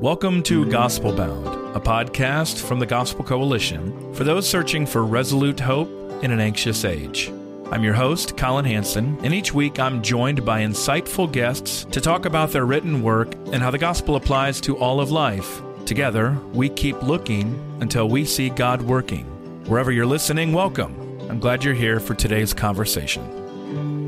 Welcome 0.00 0.44
to 0.44 0.64
Gospel 0.70 1.12
Bound, 1.12 1.76
a 1.76 1.80
podcast 1.80 2.64
from 2.64 2.78
the 2.78 2.86
Gospel 2.86 3.24
Coalition 3.24 4.14
for 4.14 4.22
those 4.22 4.48
searching 4.48 4.86
for 4.86 5.04
resolute 5.04 5.58
hope 5.58 5.88
in 6.22 6.30
an 6.30 6.38
anxious 6.38 6.84
age. 6.84 7.32
I'm 7.72 7.82
your 7.82 7.94
host, 7.94 8.36
Collin 8.36 8.64
Hansen, 8.64 9.18
and 9.24 9.34
each 9.34 9.52
week 9.52 9.80
I'm 9.80 10.00
joined 10.00 10.44
by 10.44 10.60
insightful 10.60 11.32
guests 11.32 11.84
to 11.86 12.00
talk 12.00 12.26
about 12.26 12.52
their 12.52 12.64
written 12.64 13.02
work 13.02 13.34
and 13.52 13.56
how 13.56 13.72
the 13.72 13.78
gospel 13.78 14.14
applies 14.14 14.60
to 14.60 14.78
all 14.78 15.00
of 15.00 15.10
life. 15.10 15.62
Together, 15.84 16.38
we 16.52 16.68
keep 16.68 17.02
looking 17.02 17.58
until 17.80 18.08
we 18.08 18.24
see 18.24 18.50
God 18.50 18.80
working. 18.82 19.24
Wherever 19.66 19.90
you're 19.90 20.06
listening, 20.06 20.52
welcome. 20.52 20.94
I'm 21.28 21.40
glad 21.40 21.64
you're 21.64 21.74
here 21.74 21.98
for 21.98 22.14
today's 22.14 22.54
conversation. 22.54 24.07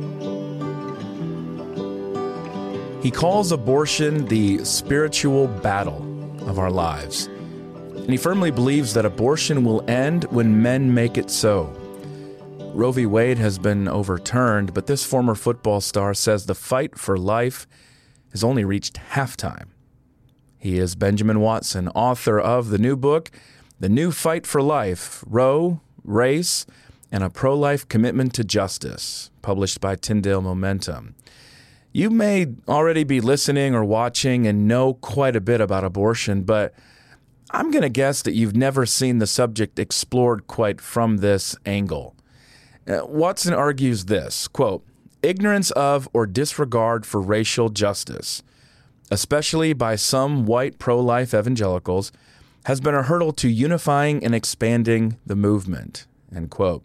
He 3.03 3.11
calls 3.11 3.51
abortion 3.51 4.27
the 4.27 4.63
spiritual 4.63 5.49
battle 5.49 6.03
of 6.47 6.59
our 6.59 6.71
lives. 6.71 7.27
And 7.27 8.11
he 8.11 8.19
firmly 8.19 8.51
believes 8.51 8.93
that 8.93 9.07
abortion 9.07 9.65
will 9.65 9.89
end 9.89 10.25
when 10.25 10.63
men 10.63 10.93
make 10.93 11.17
it 11.17 11.31
so. 11.31 11.75
Roe 12.75 12.93
v. 12.93 13.07
Wade 13.07 13.39
has 13.39 13.59
been 13.59 13.89
overturned, 13.89 14.75
but 14.75 14.87
this 14.87 15.03
former 15.03 15.35
football 15.35 15.81
star 15.81 16.13
says 16.13 16.45
the 16.45 16.55
fight 16.55 16.99
for 16.99 17.17
life 17.17 17.67
has 18.33 18.45
only 18.45 18.67
reached 18.67 19.01
halftime. 19.13 19.69
He 20.59 20.79
is 20.79 20.95
Benjamin 20.95 21.41
Watson, 21.41 21.89
author 21.89 22.39
of 22.39 22.69
the 22.69 22.79
new 22.79 22.97
book, 22.97 23.31
The 23.81 23.89
New 23.89 24.13
Fight 24.13 24.47
for 24.47 24.61
Life 24.61 25.25
Roe, 25.27 25.81
Race, 26.05 26.67
and 27.11 27.25
a 27.25 27.31
Pro 27.31 27.57
Life 27.57 27.89
Commitment 27.89 28.35
to 28.35 28.45
Justice, 28.45 29.31
published 29.41 29.81
by 29.81 29.97
Tyndale 29.97 30.43
Momentum. 30.43 31.15
You 31.93 32.09
may 32.11 32.47
already 32.69 33.03
be 33.03 33.21
listening 33.21 33.75
or 33.75 33.85
watching 33.85 34.47
and 34.47 34.69
know 34.69 34.95
quite 34.95 35.35
a 35.35 35.41
bit 35.41 35.61
about 35.61 35.83
abortion, 35.83 36.45
but 36.45 36.73
I'm 37.51 37.73
going 37.73 37.83
to 37.83 37.89
guess 37.89 38.23
that 38.23 38.35
you've 38.35 38.55
never 38.55 38.87
seen 38.87 39.19
the 39.19 39.27
subject 39.27 39.79
explored 39.79 40.47
quite 40.47 40.81
from 40.81 41.17
this 41.17 41.57
angle. 41.67 42.15
Uh, 42.87 43.01
Watson 43.05 43.53
argues 43.53 44.05
this 44.05 44.47
quote, 44.47 44.85
ignorance 45.23 45.73
of 45.73 46.09
or 46.13 46.27
disregard 46.27 47.05
for 47.05 47.21
racial 47.21 47.69
justice, 47.71 48.43
especially 49.11 49.73
by 49.73 49.97
some 49.97 50.47
white 50.47 50.79
pro 50.79 51.01
life 51.01 51.35
evangelicals, 51.35 52.13
has 52.67 52.81
been 52.81 52.95
a 52.95 53.03
hurdle 53.03 53.33
to 53.33 53.49
unifying 53.49 54.25
and 54.25 54.35
expanding 54.35 55.19
the 55.27 55.37
movement. 55.37 56.07
End 56.35 56.51
quote. 56.51 56.85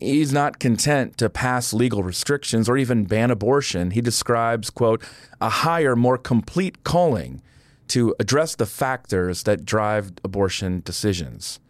He's 0.00 0.32
not 0.32 0.58
content 0.58 1.16
to 1.18 1.30
pass 1.30 1.72
legal 1.72 2.02
restrictions 2.02 2.68
or 2.68 2.76
even 2.76 3.04
ban 3.04 3.30
abortion. 3.30 3.92
He 3.92 4.00
describes, 4.00 4.70
quote, 4.70 5.02
a 5.40 5.48
higher, 5.48 5.96
more 5.96 6.18
complete 6.18 6.84
calling 6.84 7.40
to 7.88 8.14
address 8.18 8.54
the 8.54 8.66
factors 8.66 9.44
that 9.44 9.64
drive 9.64 10.12
abortion 10.24 10.82
decisions. 10.84 11.60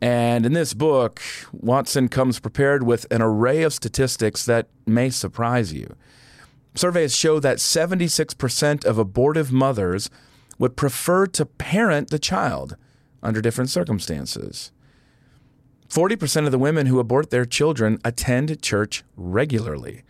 And 0.00 0.44
in 0.44 0.52
this 0.52 0.74
book, 0.74 1.20
Watson 1.52 2.08
comes 2.08 2.38
prepared 2.38 2.82
with 2.82 3.06
an 3.10 3.22
array 3.22 3.62
of 3.62 3.72
statistics 3.72 4.44
that 4.46 4.68
may 4.86 5.10
surprise 5.10 5.72
you. 5.72 5.94
Surveys 6.74 7.16
show 7.16 7.40
that 7.40 7.56
76% 7.56 8.84
of 8.84 8.98
abortive 8.98 9.50
mothers 9.50 10.10
would 10.58 10.76
prefer 10.76 11.26
to 11.26 11.46
parent 11.46 12.10
the 12.10 12.18
child 12.18 12.76
under 13.22 13.40
different 13.40 13.70
circumstances. 13.70 14.72
40% 15.88 16.46
of 16.46 16.52
the 16.52 16.58
women 16.58 16.86
who 16.86 16.98
abort 16.98 17.30
their 17.30 17.44
children 17.44 17.98
attend 18.04 18.60
church 18.62 19.04
regularly. 19.16 20.02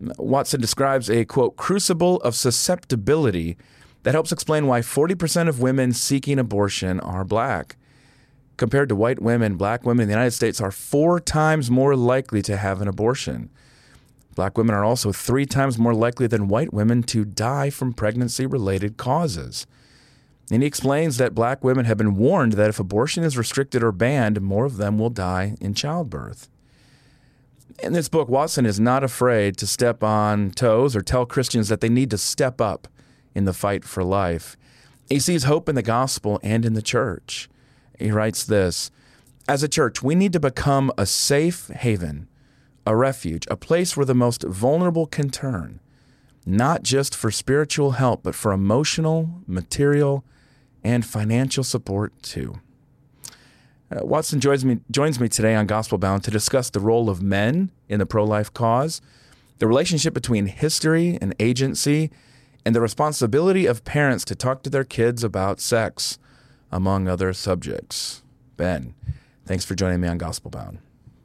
Watson 0.00 0.60
describes 0.60 1.10
a 1.10 1.24
quote, 1.24 1.56
crucible 1.56 2.16
of 2.22 2.34
susceptibility 2.34 3.56
that 4.02 4.14
helps 4.14 4.32
explain 4.32 4.66
why 4.66 4.80
40% 4.80 5.48
of 5.48 5.60
women 5.60 5.92
seeking 5.92 6.38
abortion 6.38 7.00
are 7.00 7.24
black. 7.24 7.76
Compared 8.56 8.88
to 8.88 8.96
white 8.96 9.20
women, 9.20 9.56
black 9.56 9.84
women 9.84 10.02
in 10.02 10.08
the 10.08 10.14
United 10.14 10.32
States 10.32 10.60
are 10.60 10.70
four 10.70 11.20
times 11.20 11.70
more 11.70 11.94
likely 11.94 12.42
to 12.42 12.56
have 12.56 12.80
an 12.80 12.88
abortion. 12.88 13.50
Black 14.34 14.56
women 14.56 14.74
are 14.74 14.84
also 14.84 15.12
three 15.12 15.46
times 15.46 15.78
more 15.78 15.94
likely 15.94 16.26
than 16.26 16.48
white 16.48 16.72
women 16.72 17.02
to 17.04 17.24
die 17.24 17.70
from 17.70 17.92
pregnancy 17.92 18.46
related 18.46 18.96
causes. 18.96 19.66
And 20.50 20.62
he 20.62 20.66
explains 20.66 21.18
that 21.18 21.34
black 21.34 21.62
women 21.62 21.84
have 21.84 21.98
been 21.98 22.16
warned 22.16 22.54
that 22.54 22.70
if 22.70 22.80
abortion 22.80 23.22
is 23.22 23.36
restricted 23.36 23.82
or 23.82 23.92
banned, 23.92 24.40
more 24.40 24.64
of 24.64 24.78
them 24.78 24.98
will 24.98 25.10
die 25.10 25.56
in 25.60 25.74
childbirth. 25.74 26.48
In 27.82 27.92
this 27.92 28.08
book, 28.08 28.28
Watson 28.28 28.64
is 28.66 28.80
not 28.80 29.04
afraid 29.04 29.56
to 29.58 29.66
step 29.66 30.02
on 30.02 30.50
toes 30.50 30.96
or 30.96 31.02
tell 31.02 31.26
Christians 31.26 31.68
that 31.68 31.80
they 31.80 31.88
need 31.88 32.10
to 32.10 32.18
step 32.18 32.60
up 32.60 32.88
in 33.34 33.44
the 33.44 33.52
fight 33.52 33.84
for 33.84 34.02
life. 34.02 34.56
He 35.08 35.20
sees 35.20 35.44
hope 35.44 35.68
in 35.68 35.74
the 35.74 35.82
gospel 35.82 36.40
and 36.42 36.64
in 36.64 36.74
the 36.74 36.82
church. 36.82 37.48
He 37.98 38.10
writes 38.10 38.44
this 38.44 38.90
As 39.46 39.62
a 39.62 39.68
church, 39.68 40.02
we 40.02 40.14
need 40.14 40.32
to 40.32 40.40
become 40.40 40.90
a 40.98 41.06
safe 41.06 41.68
haven, 41.68 42.26
a 42.86 42.96
refuge, 42.96 43.46
a 43.50 43.56
place 43.56 43.96
where 43.96 44.06
the 44.06 44.14
most 44.14 44.42
vulnerable 44.42 45.06
can 45.06 45.30
turn, 45.30 45.78
not 46.44 46.82
just 46.82 47.14
for 47.14 47.30
spiritual 47.30 47.92
help, 47.92 48.22
but 48.22 48.34
for 48.34 48.52
emotional, 48.52 49.30
material, 49.46 50.24
and 50.84 51.04
financial 51.04 51.64
support 51.64 52.20
too. 52.22 52.60
Uh, 53.90 54.04
Watson 54.04 54.40
joins 54.40 54.64
me, 54.64 54.80
joins 54.90 55.18
me 55.18 55.28
today 55.28 55.54
on 55.54 55.66
Gospel 55.66 55.98
Bound 55.98 56.22
to 56.24 56.30
discuss 56.30 56.68
the 56.70 56.80
role 56.80 57.08
of 57.08 57.22
men 57.22 57.70
in 57.88 57.98
the 57.98 58.06
pro 58.06 58.24
life 58.24 58.52
cause, 58.52 59.00
the 59.58 59.66
relationship 59.66 60.12
between 60.12 60.46
history 60.46 61.18
and 61.20 61.34
agency, 61.38 62.10
and 62.66 62.74
the 62.74 62.80
responsibility 62.80 63.64
of 63.64 63.84
parents 63.84 64.24
to 64.26 64.34
talk 64.34 64.62
to 64.62 64.70
their 64.70 64.84
kids 64.84 65.24
about 65.24 65.58
sex, 65.60 66.18
among 66.70 67.08
other 67.08 67.32
subjects. 67.32 68.22
Ben, 68.58 68.94
thanks 69.46 69.64
for 69.64 69.74
joining 69.74 70.00
me 70.02 70.08
on 70.08 70.18
Gospel 70.18 70.50
Bound. 70.50 70.78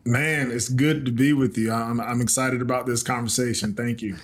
Man, 0.05 0.51
it's 0.51 0.69
good 0.69 1.05
to 1.05 1.11
be 1.11 1.33
with 1.33 1.57
you. 1.57 1.71
I'm, 1.71 1.99
I'm 1.99 2.21
excited 2.21 2.61
about 2.61 2.85
this 2.85 3.03
conversation. 3.03 3.73
Thank 3.73 4.01
you. 4.01 4.15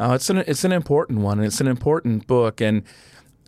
Oh, 0.00 0.12
it's 0.12 0.30
an 0.30 0.38
it's 0.38 0.64
an 0.64 0.72
important 0.72 1.20
one, 1.20 1.38
and 1.38 1.46
it's 1.46 1.60
an 1.60 1.66
important 1.66 2.26
book. 2.26 2.60
And 2.60 2.82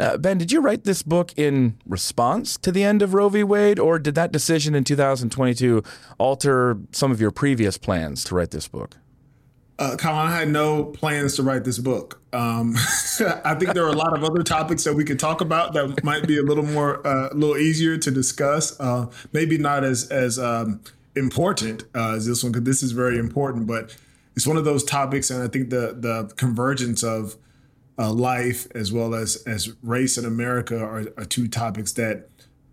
uh, 0.01 0.17
ben, 0.17 0.39
did 0.39 0.51
you 0.51 0.61
write 0.61 0.85
this 0.85 1.03
book 1.03 1.33
in 1.37 1.79
response 1.87 2.57
to 2.59 2.73
the 2.73 2.83
end 2.83 3.03
of 3.03 3.13
Roe 3.13 3.29
v. 3.29 3.45
Wade, 3.45 3.79
or 3.79 3.99
did 3.99 4.15
that 4.15 4.33
decision 4.33 4.75
in 4.75 4.83
2022 4.83 5.83
alter 6.19 6.79
some 6.91 7.13
of 7.13 7.21
your 7.21 7.31
previous 7.31 7.77
plans 7.77 8.25
to 8.25 8.35
write 8.35 8.51
this 8.51 8.67
book? 8.67 8.97
Uh, 9.79 9.97
Collin, 9.97 10.29
I 10.29 10.37
had 10.37 10.49
no 10.49 10.85
plans 10.85 11.37
to 11.37 11.43
write 11.43 11.65
this 11.65 11.79
book. 11.79 12.21
Um, 12.33 12.75
I 13.45 13.55
think 13.55 13.75
there 13.75 13.85
are 13.85 13.91
a 13.91 13.97
lot 13.97 14.17
of 14.17 14.25
other 14.25 14.43
topics 14.43 14.85
that 14.85 14.95
we 14.95 15.05
could 15.05 15.19
talk 15.19 15.41
about 15.41 15.73
that 15.75 16.03
might 16.05 16.27
be 16.27 16.39
a 16.39 16.43
little 16.43 16.65
more, 16.65 17.07
uh, 17.07 17.31
a 17.31 17.35
little 17.35 17.57
easier 17.57 17.97
to 17.97 18.11
discuss. 18.11 18.79
Uh, 18.81 19.07
maybe 19.33 19.57
not 19.59 19.85
as 19.85 20.09
as 20.11 20.39
um, 20.39 20.81
important 21.17 21.85
uh, 21.95 22.15
as 22.15 22.27
this 22.27 22.43
one, 22.43 22.53
because 22.53 22.65
this 22.65 22.83
is 22.83 22.93
very 22.93 23.19
important. 23.19 23.67
But 23.67 23.97
it's 24.37 24.47
one 24.47 24.59
of 24.59 24.65
those 24.65 24.85
topics, 24.85 25.31
and 25.31 25.43
I 25.43 25.49
think 25.49 25.71
the 25.71 25.97
the 25.99 26.31
convergence 26.37 27.03
of 27.03 27.37
uh, 28.01 28.11
life 28.11 28.67
as 28.75 28.93
well 28.93 29.15
as 29.15 29.37
as 29.47 29.75
race 29.83 30.17
in 30.17 30.25
America 30.25 30.79
are, 30.79 31.05
are 31.19 31.25
two 31.25 31.47
topics 31.47 31.93
that 31.93 32.29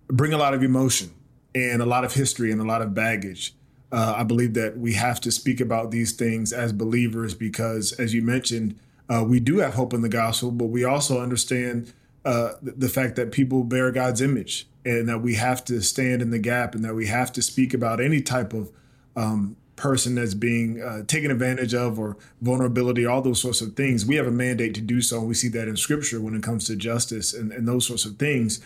bring 0.07 0.31
a 0.31 0.37
lot 0.37 0.53
of 0.53 0.63
emotion 0.63 1.11
and 1.53 1.81
a 1.81 1.85
lot 1.85 2.05
of 2.05 2.13
history 2.13 2.51
and 2.51 2.61
a 2.61 2.63
lot 2.63 2.81
of 2.81 2.93
baggage. 2.93 3.53
Uh, 3.91 4.15
I 4.17 4.23
believe 4.23 4.53
that 4.53 4.77
we 4.77 4.93
have 4.93 5.19
to 5.21 5.31
speak 5.31 5.59
about 5.59 5.91
these 5.91 6.13
things 6.13 6.53
as 6.53 6.71
believers 6.71 7.33
because, 7.33 7.93
as 7.93 8.13
you 8.13 8.21
mentioned, 8.21 8.79
uh, 9.09 9.23
we 9.27 9.39
do 9.39 9.57
have 9.57 9.73
hope 9.73 9.93
in 9.93 10.01
the 10.01 10.09
gospel, 10.09 10.51
but 10.51 10.65
we 10.65 10.83
also 10.83 11.21
understand 11.21 11.93
uh, 12.25 12.53
the 12.61 12.89
fact 12.89 13.15
that 13.15 13.31
people 13.31 13.63
bear 13.63 13.91
God's 13.91 14.21
image 14.21 14.67
and 14.85 15.07
that 15.07 15.21
we 15.21 15.35
have 15.35 15.63
to 15.65 15.81
stand 15.81 16.21
in 16.21 16.31
the 16.31 16.39
gap 16.39 16.75
and 16.75 16.83
that 16.83 16.95
we 16.95 17.07
have 17.07 17.31
to 17.33 17.41
speak 17.41 17.73
about 17.73 18.01
any 18.01 18.21
type 18.21 18.53
of 18.53 18.71
um, 19.15 19.55
person 19.77 20.15
that's 20.15 20.33
being 20.33 20.81
uh, 20.81 21.03
taken 21.05 21.31
advantage 21.31 21.73
of 21.73 21.97
or 21.97 22.17
vulnerability, 22.41 23.05
all 23.05 23.21
those 23.21 23.39
sorts 23.41 23.61
of 23.61 23.75
things. 23.75 24.05
We 24.05 24.17
have 24.17 24.27
a 24.27 24.31
mandate 24.31 24.73
to 24.75 24.81
do 24.81 25.01
so. 25.01 25.19
And 25.19 25.27
we 25.27 25.33
see 25.33 25.47
that 25.49 25.69
in 25.69 25.77
scripture 25.77 26.19
when 26.19 26.35
it 26.35 26.43
comes 26.43 26.65
to 26.65 26.75
justice 26.75 27.33
and, 27.33 27.53
and 27.53 27.65
those 27.65 27.87
sorts 27.87 28.03
of 28.03 28.17
things. 28.17 28.59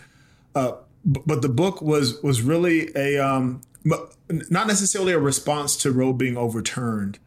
Uh, 0.54 0.72
but 1.04 1.42
the 1.42 1.48
book 1.48 1.80
was 1.80 2.20
was 2.22 2.42
really 2.42 2.90
a 2.96 3.18
um, 3.18 3.60
not 3.84 4.66
necessarily 4.66 5.12
a 5.12 5.18
response 5.18 5.76
to 5.76 5.92
Roe 5.92 6.12
being 6.12 6.36
overturned, 6.36 7.18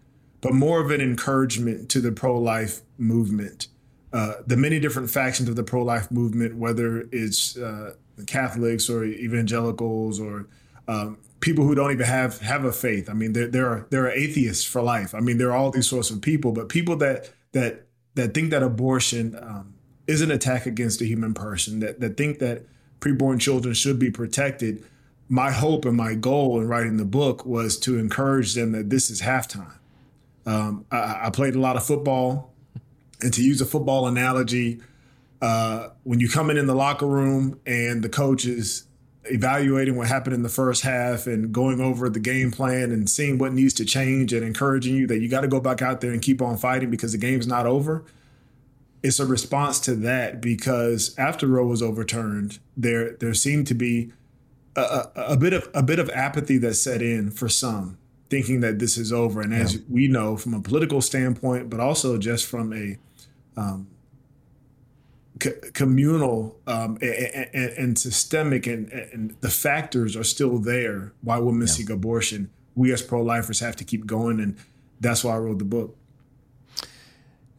but 0.42 0.54
more 0.54 0.82
of 0.82 0.92
an 0.92 1.02
encouragement 1.02 1.90
to 1.92 2.02
the 2.02 2.12
pro 2.12 2.38
life 2.38 2.82
movement. 2.98 3.68
uh, 4.16 4.36
the 4.48 4.56
many 4.56 4.80
different 4.80 5.10
factions 5.10 5.50
of 5.50 5.58
the 5.58 5.64
pro-life 5.64 6.10
movement, 6.10 6.56
whether 6.56 7.06
it's 7.12 7.58
uh, 7.58 7.94
Catholics 8.26 8.90
or 8.90 9.04
evangelicals 9.04 10.22
or 10.22 10.48
um, 10.88 11.18
people 11.46 11.64
who 11.64 11.76
don't 11.76 11.92
even 11.92 12.08
have 12.08 12.40
have 12.40 12.66
a 12.66 12.72
faith. 12.72 13.08
I 13.08 13.14
mean, 13.14 13.34
there 13.34 13.48
there 13.48 13.68
are 13.68 13.88
there 13.92 14.06
are 14.06 14.12
atheists 14.12 14.66
for 14.66 14.82
life. 14.82 15.14
I 15.14 15.20
mean, 15.20 15.38
there 15.38 15.50
are 15.50 15.56
all 15.56 15.70
these 15.70 15.88
sorts 15.88 16.10
of 16.10 16.20
people, 16.20 16.52
but 16.52 16.70
people 16.70 16.98
that 16.98 17.30
that 17.52 17.86
that 18.16 18.34
think 18.34 18.50
that 18.50 18.64
abortion 18.64 19.38
um, 19.40 19.76
is 20.08 20.22
an 20.22 20.32
attack 20.32 20.66
against 20.66 21.02
a 21.02 21.06
human 21.06 21.36
person, 21.36 21.82
that 21.82 22.00
that 22.00 22.18
think 22.18 22.40
that 22.40 22.64
preborn 23.00 23.40
children 23.40 23.76
should 23.76 24.00
be 24.00 24.10
protected. 24.10 24.84
My 25.30 25.52
hope 25.52 25.86
and 25.86 25.96
my 25.96 26.16
goal 26.16 26.60
in 26.60 26.68
writing 26.68 26.98
the 26.98 27.06
book 27.06 27.46
was 27.46 27.80
to 27.82 28.00
encourage 28.00 28.56
them 28.56 28.72
that 28.72 28.90
this 28.90 29.12
is 29.12 29.22
halftime. 29.22 29.78
Um, 30.48 30.86
I, 30.92 31.28
I, 31.28 31.30
played 31.32 31.56
a 31.56 31.60
lot 31.60 31.76
of 31.76 31.84
football, 31.84 32.54
and 33.22 33.34
to 33.34 33.42
use 33.42 33.60
a 33.62 33.66
football 33.66 34.08
analogy, 34.08 34.82
uh, 35.42 35.90
when 36.04 36.20
you 36.20 36.30
come 36.30 36.52
in 36.52 36.58
in 36.58 36.68
the 36.68 36.76
locker 36.76 37.08
room 37.08 37.60
and 37.66 38.04
the 38.04 38.10
coach 38.10 38.46
is 38.46 38.85
evaluating 39.28 39.96
what 39.96 40.08
happened 40.08 40.34
in 40.34 40.44
the 40.44 40.50
first 40.50 40.84
half 40.84 41.28
and 41.28 41.52
going 41.52 41.82
over 41.82 42.10
the 42.10 42.20
game 42.20 42.52
plan 42.52 42.92
and 42.92 43.10
seeing 43.10 43.38
what 43.38 43.54
needs 43.54 43.74
to 43.76 43.86
change 43.86 44.34
and 44.34 44.46
encouraging 44.46 44.96
you 44.96 45.08
that 45.08 45.20
you 45.20 45.30
got 45.30 45.42
to 45.42 45.48
go 45.48 45.60
back 45.60 45.82
out 45.82 46.02
there 46.02 46.12
and 46.12 46.22
keep 46.22 46.42
on 46.42 46.58
fighting 46.58 46.90
because 46.90 47.12
the 47.12 47.18
game's 47.18 47.48
not 47.48 47.66
over. 47.66 48.04
It's 49.04 49.20
a 49.20 49.26
response 49.26 49.80
to 49.82 49.96
that 49.96 50.42
because 50.42 51.18
after 51.18 51.48
Roe 51.48 51.68
was 51.68 51.82
overturned, 51.82 52.60
there 52.76 53.12
there 53.14 53.34
seemed 53.34 53.68
to 53.68 53.76
be 53.76 54.12
a, 54.76 54.82
a, 54.82 55.12
a 55.16 55.38
bit 55.38 55.54
of 55.54 55.70
a 55.74 55.84
bit 55.84 56.00
of 56.00 56.10
apathy 56.10 56.58
that 56.60 56.74
set 56.74 57.02
in 57.02 57.30
for 57.30 57.48
some, 57.48 57.98
thinking 58.30 58.62
that 58.62 58.80
this 58.80 58.98
is 58.98 59.14
over. 59.14 59.42
And 59.42 59.54
as 59.54 59.76
yeah. 59.76 59.82
we 59.90 60.08
know 60.08 60.38
from 60.38 60.56
a 60.56 60.62
political 60.62 61.02
standpoint, 61.02 61.70
but 61.70 61.80
also 61.80 62.18
just 62.18 62.48
from 62.48 62.74
a 62.74 62.98
um, 63.58 63.88
communal 65.40 66.58
um, 66.66 66.98
and, 67.02 67.48
and, 67.54 67.72
and, 67.78 68.00
systemic, 68.00 68.68
and, 68.68 68.90
and, 68.92 69.36
the 69.42 69.50
factors 69.50 70.16
are 70.16 70.24
still 70.24 70.60
there 70.60 71.14
why 71.22 71.38
women 71.38 71.68
yeah. 71.68 71.74
seek 71.74 71.90
abortion. 71.90 72.50
We 72.74 72.94
as 72.94 73.02
pro 73.02 73.22
lifers 73.22 73.60
have 73.60 73.76
to 73.78 73.84
keep 73.84 74.06
going, 74.06 74.40
and 74.40 74.58
that's 75.00 75.24
why 75.24 75.36
I 75.36 75.38
wrote 75.38 75.60
the 75.60 75.66
book. 75.66 75.98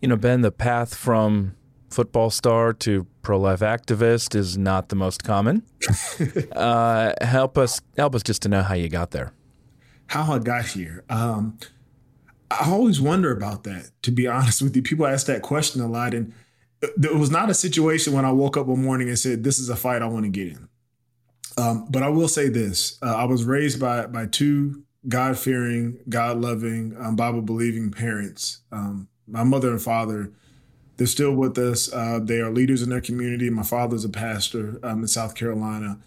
You 0.01 0.09
know, 0.09 0.17
Ben, 0.17 0.41
the 0.41 0.53
path 0.53 0.95
from 0.95 1.55
football 1.91 2.31
star 2.31 2.73
to 2.73 3.07
pro 3.23 3.39
life 3.39 3.61
activist 3.61 4.35
is 4.35 4.57
not 4.57 4.89
the 4.89 4.97
most 4.97 5.23
common. 5.23 5.63
uh, 6.53 7.13
help 7.21 7.59
us, 7.59 7.81
help 7.97 8.15
us 8.15 8.23
just 8.23 8.43
to 8.43 8.49
know 8.49 8.63
how 8.63 8.75
you 8.75 8.89
got 8.89 9.11
there. 9.11 9.33
How 10.09 10.33
I 10.33 10.39
got 10.39 10.67
here. 10.67 11.05
Um, 11.09 11.59
I 12.51 12.71
always 12.71 13.01
wonder 13.01 13.33
about 13.33 13.65
that. 13.65 13.91
To 14.03 14.11
be 14.11 14.27
honest 14.27 14.63
with 14.63 14.77
you, 14.77 14.83
people 14.83 15.07
ask 15.07 15.27
that 15.27 15.43
question 15.43 15.81
a 15.81 15.87
lot, 15.87 16.15
and 16.15 16.33
it 16.83 17.15
was 17.15 17.31
not 17.31 17.51
a 17.51 17.55
situation 17.55 18.13
when 18.13 18.25
I 18.25 18.33
woke 18.33 18.57
up 18.57 18.67
one 18.67 18.83
morning 18.83 19.09
and 19.09 19.19
said, 19.19 19.45
"This 19.45 19.59
is 19.59 19.69
a 19.69 19.77
fight 19.77 20.03
I 20.03 20.07
want 20.07 20.25
to 20.25 20.31
get 20.31 20.49
in." 20.49 20.69
Um, 21.59 21.87
but 21.91 22.03
I 22.03 22.09
will 22.09 22.29
say 22.29 22.49
this: 22.49 22.99
uh, 23.03 23.15
I 23.15 23.25
was 23.25 23.45
raised 23.45 23.81
by 23.81 24.07
by 24.07 24.27
two 24.27 24.85
God 25.09 25.39
fearing, 25.39 25.99
God 26.09 26.41
loving, 26.41 26.97
um, 26.99 27.17
Bible 27.17 27.43
believing 27.43 27.91
parents. 27.91 28.61
Um, 28.73 29.09
my 29.27 29.45
mother 29.45 29.71
and 29.71 29.81
father, 29.81 30.33
they're 30.97 31.07
still 31.07 31.33
with 31.33 31.57
us. 31.59 31.93
Uh, 31.93 32.21
they 32.23 32.41
are 32.41 32.51
leaders 32.51 32.83
in 32.83 32.91
their 32.91 33.01
community. 33.01 33.49
My 33.51 33.63
father's 33.63 34.05
a 34.05 34.09
pastor 34.09 34.79
um, 34.83 35.03
in 35.03 35.09
South 35.09 35.35
Carolina. 35.35 35.99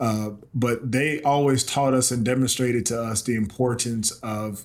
Uh, 0.00 0.30
but 0.52 0.90
they 0.90 1.22
always 1.22 1.62
taught 1.62 1.94
us 1.94 2.10
and 2.10 2.24
demonstrated 2.24 2.84
to 2.86 3.00
us 3.00 3.22
the 3.22 3.36
importance 3.36 4.10
of 4.22 4.64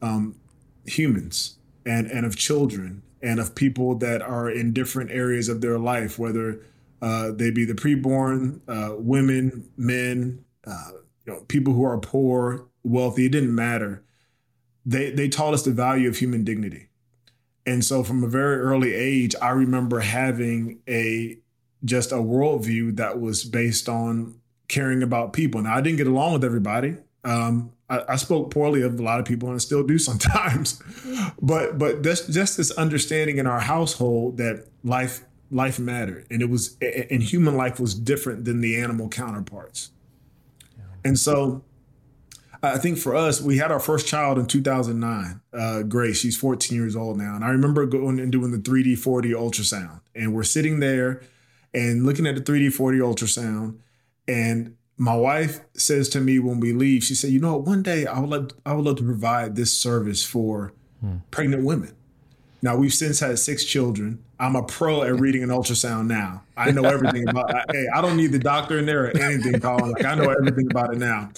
um, 0.00 0.36
humans 0.84 1.56
and, 1.84 2.06
and 2.08 2.24
of 2.24 2.36
children 2.36 3.02
and 3.22 3.40
of 3.40 3.54
people 3.54 3.96
that 3.96 4.22
are 4.22 4.50
in 4.50 4.72
different 4.72 5.10
areas 5.10 5.48
of 5.48 5.60
their 5.60 5.78
life, 5.78 6.18
whether 6.18 6.60
uh, 7.02 7.30
they 7.32 7.50
be 7.50 7.64
the 7.64 7.74
preborn, 7.74 8.60
uh, 8.68 8.94
women, 8.96 9.68
men, 9.76 10.44
uh, 10.66 10.90
you 11.24 11.32
know, 11.32 11.40
people 11.48 11.72
who 11.74 11.84
are 11.84 11.98
poor, 11.98 12.66
wealthy. 12.82 13.26
It 13.26 13.32
didn't 13.32 13.54
matter. 13.54 14.02
They 14.84 15.10
they 15.10 15.28
taught 15.28 15.54
us 15.54 15.62
the 15.62 15.72
value 15.72 16.08
of 16.08 16.16
human 16.16 16.44
dignity, 16.44 16.88
and 17.64 17.84
so 17.84 18.04
from 18.04 18.22
a 18.22 18.28
very 18.28 18.58
early 18.58 18.94
age, 18.94 19.34
I 19.42 19.50
remember 19.50 20.00
having 20.00 20.80
a 20.88 21.38
just 21.84 22.12
a 22.12 22.16
worldview 22.16 22.96
that 22.96 23.20
was 23.20 23.44
based 23.44 23.88
on 23.88 24.40
caring 24.68 25.02
about 25.02 25.32
people. 25.32 25.60
Now 25.62 25.74
I 25.76 25.80
didn't 25.80 25.98
get 25.98 26.06
along 26.06 26.34
with 26.34 26.44
everybody. 26.44 26.96
Um, 27.24 27.72
I, 27.88 28.02
I, 28.08 28.16
spoke 28.16 28.50
poorly 28.50 28.82
of 28.82 28.98
a 28.98 29.02
lot 29.02 29.20
of 29.20 29.26
people 29.26 29.48
and 29.48 29.56
I 29.56 29.58
still 29.58 29.86
do 29.86 29.98
sometimes, 30.10 30.82
but 31.40 31.78
but 31.78 32.02
that's 32.02 32.26
just 32.26 32.56
this 32.56 32.70
understanding 32.72 33.38
in 33.38 33.46
our 33.46 33.60
household 33.60 34.38
that 34.38 34.66
life 34.82 35.24
life 35.50 35.78
mattered 35.78 36.26
and 36.30 36.42
it 36.42 36.50
was 36.50 36.76
and 36.80 37.22
human 37.22 37.56
life 37.56 37.78
was 37.78 37.94
different 37.94 38.44
than 38.44 38.60
the 38.60 38.80
animal 38.80 39.08
counterparts, 39.08 39.90
and 41.04 41.18
so 41.18 41.62
I 42.62 42.78
think 42.78 42.98
for 42.98 43.14
us 43.14 43.40
we 43.40 43.58
had 43.58 43.70
our 43.70 43.80
first 43.80 44.06
child 44.06 44.38
in 44.38 44.46
2009, 44.46 45.40
uh, 45.52 45.82
Grace. 45.82 46.18
She's 46.18 46.36
14 46.36 46.76
years 46.76 46.96
old 46.96 47.18
now, 47.18 47.34
and 47.34 47.44
I 47.44 47.48
remember 47.48 47.86
going 47.86 48.18
and 48.18 48.32
doing 48.32 48.50
the 48.50 48.58
3D 48.58 48.94
4D 48.94 49.32
ultrasound, 49.32 50.00
and 50.14 50.34
we're 50.34 50.42
sitting 50.42 50.80
there 50.80 51.22
and 51.74 52.06
looking 52.06 52.26
at 52.26 52.34
the 52.34 52.40
3D 52.40 52.68
4D 52.68 52.98
ultrasound, 52.98 53.78
and 54.26 54.75
my 54.98 55.14
wife 55.14 55.60
says 55.74 56.08
to 56.10 56.20
me 56.20 56.38
when 56.38 56.60
we 56.60 56.72
leave, 56.72 57.04
she 57.04 57.14
said, 57.14 57.30
"You 57.30 57.40
know 57.40 57.56
what? 57.56 57.66
One 57.66 57.82
day 57.82 58.06
I 58.06 58.18
would 58.18 58.30
love, 58.30 58.50
I 58.64 58.72
would 58.74 58.84
love 58.84 58.96
to 58.96 59.04
provide 59.04 59.56
this 59.56 59.72
service 59.72 60.24
for 60.24 60.72
hmm. 61.00 61.16
pregnant 61.30 61.64
women." 61.64 61.94
Now 62.62 62.76
we've 62.76 62.94
since 62.94 63.20
had 63.20 63.38
six 63.38 63.64
children. 63.64 64.22
I'm 64.38 64.56
a 64.56 64.62
pro 64.62 65.02
at 65.02 65.20
reading 65.20 65.42
an 65.42 65.50
ultrasound 65.50 66.06
now. 66.06 66.42
I 66.56 66.70
know 66.70 66.84
everything 66.84 67.28
about. 67.28 67.54
I, 67.54 67.64
hey, 67.70 67.86
I 67.94 68.00
don't 68.00 68.16
need 68.16 68.32
the 68.32 68.38
doctor 68.38 68.78
in 68.78 68.86
there 68.86 69.06
or 69.06 69.16
anything, 69.16 69.60
Collin. 69.60 69.92
Like 69.92 70.04
I 70.04 70.14
know 70.14 70.30
everything 70.30 70.66
about 70.70 70.92
it 70.92 70.98
now. 70.98 71.30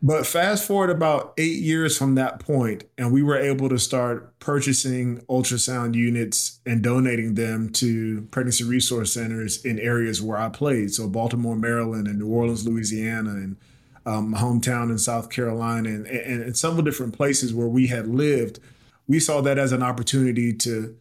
But 0.00 0.26
fast 0.26 0.64
forward 0.64 0.90
about 0.90 1.34
eight 1.38 1.58
years 1.58 1.98
from 1.98 2.14
that 2.14 2.38
point, 2.38 2.84
and 2.96 3.12
we 3.12 3.20
were 3.20 3.36
able 3.36 3.68
to 3.68 3.80
start 3.80 4.38
purchasing 4.38 5.18
ultrasound 5.28 5.94
units 5.94 6.60
and 6.64 6.82
donating 6.82 7.34
them 7.34 7.70
to 7.70 8.22
pregnancy 8.30 8.62
resource 8.62 9.12
centers 9.12 9.64
in 9.64 9.80
areas 9.80 10.22
where 10.22 10.38
I 10.38 10.50
played. 10.50 10.94
So, 10.94 11.08
Baltimore, 11.08 11.56
Maryland, 11.56 12.06
and 12.06 12.20
New 12.20 12.28
Orleans, 12.28 12.66
Louisiana, 12.66 13.30
and 13.30 13.56
um, 14.06 14.30
my 14.30 14.38
hometown 14.38 14.90
in 14.90 14.98
South 14.98 15.30
Carolina, 15.30 15.88
and, 15.88 16.06
and, 16.06 16.42
and 16.42 16.56
several 16.56 16.82
different 16.82 17.14
places 17.14 17.52
where 17.52 17.68
we 17.68 17.88
had 17.88 18.06
lived. 18.06 18.60
We 19.08 19.18
saw 19.18 19.40
that 19.40 19.58
as 19.58 19.72
an 19.72 19.82
opportunity 19.82 20.52
to 20.54 20.96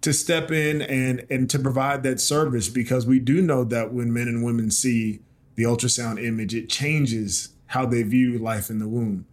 to 0.00 0.12
step 0.14 0.50
in 0.50 0.80
and 0.82 1.26
and 1.28 1.48
to 1.50 1.58
provide 1.58 2.02
that 2.04 2.20
service 2.20 2.70
because 2.70 3.06
we 3.06 3.18
do 3.18 3.42
know 3.42 3.64
that 3.64 3.92
when 3.92 4.12
men 4.12 4.28
and 4.28 4.42
women 4.42 4.70
see 4.70 5.20
the 5.56 5.64
ultrasound 5.64 6.22
image, 6.22 6.54
it 6.54 6.70
changes 6.70 7.53
how 7.66 7.86
they 7.86 8.02
view 8.02 8.38
life 8.38 8.70
in 8.70 8.78
the 8.78 8.88
womb. 8.88 9.26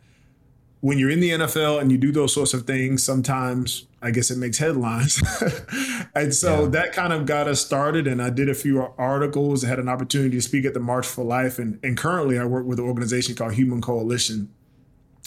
When 0.79 0.97
you're 0.97 1.11
in 1.11 1.19
the 1.19 1.29
NFL 1.31 1.79
and 1.79 1.91
you 1.91 1.97
do 1.97 2.11
those 2.11 2.33
sorts 2.33 2.53
of 2.53 2.65
things, 2.65 3.03
sometimes 3.03 3.85
I 4.01 4.09
guess 4.09 4.31
it 4.31 4.37
makes 4.37 4.57
headlines. 4.57 5.21
and 6.15 6.33
so 6.33 6.63
yeah. 6.63 6.69
that 6.69 6.93
kind 6.93 7.13
of 7.13 7.27
got 7.27 7.47
us 7.47 7.63
started. 7.63 8.07
And 8.07 8.21
I 8.21 8.31
did 8.31 8.49
a 8.49 8.55
few 8.55 8.81
articles, 8.97 9.63
I 9.63 9.67
had 9.67 9.77
an 9.77 9.87
opportunity 9.87 10.35
to 10.37 10.41
speak 10.41 10.65
at 10.65 10.73
the 10.73 10.79
March 10.79 11.05
for 11.05 11.23
Life. 11.23 11.59
And, 11.59 11.79
and 11.83 11.95
currently 11.95 12.39
I 12.39 12.45
work 12.45 12.65
with 12.65 12.79
an 12.79 12.85
organization 12.85 13.35
called 13.35 13.53
Human 13.53 13.79
Coalition. 13.79 14.51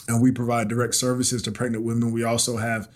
And 0.09 0.21
we 0.21 0.33
provide 0.33 0.69
direct 0.69 0.97
services 0.97 1.41
to 1.43 1.53
pregnant 1.53 1.85
women. 1.85 2.13
We 2.13 2.25
also 2.25 2.57
have 2.57 2.89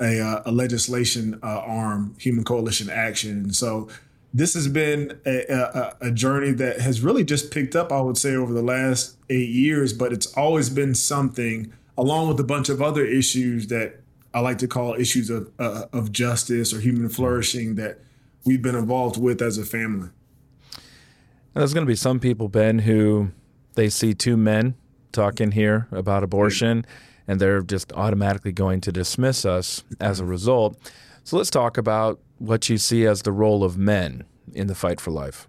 a, 0.00 0.20
uh, 0.20 0.42
a 0.44 0.50
legislation 0.50 1.38
uh, 1.42 1.60
arm, 1.60 2.16
Human 2.18 2.42
Coalition 2.42 2.90
Action. 2.90 3.30
And 3.30 3.54
so 3.54 3.88
this 4.34 4.54
has 4.54 4.68
been 4.68 5.18
a, 5.26 5.44
a, 5.52 5.96
a, 6.08 6.10
journey 6.10 6.52
that 6.52 6.80
has 6.80 7.02
really 7.02 7.24
just 7.24 7.50
picked 7.50 7.76
up, 7.76 7.92
I 7.92 8.00
would 8.00 8.16
say, 8.16 8.34
over 8.34 8.52
the 8.52 8.62
last 8.62 9.16
eight 9.28 9.50
years, 9.50 9.92
but 9.92 10.12
it's 10.12 10.34
always 10.36 10.70
been 10.70 10.94
something, 10.94 11.72
along 11.98 12.28
with 12.28 12.40
a 12.40 12.44
bunch 12.44 12.68
of 12.68 12.80
other 12.80 13.04
issues 13.04 13.66
that 13.66 14.00
I 14.32 14.40
like 14.40 14.58
to 14.58 14.68
call 14.68 14.94
issues 14.94 15.28
of, 15.28 15.50
uh, 15.58 15.84
of 15.92 16.12
justice 16.12 16.72
or 16.72 16.80
human 16.80 17.08
flourishing 17.10 17.74
that 17.74 17.98
we've 18.44 18.62
been 18.62 18.74
involved 18.74 19.20
with 19.20 19.42
as 19.42 19.58
a 19.58 19.64
family. 19.64 20.08
And 21.54 21.60
there's 21.60 21.74
going 21.74 21.86
to 21.86 21.90
be 21.90 21.96
some 21.96 22.18
people, 22.18 22.48
Ben, 22.48 22.80
who 22.80 23.32
they 23.74 23.90
see 23.90 24.14
two 24.14 24.38
men 24.38 24.74
talking 25.12 25.50
here 25.50 25.88
about 25.92 26.22
abortion 26.22 26.86
and 27.28 27.40
they're 27.40 27.62
just 27.62 27.92
automatically 27.92 28.52
going 28.52 28.80
to 28.80 28.92
dismiss 28.92 29.44
us 29.44 29.84
as 30.00 30.20
a 30.20 30.24
result. 30.24 30.76
So 31.24 31.36
let's 31.36 31.50
talk 31.50 31.78
about 31.78 32.20
what 32.42 32.68
you 32.68 32.76
see 32.76 33.06
as 33.06 33.22
the 33.22 33.30
role 33.30 33.62
of 33.62 33.78
men 33.78 34.24
in 34.52 34.66
the 34.66 34.74
fight 34.74 35.00
for 35.00 35.12
life. 35.12 35.48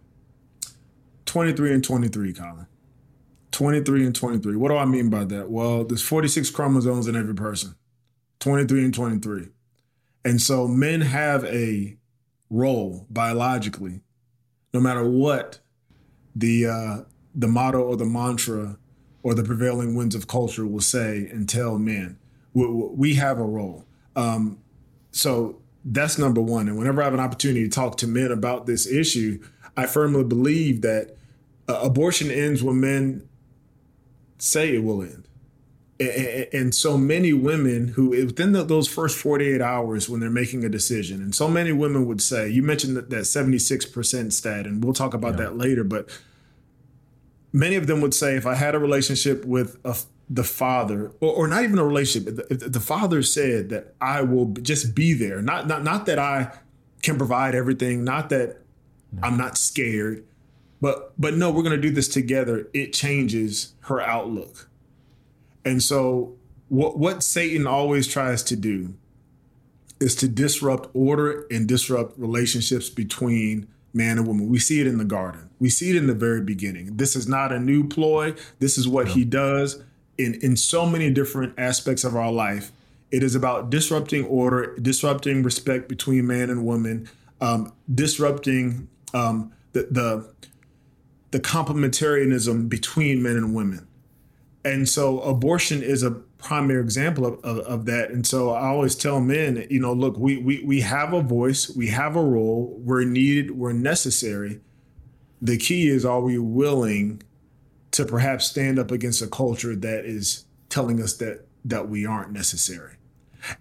23 1.25 1.73
and 1.73 1.83
23, 1.83 2.33
Collin. 2.33 2.67
23 3.51 4.05
and 4.05 4.15
23. 4.15 4.55
What 4.55 4.69
do 4.69 4.77
I 4.77 4.85
mean 4.85 5.09
by 5.09 5.25
that? 5.25 5.49
Well, 5.49 5.83
there's 5.83 6.03
46 6.03 6.51
chromosomes 6.51 7.07
in 7.07 7.15
every 7.15 7.33
person. 7.33 7.75
23 8.39 8.85
and 8.85 8.93
23. 8.93 9.47
And 10.23 10.39
so 10.39 10.67
men 10.67 11.01
have 11.01 11.43
a 11.45 11.97
role 12.49 13.07
biologically, 13.09 14.01
no 14.73 14.79
matter 14.79 15.07
what 15.07 15.59
the 16.35 16.67
uh, 16.67 16.97
the 17.33 17.47
motto 17.47 17.81
or 17.81 17.95
the 17.95 18.05
mantra 18.05 18.77
or 19.23 19.33
the 19.33 19.43
prevailing 19.43 19.95
winds 19.95 20.13
of 20.13 20.27
culture 20.27 20.67
will 20.67 20.81
say 20.81 21.27
and 21.31 21.49
tell 21.49 21.79
men. 21.79 22.19
We, 22.53 22.67
we 22.67 23.15
have 23.15 23.39
a 23.39 23.43
role. 23.43 23.85
Um, 24.15 24.59
so 25.11 25.62
that's 25.85 26.17
number 26.17 26.41
one. 26.41 26.67
And 26.67 26.77
whenever 26.77 27.01
I 27.01 27.05
have 27.05 27.13
an 27.13 27.19
opportunity 27.19 27.63
to 27.63 27.69
talk 27.69 27.97
to 27.97 28.07
men 28.07 28.31
about 28.31 28.65
this 28.65 28.87
issue, 28.87 29.43
I 29.75 29.85
firmly 29.85 30.23
believe 30.23 30.81
that 30.81 31.15
uh, 31.67 31.79
abortion 31.83 32.31
ends 32.31 32.63
when 32.63 32.79
men 32.79 33.27
say 34.37 34.75
it 34.75 34.83
will 34.83 35.01
end. 35.01 35.27
And, 35.99 36.47
and 36.53 36.75
so 36.75 36.97
many 36.97 37.33
women 37.33 37.89
who, 37.89 38.09
within 38.09 38.51
the, 38.51 38.63
those 38.63 38.87
first 38.87 39.17
48 39.17 39.61
hours 39.61 40.09
when 40.09 40.19
they're 40.19 40.29
making 40.29 40.65
a 40.65 40.69
decision, 40.69 41.21
and 41.21 41.33
so 41.33 41.47
many 41.47 41.71
women 41.71 42.05
would 42.07 42.21
say, 42.21 42.49
you 42.49 42.63
mentioned 42.63 42.97
that, 42.97 43.09
that 43.09 43.21
76% 43.21 44.33
stat, 44.33 44.65
and 44.65 44.83
we'll 44.83 44.93
talk 44.93 45.13
about 45.13 45.37
yeah. 45.37 45.45
that 45.45 45.57
later, 45.57 45.83
but 45.83 46.09
many 47.53 47.75
of 47.75 47.87
them 47.87 48.01
would 48.01 48.13
say, 48.13 48.35
if 48.35 48.45
I 48.45 48.55
had 48.55 48.75
a 48.75 48.79
relationship 48.79 49.45
with 49.45 49.77
a, 49.85 49.95
the 50.29 50.43
father, 50.43 51.11
or, 51.19 51.33
or, 51.33 51.47
not 51.47 51.63
even 51.63 51.77
a 51.77 51.85
relationship, 51.85 52.39
if 52.49 52.71
the 52.71 52.79
father 52.79 53.21
said 53.21 53.69
that 53.69 53.93
I 53.99 54.21
will 54.21 54.45
just 54.45 54.95
be 54.95 55.13
there, 55.13 55.41
not, 55.41 55.67
not, 55.67 55.83
not 55.83 56.05
that 56.05 56.17
I 56.17 56.51
can 57.01 57.17
provide 57.17 57.53
everything, 57.53 58.03
not 58.03 58.29
that 58.29 58.61
no. 59.11 59.27
I'm 59.27 59.37
not 59.37 59.57
scared, 59.57 60.25
but 60.81 61.13
but 61.19 61.35
no, 61.35 61.51
we're 61.51 61.61
going 61.61 61.75
to 61.75 61.81
do 61.81 61.91
this 61.91 62.07
together. 62.07 62.67
It 62.73 62.93
changes 62.93 63.73
her 63.81 64.01
outlook. 64.01 64.69
And 65.63 65.83
so 65.83 66.35
what 66.69 66.97
what 66.97 67.21
Satan 67.21 67.67
always 67.67 68.07
tries 68.07 68.41
to 68.43 68.55
do 68.55 68.95
is 69.99 70.15
to 70.15 70.27
disrupt 70.27 70.89
order 70.93 71.45
and 71.51 71.67
disrupt 71.67 72.17
relationships 72.17 72.89
between 72.89 73.67
man 73.93 74.17
and 74.17 74.25
woman. 74.25 74.49
We 74.49 74.59
see 74.59 74.81
it 74.81 74.87
in 74.87 74.97
the 74.97 75.05
garden. 75.05 75.51
We 75.59 75.69
see 75.69 75.91
it 75.91 75.95
in 75.95 76.07
the 76.07 76.15
very 76.15 76.41
beginning. 76.41 76.97
This 76.97 77.15
is 77.15 77.27
not 77.27 77.51
a 77.51 77.59
new 77.59 77.87
ploy. 77.87 78.33
This 78.59 78.77
is 78.77 78.87
what 78.87 79.09
he 79.09 79.23
does 79.23 79.81
in 80.17 80.35
in 80.35 80.55
so 80.57 80.85
many 80.85 81.09
different 81.09 81.53
aspects 81.57 82.03
of 82.03 82.15
our 82.15 82.31
life. 82.31 82.71
It 83.11 83.21
is 83.21 83.35
about 83.35 83.69
disrupting 83.69 84.25
order, 84.25 84.75
disrupting 84.81 85.43
respect 85.43 85.87
between 85.87 86.25
man 86.25 86.49
and 86.49 86.65
woman, 86.65 87.09
um, 87.41 87.71
disrupting 87.93 88.87
um, 89.13 89.51
the, 89.73 89.87
the 89.91 90.33
the 91.31 91.39
complementarianism 91.39 92.69
between 92.69 93.23
men 93.23 93.35
and 93.35 93.55
women. 93.55 93.87
And 94.65 94.87
so 94.87 95.19
abortion 95.21 95.81
is 95.81 96.03
a 96.03 96.11
primary 96.11 96.81
example 96.81 97.25
of, 97.25 97.39
of, 97.43 97.57
of, 97.59 97.85
that. 97.85 98.11
And 98.11 98.25
so 98.25 98.51
I 98.51 98.67
always 98.67 98.95
tell 98.95 99.19
men, 99.19 99.65
you 99.69 99.79
know, 99.79 99.93
look, 99.93 100.17
we, 100.17 100.37
we, 100.37 100.63
we 100.63 100.81
have 100.81 101.11
a 101.11 101.21
voice, 101.21 101.69
we 101.75 101.87
have 101.87 102.15
a 102.15 102.23
role, 102.23 102.77
we're 102.83 103.03
needed, 103.03 103.51
we're 103.51 103.73
necessary. 103.73 104.59
The 105.41 105.57
key 105.57 105.87
is, 105.87 106.05
are 106.05 106.21
we 106.21 106.37
willing 106.37 107.23
to 107.93 108.05
perhaps 108.05 108.47
stand 108.47 108.77
up 108.77 108.91
against 108.91 109.21
a 109.21 109.27
culture 109.27 109.75
that 109.75 110.05
is 110.05 110.45
telling 110.69 111.01
us 111.01 111.13
that 111.17 111.45
that 111.65 111.89
we 111.89 112.05
aren't 112.05 112.31
necessary? 112.31 112.95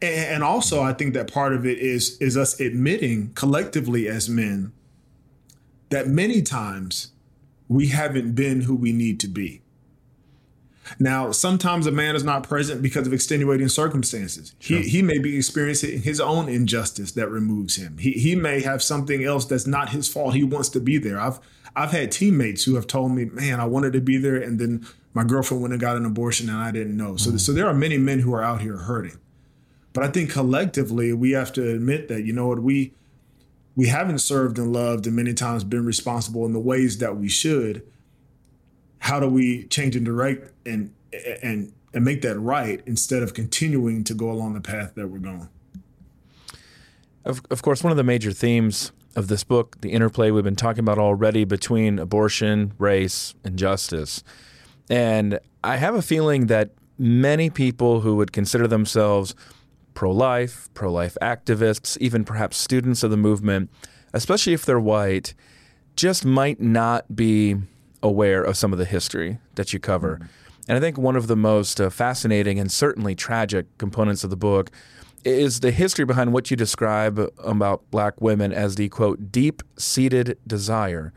And, 0.00 0.34
and 0.34 0.42
also, 0.42 0.82
I 0.82 0.92
think 0.92 1.14
that 1.14 1.32
part 1.32 1.52
of 1.52 1.64
it 1.64 1.78
is 1.78 2.18
is 2.18 2.36
us 2.36 2.58
admitting 2.60 3.32
collectively 3.34 4.08
as 4.08 4.28
men 4.28 4.72
that 5.90 6.08
many 6.08 6.42
times 6.42 7.12
we 7.68 7.88
haven't 7.88 8.34
been 8.34 8.62
who 8.62 8.74
we 8.74 8.92
need 8.92 9.20
to 9.20 9.28
be. 9.28 9.62
Now, 10.98 11.30
sometimes 11.30 11.86
a 11.86 11.92
man 11.92 12.16
is 12.16 12.24
not 12.24 12.42
present 12.42 12.82
because 12.82 13.06
of 13.06 13.12
extenuating 13.12 13.68
circumstances. 13.68 14.54
Sure. 14.58 14.78
He, 14.78 14.88
he 14.88 15.02
may 15.02 15.18
be 15.18 15.36
experiencing 15.36 16.02
his 16.02 16.20
own 16.20 16.48
injustice 16.48 17.12
that 17.12 17.28
removes 17.28 17.76
him. 17.76 17.98
He, 17.98 18.12
he 18.12 18.34
may 18.34 18.62
have 18.62 18.82
something 18.82 19.24
else 19.24 19.44
that's 19.44 19.66
not 19.66 19.90
his 19.90 20.08
fault. 20.08 20.34
He 20.34 20.44
wants 20.44 20.68
to 20.70 20.80
be 20.80 20.98
there. 20.98 21.20
I've 21.20 21.38
I've 21.74 21.90
had 21.90 22.12
teammates 22.12 22.64
who 22.64 22.74
have 22.74 22.86
told 22.86 23.12
me, 23.12 23.24
"Man, 23.24 23.60
I 23.60 23.64
wanted 23.64 23.92
to 23.94 24.00
be 24.00 24.18
there," 24.18 24.36
and 24.36 24.58
then 24.58 24.86
my 25.14 25.24
girlfriend 25.24 25.62
went 25.62 25.72
and 25.72 25.80
got 25.80 25.96
an 25.96 26.04
abortion, 26.04 26.48
and 26.48 26.58
I 26.58 26.70
didn't 26.70 26.96
know. 26.96 27.16
So, 27.16 27.30
mm 27.30 27.40
so 27.40 27.52
there 27.52 27.66
are 27.66 27.74
many 27.74 27.98
men 27.98 28.20
who 28.20 28.32
are 28.34 28.42
out 28.42 28.60
here 28.60 28.76
hurting. 28.76 29.18
But 29.92 30.04
I 30.04 30.08
think 30.08 30.30
collectively 30.30 31.12
we 31.12 31.32
have 31.32 31.52
to 31.54 31.70
admit 31.70 32.08
that 32.08 32.24
you 32.24 32.32
know 32.32 32.48
what 32.48 32.62
we 32.62 32.92
we 33.74 33.86
haven't 33.88 34.18
served 34.18 34.58
and 34.58 34.72
loved 34.72 35.06
and 35.06 35.16
many 35.16 35.34
times 35.34 35.64
been 35.64 35.84
responsible 35.84 36.44
in 36.44 36.52
the 36.52 36.60
ways 36.60 36.98
that 36.98 37.16
we 37.16 37.28
should 37.28 37.82
how 38.98 39.18
do 39.18 39.28
we 39.28 39.64
change 39.64 39.96
and 39.96 40.04
direct 40.04 40.52
and 40.66 40.92
and 41.42 41.72
and 41.92 42.04
make 42.04 42.22
that 42.22 42.38
right 42.38 42.82
instead 42.86 43.22
of 43.22 43.34
continuing 43.34 44.04
to 44.04 44.14
go 44.14 44.30
along 44.30 44.54
the 44.54 44.60
path 44.60 44.94
that 44.94 45.08
we're 45.08 45.18
going 45.18 45.48
of, 47.24 47.42
of 47.50 47.62
course 47.62 47.82
one 47.82 47.90
of 47.90 47.96
the 47.96 48.04
major 48.04 48.32
themes 48.32 48.92
of 49.14 49.28
this 49.28 49.44
book 49.44 49.80
the 49.80 49.92
interplay 49.92 50.30
we've 50.30 50.44
been 50.44 50.56
talking 50.56 50.80
about 50.80 50.98
already 50.98 51.44
between 51.44 51.98
abortion 51.98 52.72
race 52.78 53.34
and 53.44 53.58
justice 53.58 54.22
and 54.90 55.38
i 55.62 55.76
have 55.76 55.94
a 55.94 56.02
feeling 56.02 56.46
that 56.46 56.70
many 56.98 57.50
people 57.50 58.00
who 58.00 58.16
would 58.16 58.32
consider 58.32 58.66
themselves 58.66 59.34
pro 59.94 60.10
life, 60.10 60.68
pro 60.74 60.90
life 60.90 61.16
activists, 61.20 61.98
even 61.98 62.24
perhaps 62.24 62.56
students 62.56 63.02
of 63.02 63.10
the 63.10 63.16
movement, 63.16 63.70
especially 64.12 64.52
if 64.52 64.64
they're 64.64 64.80
white, 64.80 65.34
just 65.96 66.24
might 66.24 66.60
not 66.60 67.14
be 67.14 67.56
aware 68.02 68.42
of 68.42 68.56
some 68.56 68.72
of 68.72 68.78
the 68.78 68.84
history 68.84 69.38
that 69.54 69.72
you 69.72 69.78
cover. 69.78 70.16
Mm-hmm. 70.16 70.26
And 70.68 70.78
I 70.78 70.80
think 70.80 70.96
one 70.96 71.16
of 71.16 71.26
the 71.26 71.36
most 71.36 71.80
uh, 71.80 71.90
fascinating 71.90 72.58
and 72.58 72.70
certainly 72.70 73.14
tragic 73.14 73.66
components 73.78 74.24
of 74.24 74.30
the 74.30 74.36
book 74.36 74.70
is 75.24 75.60
the 75.60 75.70
history 75.70 76.04
behind 76.04 76.32
what 76.32 76.50
you 76.50 76.56
describe 76.56 77.18
about 77.38 77.88
black 77.90 78.20
women 78.20 78.52
as 78.52 78.74
the 78.74 78.88
quote, 78.88 79.30
deep 79.30 79.62
seated 79.76 80.38
desire 80.46 81.12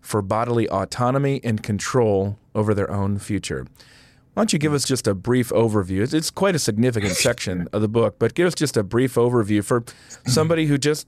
for 0.00 0.22
bodily 0.22 0.68
autonomy 0.68 1.40
and 1.44 1.62
control 1.62 2.38
over 2.54 2.74
their 2.74 2.90
own 2.90 3.18
future. 3.18 3.66
Why 4.34 4.42
don't 4.42 4.52
you 4.52 4.58
give 4.58 4.72
us 4.72 4.84
just 4.84 5.06
a 5.06 5.14
brief 5.14 5.50
overview? 5.50 6.12
It's 6.14 6.30
quite 6.30 6.54
a 6.54 6.58
significant 6.58 7.12
section 7.16 7.68
of 7.72 7.82
the 7.82 7.88
book, 7.88 8.18
but 8.18 8.34
give 8.34 8.46
us 8.46 8.54
just 8.54 8.76
a 8.76 8.82
brief 8.82 9.14
overview 9.14 9.64
for 9.64 9.84
somebody 10.26 10.66
who 10.66 10.78
just 10.78 11.06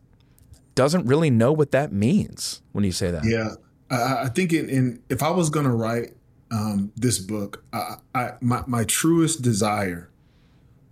doesn't 0.75 1.07
really 1.07 1.31
know 1.31 1.53
what 1.53 1.71
that 1.71 1.93
means 1.93 2.63
when 2.73 2.85
you 2.85 2.93
say 2.93 3.11
that. 3.11 3.25
Yeah, 3.25 3.55
I, 3.91 4.25
I 4.25 4.29
think 4.29 4.53
in, 4.53 4.69
in, 4.69 5.03
if 5.09 5.23
I 5.23 5.31
was 5.31 5.51
going 5.51 5.67
to 5.67 5.73
write 5.73 6.15
um, 6.51 6.93
this 6.97 7.19
book, 7.19 7.65
I, 7.73 7.97
I, 8.15 8.33
my 8.41 8.65
my 8.67 8.85
truest 8.85 9.43
desire 9.43 10.11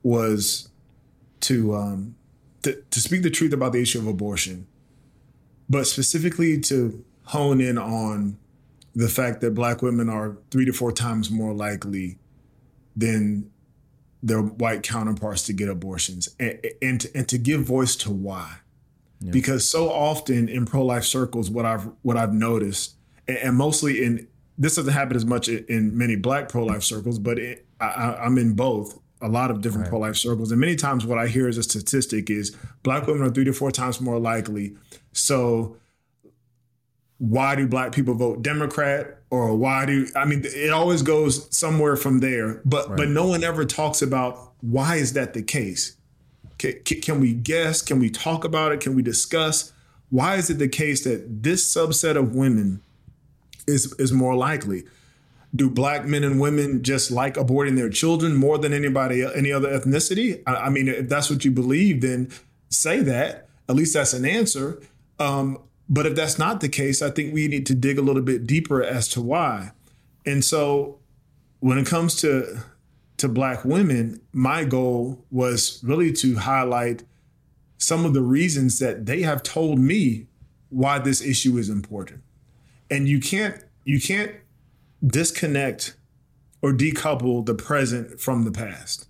was 0.03 0.69
to, 1.41 1.75
um, 1.75 2.17
to 2.63 2.83
to 2.91 3.01
speak 3.01 3.23
the 3.23 3.31
truth 3.31 3.53
about 3.53 3.73
the 3.73 3.81
issue 3.81 3.99
of 3.99 4.07
abortion, 4.07 4.67
but 5.69 5.87
specifically 5.87 6.61
to 6.61 7.05
hone 7.25 7.61
in 7.61 7.79
on 7.79 8.39
the 8.95 9.09
fact 9.09 9.41
that 9.41 9.55
black 9.55 9.83
women 9.83 10.09
are 10.09 10.37
three 10.51 10.65
to 10.65 10.73
four 10.73 10.91
times 10.91 11.31
more 11.31 11.53
likely 11.53 12.19
than 12.97 13.51
their 14.23 14.41
white 14.41 14.83
counterparts 14.83 15.45
to 15.45 15.53
get 15.53 15.69
abortions 15.69 16.29
and, 16.41 16.59
and, 16.83 17.01
to, 17.03 17.17
and 17.17 17.29
to 17.29 17.39
give 17.39 17.63
voice 17.63 17.95
to 17.95 18.11
why. 18.11 18.57
Yeah. 19.21 19.31
Because 19.31 19.69
so 19.69 19.91
often 19.91 20.49
in 20.49 20.65
pro-life 20.65 21.05
circles, 21.05 21.51
what 21.51 21.65
I've 21.65 21.89
what 22.03 22.17
I've 22.17 22.33
noticed, 22.33 22.95
and, 23.27 23.37
and 23.39 23.57
mostly 23.57 24.03
in 24.03 24.29
this 24.57 24.77
doesn't 24.77 24.93
happen 24.93 25.17
as 25.17 25.25
much 25.25 25.49
in 25.49 25.97
many 25.97 26.17
black 26.17 26.49
pro-life 26.49 26.83
circles, 26.83 27.19
but 27.19 27.39
it, 27.39 27.67
I, 27.81 28.27
am 28.27 28.39
in 28.39 28.55
both 28.55 28.99
a 29.21 29.29
lot 29.29 29.51
of 29.51 29.61
different 29.61 29.85
right. 29.85 29.91
pro-life 29.91 30.17
circles, 30.17 30.51
and 30.51 30.61
many 30.61 30.77
times 30.77 31.05
what 31.05 31.19
I 31.19 31.27
hear 31.27 31.49
as 31.49 31.59
a 31.59 31.63
statistic 31.63 32.31
is 32.31 32.57
black 32.83 33.07
women 33.07 33.23
are 33.23 33.31
three 33.31 33.45
to 33.45 33.53
four 33.53 33.71
times 33.71 34.01
more 34.01 34.19
likely. 34.19 34.77
So 35.13 35.77
why 37.19 37.57
do 37.57 37.67
black 37.67 37.93
people 37.93 38.15
vote 38.15 38.43
Democrat 38.43 39.19
or 39.31 39.55
why 39.55 39.85
do 39.85 40.07
I 40.17 40.25
mean 40.25 40.43
it 40.45 40.71
always 40.71 41.03
goes 41.03 41.55
somewhere 41.55 41.97
from 41.97 42.21
there 42.21 42.63
but 42.65 42.89
right. 42.89 42.97
but 42.97 43.09
no 43.09 43.27
one 43.27 43.45
ever 43.45 43.65
talks 43.65 44.01
about 44.01 44.53
why 44.61 44.97
is 44.97 45.13
that 45.13 45.35
the 45.35 45.43
case 45.43 45.97
can, 46.59 46.75
can, 46.83 47.21
we 47.21 47.35
guess 47.35 47.83
can 47.83 47.99
we 47.99 48.11
talk 48.11 48.45
about 48.45 48.73
it 48.73 48.81
can 48.81 48.95
we 48.95 49.03
discuss 49.03 49.73
why 50.11 50.37
is 50.37 50.49
it 50.49 50.59
the 50.59 50.69
case 50.69 51.05
that 51.05 51.43
this 51.43 51.75
subset 51.75 52.17
of 52.17 52.35
women 52.35 52.81
is 53.67 53.93
is 53.95 54.13
more 54.13 54.37
likely 54.37 54.85
do 55.55 55.71
black 55.71 56.05
men 56.05 56.25
and 56.25 56.41
women 56.41 56.83
just 56.83 57.11
like 57.11 57.35
aborting 57.35 57.77
their 57.77 57.89
children 57.89 58.37
more 58.37 58.59
than 58.59 58.73
anybody 58.73 59.23
any 59.35 59.51
other 59.51 59.69
ethnicity 59.69 60.43
I, 60.47 60.55
I 60.55 60.69
mean 60.69 60.89
if 60.89 61.09
that's 61.09 61.31
what 61.31 61.45
you 61.45 61.51
believe 61.51 62.01
then 62.01 62.31
say 62.69 63.01
that 63.01 63.49
at 63.69 63.77
least 63.77 63.95
that's 63.95 64.13
an 64.13 64.27
answer 64.27 64.81
um, 65.19 65.59
but 65.89 66.07
if 66.07 66.15
that's 66.15 66.39
not 66.39 66.61
the 66.61 66.69
case, 66.69 67.01
I 67.01 67.11
think 67.11 67.33
we 67.33 67.49
need 67.49 67.67
to 67.67 67.75
dig 67.75 67.99
a 67.99 68.03
little 68.03 68.23
bit 68.23 68.47
deeper 68.47 68.83
as 68.83 69.09
to 69.09 69.23
why. 69.23 69.73
And 70.27 70.45
so 70.45 70.99
when 71.61 71.79
it 71.79 71.87
comes 71.87 72.17
to 72.17 72.61
to 73.17 73.29
black 73.29 73.65
women, 73.65 74.21
my 74.33 74.63
goal 74.63 75.25
was 75.31 75.83
really 75.83 76.13
to 76.13 76.37
highlight 76.37 77.03
some 77.77 78.05
of 78.05 78.15
the 78.15 78.23
reasons 78.23 78.79
that 78.79 79.07
they 79.07 79.23
have 79.23 79.43
told 79.43 79.81
me 79.81 80.27
why 80.69 81.01
this 81.01 81.21
issue 81.21 81.57
is 81.57 81.69
important. 81.69 82.23
And 82.91 83.09
you 83.09 83.19
can't 83.19 83.65
you 83.85 84.01
can't 84.01 84.33
disconnect 85.05 85.95
or 86.63 86.73
decouple 86.73 87.45
the 87.45 87.55
present 87.55 88.21
from 88.21 88.45
the 88.45 88.51
past. 88.51 89.09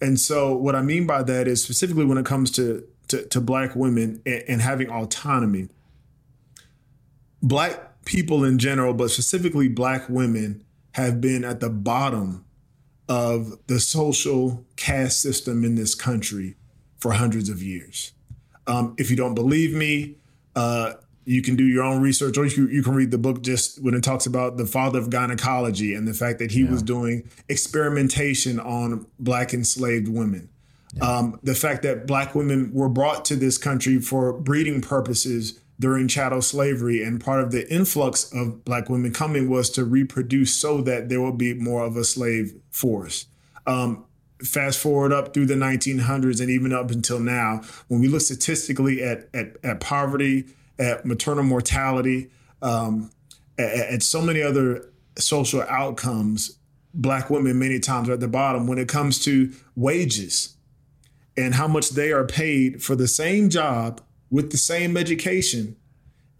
And 0.00 0.18
so 0.18 0.54
what 0.54 0.74
I 0.74 0.82
mean 0.82 1.06
by 1.06 1.22
that 1.22 1.46
is 1.48 1.62
specifically 1.62 2.04
when 2.04 2.18
it 2.18 2.26
comes 2.26 2.50
to 2.52 2.86
to, 3.08 3.24
to 3.26 3.40
black 3.40 3.76
women 3.76 4.22
and, 4.24 4.42
and 4.48 4.62
having 4.62 4.88
autonomy 4.88 5.68
black 7.44 8.02
people 8.06 8.42
in 8.42 8.58
general, 8.58 8.94
but 8.94 9.10
specifically 9.10 9.68
black 9.68 10.08
women, 10.08 10.64
have 10.92 11.20
been 11.20 11.44
at 11.44 11.60
the 11.60 11.68
bottom 11.68 12.44
of 13.08 13.58
the 13.66 13.78
social 13.80 14.64
caste 14.76 15.20
system 15.20 15.64
in 15.64 15.74
this 15.74 15.94
country 15.94 16.54
for 16.98 17.12
hundreds 17.12 17.48
of 17.48 17.62
years. 17.62 18.12
Um, 18.66 18.94
if 18.96 19.10
you 19.10 19.16
don't 19.16 19.34
believe 19.34 19.74
me, 19.74 20.16
uh, 20.56 20.94
you 21.24 21.42
can 21.42 21.56
do 21.56 21.64
your 21.64 21.82
own 21.82 22.02
research 22.02 22.36
or 22.36 22.46
you, 22.46 22.68
you 22.68 22.82
can 22.82 22.94
read 22.94 23.10
the 23.10 23.18
book 23.18 23.42
just 23.42 23.82
when 23.82 23.94
it 23.94 24.02
talks 24.02 24.26
about 24.26 24.56
the 24.56 24.66
father 24.66 24.98
of 24.98 25.10
gynecology 25.10 25.94
and 25.94 26.06
the 26.06 26.14
fact 26.14 26.38
that 26.38 26.50
he 26.50 26.62
yeah. 26.62 26.70
was 26.70 26.82
doing 26.82 27.28
experimentation 27.48 28.60
on 28.60 29.06
black 29.18 29.54
enslaved 29.54 30.08
women. 30.08 30.48
Yeah. 30.94 31.04
Um, 31.04 31.40
the 31.42 31.54
fact 31.54 31.82
that 31.82 32.06
black 32.06 32.34
women 32.34 32.72
were 32.72 32.88
brought 32.88 33.24
to 33.26 33.36
this 33.36 33.58
country 33.58 34.00
for 34.00 34.32
breeding 34.32 34.80
purposes 34.80 35.58
during 35.80 36.06
chattel 36.06 36.40
slavery, 36.40 37.02
and 37.02 37.20
part 37.20 37.40
of 37.40 37.50
the 37.50 37.68
influx 37.72 38.32
of 38.32 38.64
black 38.64 38.88
women 38.88 39.12
coming 39.12 39.50
was 39.50 39.70
to 39.70 39.84
reproduce 39.84 40.54
so 40.54 40.80
that 40.82 41.08
there 41.08 41.20
would 41.20 41.36
be 41.36 41.52
more 41.52 41.84
of 41.84 41.96
a 41.96 42.04
slave 42.04 42.54
force. 42.70 43.26
Um, 43.66 44.04
fast 44.44 44.78
forward 44.78 45.12
up 45.12 45.32
through 45.32 45.46
the 45.46 45.54
1900s 45.54 46.40
and 46.40 46.50
even 46.50 46.72
up 46.72 46.90
until 46.90 47.18
now, 47.18 47.62
when 47.88 48.00
we 48.00 48.08
look 48.08 48.20
statistically 48.20 49.02
at 49.02 49.28
at, 49.34 49.56
at 49.64 49.80
poverty, 49.80 50.44
at 50.78 51.04
maternal 51.04 51.44
mortality, 51.44 52.30
um, 52.62 53.10
at, 53.58 53.70
at 53.74 54.02
so 54.02 54.20
many 54.20 54.42
other 54.42 54.90
social 55.16 55.62
outcomes, 55.62 56.58
black 56.92 57.30
women 57.30 57.58
many 57.58 57.78
times 57.80 58.08
are 58.08 58.12
at 58.12 58.20
the 58.20 58.28
bottom 58.28 58.66
when 58.66 58.78
it 58.78 58.88
comes 58.88 59.22
to 59.24 59.52
wages 59.76 60.56
and 61.36 61.54
how 61.54 61.66
much 61.66 61.90
they 61.90 62.12
are 62.12 62.24
paid 62.24 62.82
for 62.82 62.94
the 62.94 63.08
same 63.08 63.50
job 63.50 64.00
with 64.30 64.50
the 64.52 64.56
same 64.56 64.96
education 64.96 65.76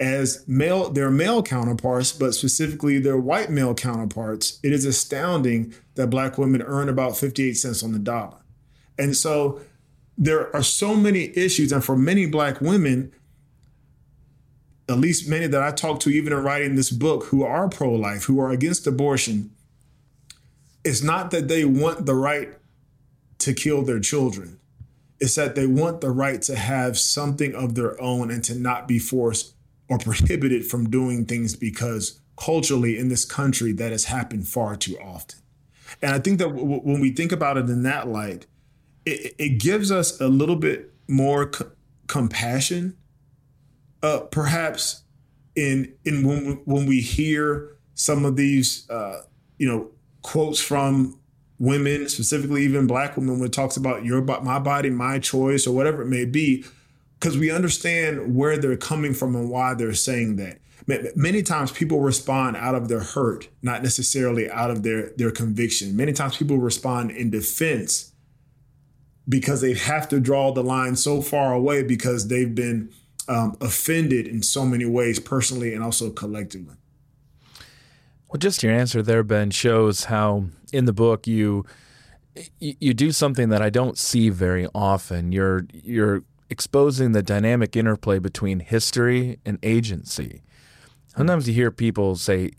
as 0.00 0.44
male 0.48 0.90
their 0.90 1.10
male 1.10 1.42
counterparts, 1.42 2.12
but 2.12 2.34
specifically 2.34 2.98
their 2.98 3.16
white 3.16 3.50
male 3.50 3.74
counterparts, 3.74 4.58
it 4.62 4.72
is 4.72 4.84
astounding 4.84 5.72
that 5.94 6.08
black 6.08 6.36
women 6.36 6.62
earn 6.62 6.88
about 6.88 7.16
58 7.16 7.54
cents 7.54 7.82
on 7.82 7.92
the 7.92 7.98
dollar. 7.98 8.38
And 8.98 9.16
so 9.16 9.60
there 10.18 10.54
are 10.54 10.62
so 10.62 10.94
many 10.94 11.36
issues, 11.36 11.72
and 11.72 11.84
for 11.84 11.96
many 11.96 12.26
black 12.26 12.60
women, 12.60 13.12
at 14.88 14.98
least 14.98 15.28
many 15.28 15.46
that 15.46 15.62
I 15.62 15.70
talk 15.72 16.00
to, 16.00 16.10
even 16.10 16.32
in 16.32 16.42
writing 16.42 16.74
this 16.76 16.90
book, 16.90 17.24
who 17.26 17.42
are 17.44 17.68
pro-life, 17.68 18.24
who 18.24 18.40
are 18.40 18.50
against 18.50 18.86
abortion, 18.86 19.50
it's 20.84 21.02
not 21.02 21.30
that 21.30 21.48
they 21.48 21.64
want 21.64 22.06
the 22.06 22.14
right 22.14 22.50
to 23.38 23.54
kill 23.54 23.82
their 23.82 24.00
children 24.00 24.58
It's 25.20 25.36
that 25.36 25.54
they 25.54 25.66
want 25.66 26.00
the 26.00 26.10
right 26.10 26.42
to 26.42 26.56
have 26.56 26.98
something 26.98 27.54
of 27.54 27.74
their 27.74 28.00
own 28.00 28.30
and 28.30 28.44
to 28.44 28.54
not 28.54 28.88
be 28.88 28.98
forced 28.98 29.54
or 29.88 29.98
prohibited 29.98 30.66
from 30.66 30.90
doing 30.90 31.24
things 31.24 31.56
because 31.56 32.20
culturally 32.36 32.98
in 32.98 33.08
this 33.08 33.24
country 33.24 33.72
that 33.72 33.92
has 33.92 34.06
happened 34.06 34.48
far 34.48 34.76
too 34.76 34.98
often. 34.98 35.40
And 36.02 36.14
I 36.14 36.18
think 36.18 36.38
that 36.40 36.48
w- 36.48 36.80
when 36.80 37.00
we 37.00 37.10
think 37.10 37.32
about 37.32 37.56
it 37.56 37.70
in 37.70 37.82
that 37.84 38.08
light, 38.08 38.46
it, 39.06 39.34
it 39.38 39.48
gives 39.60 39.92
us 39.92 40.20
a 40.20 40.28
little 40.28 40.56
bit 40.56 40.92
more 41.08 41.52
c- 41.52 41.64
compassion, 42.08 42.96
perhaps 44.30 45.02
in 45.54 45.94
in 46.04 46.26
when 46.26 46.60
when 46.64 46.86
we 46.86 47.00
hear 47.00 47.76
some 47.94 48.24
of 48.24 48.36
these 48.36 48.88
uh, 48.90 49.22
you 49.58 49.68
know 49.68 49.90
quotes 50.22 50.60
from 50.60 51.18
women, 51.58 52.08
specifically 52.08 52.64
even 52.64 52.86
black 52.86 53.16
women, 53.16 53.38
when 53.38 53.46
it 53.46 53.52
talks 53.52 53.76
about 53.76 54.04
your 54.04 54.22
my 54.42 54.58
body, 54.58 54.90
my 54.90 55.18
choice, 55.18 55.66
or 55.66 55.74
whatever 55.74 56.02
it 56.02 56.08
may 56.08 56.24
be, 56.24 56.64
because 57.18 57.38
we 57.38 57.50
understand 57.50 58.34
where 58.34 58.58
they're 58.58 58.76
coming 58.76 59.14
from 59.14 59.34
and 59.36 59.50
why 59.50 59.74
they're 59.74 59.94
saying 59.94 60.36
that. 60.36 60.58
Many 61.16 61.42
times 61.42 61.72
people 61.72 62.00
respond 62.00 62.58
out 62.58 62.74
of 62.74 62.88
their 62.88 63.00
hurt, 63.00 63.48
not 63.62 63.82
necessarily 63.82 64.50
out 64.50 64.70
of 64.70 64.82
their 64.82 65.12
their 65.16 65.30
conviction. 65.30 65.96
Many 65.96 66.12
times 66.12 66.36
people 66.36 66.58
respond 66.58 67.10
in 67.10 67.30
defense 67.30 68.12
because 69.26 69.62
they 69.62 69.72
have 69.72 70.08
to 70.10 70.20
draw 70.20 70.52
the 70.52 70.62
line 70.62 70.96
so 70.96 71.22
far 71.22 71.54
away 71.54 71.82
because 71.82 72.28
they've 72.28 72.54
been 72.54 72.90
um, 73.28 73.56
offended 73.60 74.26
in 74.26 74.42
so 74.42 74.64
many 74.64 74.84
ways, 74.84 75.18
personally 75.18 75.74
and 75.74 75.82
also 75.82 76.10
collectively. 76.10 76.74
Well, 78.28 78.38
just 78.38 78.62
your 78.62 78.72
answer 78.72 79.02
there, 79.02 79.22
Ben, 79.22 79.50
shows 79.50 80.04
how 80.04 80.46
in 80.72 80.86
the 80.86 80.92
book 80.92 81.26
you 81.26 81.64
you 82.58 82.92
do 82.92 83.12
something 83.12 83.48
that 83.50 83.62
I 83.62 83.70
don't 83.70 83.96
see 83.96 84.28
very 84.28 84.66
often. 84.74 85.30
You're 85.30 85.66
you're 85.72 86.24
exposing 86.50 87.12
the 87.12 87.22
dynamic 87.22 87.76
interplay 87.76 88.18
between 88.18 88.60
history 88.60 89.38
and 89.44 89.58
agency. 89.62 90.42
Sometimes 91.06 91.46
you 91.48 91.54
hear 91.54 91.70
people 91.70 92.16
say 92.16 92.50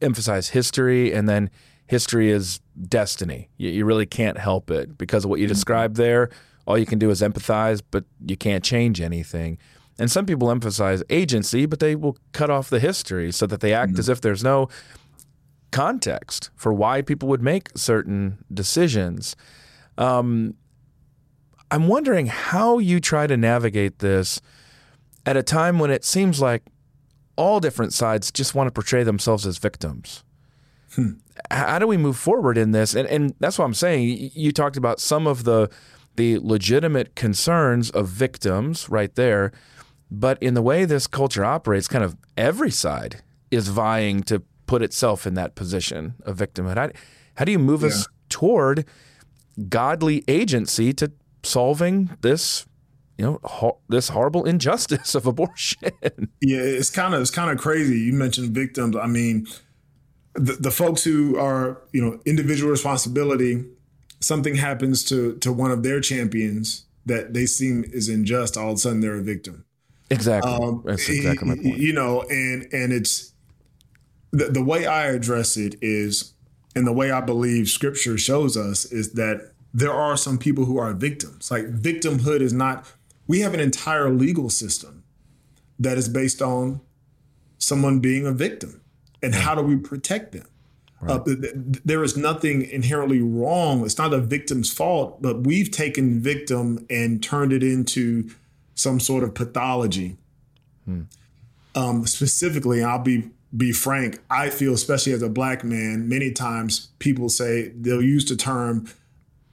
emphasize 0.00 0.50
history 0.50 1.12
and 1.12 1.28
then 1.28 1.50
history 1.86 2.30
is 2.30 2.60
destiny. 2.88 3.48
You, 3.56 3.70
you 3.70 3.84
really 3.84 4.06
can't 4.06 4.38
help 4.38 4.70
it 4.70 4.96
because 4.96 5.24
of 5.24 5.30
what 5.30 5.40
you 5.40 5.46
mm-hmm. 5.46 5.54
described 5.54 5.96
there. 5.96 6.30
All 6.66 6.78
you 6.78 6.86
can 6.86 6.98
do 6.98 7.10
is 7.10 7.22
empathize, 7.22 7.82
but 7.90 8.04
you 8.24 8.36
can't 8.36 8.62
change 8.62 9.00
anything. 9.00 9.58
And 9.98 10.10
some 10.10 10.26
people 10.26 10.50
emphasize 10.50 11.02
agency, 11.10 11.66
but 11.66 11.80
they 11.80 11.96
will 11.96 12.16
cut 12.32 12.50
off 12.50 12.70
the 12.70 12.80
history 12.80 13.32
so 13.32 13.46
that 13.46 13.60
they 13.60 13.72
act 13.72 13.92
mm-hmm. 13.92 14.00
as 14.00 14.08
if 14.08 14.20
there's 14.20 14.44
no 14.44 14.68
context 15.70 16.50
for 16.56 16.72
why 16.72 17.02
people 17.02 17.28
would 17.28 17.42
make 17.42 17.70
certain 17.76 18.38
decisions. 18.52 19.36
Um, 19.96 20.54
I'm 21.70 21.88
wondering 21.88 22.26
how 22.26 22.78
you 22.78 23.00
try 23.00 23.26
to 23.26 23.36
navigate 23.36 23.98
this 23.98 24.40
at 25.26 25.36
a 25.36 25.42
time 25.42 25.78
when 25.78 25.90
it 25.90 26.04
seems 26.04 26.40
like 26.40 26.62
all 27.36 27.60
different 27.60 27.92
sides 27.92 28.32
just 28.32 28.54
want 28.54 28.68
to 28.68 28.72
portray 28.72 29.02
themselves 29.02 29.46
as 29.46 29.58
victims. 29.58 30.24
Hmm. 30.94 31.12
How 31.50 31.78
do 31.78 31.86
we 31.86 31.96
move 31.96 32.16
forward 32.16 32.56
in 32.56 32.72
this? 32.72 32.94
And, 32.94 33.06
and 33.08 33.34
that's 33.38 33.58
what 33.58 33.64
I'm 33.64 33.74
saying. 33.74 34.30
You 34.34 34.52
talked 34.52 34.76
about 34.76 35.00
some 35.00 35.26
of 35.26 35.44
the 35.44 35.70
the 36.16 36.38
legitimate 36.40 37.14
concerns 37.14 37.90
of 37.90 38.08
victims 38.08 38.88
right 38.88 39.14
there, 39.14 39.52
but 40.10 40.42
in 40.42 40.54
the 40.54 40.62
way 40.62 40.84
this 40.84 41.06
culture 41.06 41.44
operates, 41.44 41.88
kind 41.88 42.04
of 42.04 42.16
every 42.36 42.70
side 42.70 43.22
is 43.50 43.68
vying 43.68 44.22
to 44.24 44.42
put 44.66 44.82
itself 44.82 45.26
in 45.26 45.34
that 45.34 45.54
position 45.54 46.14
of 46.22 46.36
victimhood? 46.36 46.76
How, 46.76 46.90
how 47.36 47.44
do 47.44 47.52
you 47.52 47.58
move 47.58 47.82
yeah. 47.82 47.88
us 47.88 48.08
toward 48.28 48.84
godly 49.68 50.24
agency 50.28 50.92
to 50.92 51.10
solving 51.42 52.10
this 52.20 52.66
you 53.16 53.24
know 53.24 53.40
ho- 53.42 53.78
this 53.88 54.08
horrible 54.10 54.44
injustice 54.44 55.14
of 55.14 55.26
abortion 55.26 55.90
yeah 56.40 56.60
it's 56.60 56.90
kind 56.90 57.14
of 57.14 57.20
it's 57.20 57.30
kind 57.30 57.50
of 57.50 57.58
crazy 57.58 57.98
you 57.98 58.12
mentioned 58.12 58.50
victims 58.50 58.96
i 58.96 59.06
mean 59.06 59.46
the, 60.34 60.52
the 60.54 60.70
folks 60.70 61.02
who 61.02 61.36
are 61.36 61.82
you 61.92 62.00
know 62.00 62.20
individual 62.24 62.70
responsibility 62.70 63.64
something 64.20 64.54
happens 64.54 65.04
to 65.04 65.36
to 65.38 65.52
one 65.52 65.70
of 65.70 65.82
their 65.82 66.00
champions 66.00 66.84
that 67.06 67.34
they 67.34 67.46
seem 67.46 67.84
is 67.92 68.08
unjust 68.08 68.56
all 68.56 68.70
of 68.70 68.74
a 68.74 68.78
sudden 68.78 69.00
they're 69.00 69.16
a 69.16 69.22
victim 69.22 69.64
exactly 70.10 70.50
um, 70.50 70.82
that's 70.84 71.08
exactly 71.08 71.48
my 71.48 71.54
point 71.54 71.78
you 71.78 71.92
know 71.92 72.22
and 72.30 72.66
and 72.72 72.92
it's 72.92 73.32
the, 74.30 74.46
the 74.46 74.62
way 74.62 74.86
I 74.86 75.06
address 75.06 75.56
it 75.56 75.76
is, 75.80 76.34
and 76.74 76.86
the 76.86 76.92
way 76.92 77.10
I 77.10 77.20
believe 77.20 77.68
scripture 77.68 78.18
shows 78.18 78.56
us 78.56 78.84
is 78.84 79.12
that 79.12 79.52
there 79.72 79.92
are 79.92 80.16
some 80.16 80.38
people 80.38 80.64
who 80.64 80.78
are 80.78 80.92
victims. 80.92 81.50
Like 81.50 81.66
victimhood 81.72 82.40
is 82.40 82.52
not, 82.52 82.86
we 83.26 83.40
have 83.40 83.54
an 83.54 83.60
entire 83.60 84.10
legal 84.10 84.50
system 84.50 85.04
that 85.78 85.98
is 85.98 86.08
based 86.08 86.42
on 86.42 86.80
someone 87.58 88.00
being 88.00 88.26
a 88.26 88.32
victim. 88.32 88.80
And 89.22 89.34
how 89.34 89.54
do 89.54 89.62
we 89.62 89.76
protect 89.76 90.32
them? 90.32 90.46
Right. 91.00 91.12
Uh, 91.12 91.24
th- 91.24 91.40
th- 91.40 91.54
there 91.84 92.02
is 92.02 92.16
nothing 92.16 92.62
inherently 92.62 93.20
wrong. 93.20 93.84
It's 93.84 93.98
not 93.98 94.12
a 94.12 94.20
victim's 94.20 94.72
fault, 94.72 95.20
but 95.22 95.44
we've 95.44 95.70
taken 95.70 96.20
victim 96.20 96.86
and 96.88 97.22
turned 97.22 97.52
it 97.52 97.62
into 97.62 98.30
some 98.78 99.00
sort 99.00 99.24
of 99.24 99.34
pathology. 99.34 100.16
Hmm. 100.84 101.02
Um, 101.74 102.06
specifically, 102.06 102.82
I'll 102.82 102.98
be 102.98 103.30
be 103.56 103.72
frank, 103.72 104.20
I 104.30 104.50
feel, 104.50 104.74
especially 104.74 105.12
as 105.12 105.22
a 105.22 105.28
black 105.28 105.64
man, 105.64 106.08
many 106.08 106.32
times 106.32 106.88
people 106.98 107.28
say 107.28 107.68
they'll 107.68 108.02
use 108.02 108.26
the 108.26 108.36
term, 108.36 108.86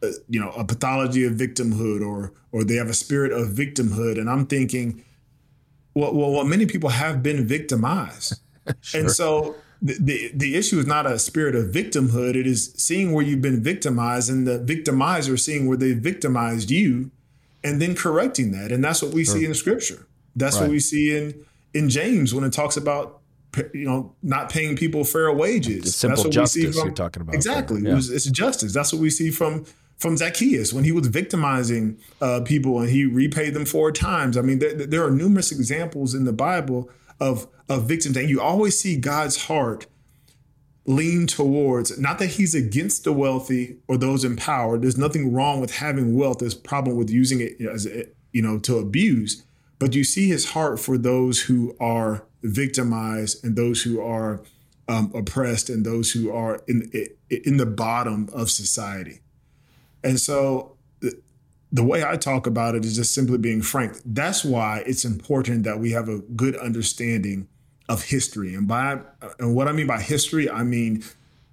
uh, 0.04 0.10
you 0.28 0.40
know, 0.40 0.50
a 0.52 0.66
pathology 0.66 1.24
of 1.26 1.34
victimhood, 1.34 2.06
or 2.06 2.34
or 2.52 2.64
they 2.64 2.76
have 2.76 2.90
a 2.90 2.94
spirit 2.94 3.32
of 3.32 3.50
victimhood, 3.50 4.20
and 4.20 4.30
I'm 4.30 4.46
thinking, 4.46 5.04
well, 5.94 6.14
well, 6.14 6.32
well 6.32 6.44
many 6.44 6.66
people 6.66 6.90
have 6.90 7.24
been 7.24 7.48
victimized, 7.48 8.40
sure. 8.82 9.02
and 9.02 9.12
so 9.12 9.56
the, 9.82 9.98
the 10.00 10.32
the 10.34 10.56
issue 10.56 10.80
is 10.80 10.88
not 10.88 11.06
a 11.06 11.18
spirit 11.18 11.56
of 11.56 11.66
victimhood; 11.66 12.36
it 12.36 12.48
is 12.48 12.74
seeing 12.76 13.14
where 13.14 13.24
you've 13.24 13.42
been 13.42 13.64
victimized, 13.64 14.30
and 14.30 14.46
the 14.46 14.60
victimizer 14.60 15.40
seeing 15.40 15.68
where 15.68 15.78
they 15.78 15.94
victimized 15.94 16.70
you, 16.70 17.12
and 17.66 17.82
then 17.82 17.96
correcting 17.96 18.52
that, 18.52 18.72
and 18.72 18.84
that's 18.84 19.02
what 19.02 19.14
we 19.14 19.26
sure. 19.26 19.36
see 19.36 19.46
in 19.46 19.54
Scripture. 19.54 20.08
That's 20.36 20.56
right. 20.56 20.64
what 20.64 20.72
we 20.72 20.80
see 20.80 21.16
in 21.16 21.46
in 21.74 21.90
James 21.90 22.34
when 22.34 22.44
it 22.44 22.54
talks 22.54 22.78
about 22.78 23.22
you 23.74 23.86
know, 23.86 24.14
not 24.22 24.50
paying 24.50 24.76
people 24.76 25.04
fair 25.04 25.32
wages. 25.32 25.96
simple 25.96 26.16
That's 26.16 26.26
what 26.26 26.34
justice 26.34 26.64
we 26.66 26.72
see 26.72 26.78
from, 26.78 26.88
you're 26.88 26.96
talking 26.96 27.22
about. 27.22 27.36
Exactly. 27.36 27.82
Yeah. 27.82 27.92
It 27.92 27.96
was, 27.96 28.10
it's 28.10 28.26
justice. 28.26 28.74
That's 28.74 28.92
what 28.92 29.02
we 29.02 29.10
see 29.10 29.32
from 29.32 29.66
from 29.98 30.18
Zacchaeus 30.18 30.74
when 30.74 30.84
he 30.84 30.92
was 30.92 31.08
victimizing 31.08 31.98
uh, 32.20 32.42
people 32.44 32.82
and 32.82 32.90
he 32.90 33.06
repaid 33.06 33.54
them 33.54 33.66
four 33.66 33.94
times. 33.94 34.36
I 34.36 34.42
mean, 34.42 34.60
there, 34.60 34.74
there, 34.74 35.06
are 35.06 35.12
numerous 35.12 35.54
examples 35.54 36.14
in 36.14 36.26
the 36.26 36.34
Bible 36.34 36.90
of 37.20 37.48
of 37.70 37.88
victims, 37.88 38.18
and 38.18 38.30
you 38.30 38.42
always 38.42 38.78
see 38.78 38.98
God's 38.98 39.44
heart 39.46 39.88
lean 40.86 41.28
towards 41.28 41.98
not 42.00 42.20
that 42.20 42.28
He's 42.28 42.54
against 42.54 43.04
the 43.04 43.14
wealthy 43.14 43.78
or 43.88 43.98
those 43.98 44.24
in 44.24 44.36
power. 44.36 44.78
There's 44.78 44.98
nothing 44.98 45.34
wrong 45.34 45.60
with 45.60 45.76
having 45.76 46.16
wealth. 46.16 46.40
There's 46.40 46.54
problem 46.54 46.96
with 46.98 47.10
using 47.10 47.42
it 47.42 47.60
as 47.62 47.88
you 48.32 48.42
know, 48.42 48.60
to 48.60 48.78
abuse, 48.78 49.44
but 49.80 49.96
you 49.96 50.04
see 50.04 50.28
his 50.28 50.52
heart 50.52 50.80
for 50.80 50.98
those 50.98 51.44
who 51.44 51.76
are 51.80 52.26
victimized 52.44 53.44
and 53.44 53.56
those 53.56 53.82
who 53.84 54.02
are 54.02 54.42
um, 54.88 55.12
oppressed 55.16 55.70
and 55.70 55.86
those 55.86 56.12
who 56.12 56.32
are 56.32 56.62
in 56.68 56.92
in 57.30 57.58
the 57.58 57.66
bottom 57.66 58.30
of 58.34 58.52
society. 58.52 59.22
And 60.04 60.20
so 60.20 60.76
the 61.72 61.84
way 61.84 62.06
I 62.06 62.16
talk 62.16 62.48
about 62.48 62.76
it 62.76 62.86
is 62.86 62.96
just 62.96 63.14
simply 63.14 63.38
being 63.38 63.62
frank. 63.62 64.00
That's 64.06 64.46
why 64.46 64.84
it's 64.86 65.04
important 65.04 65.64
that 65.64 65.80
we 65.80 65.92
have 65.92 66.08
a 66.08 66.20
good 66.20 66.56
understanding 66.56 67.48
of 67.88 68.04
history. 68.04 68.56
And 68.56 68.68
by 68.68 69.00
and 69.40 69.56
what 69.56 69.68
I 69.68 69.72
mean 69.72 69.88
by 69.88 70.00
history, 70.02 70.50
I 70.50 70.64
mean 70.64 71.04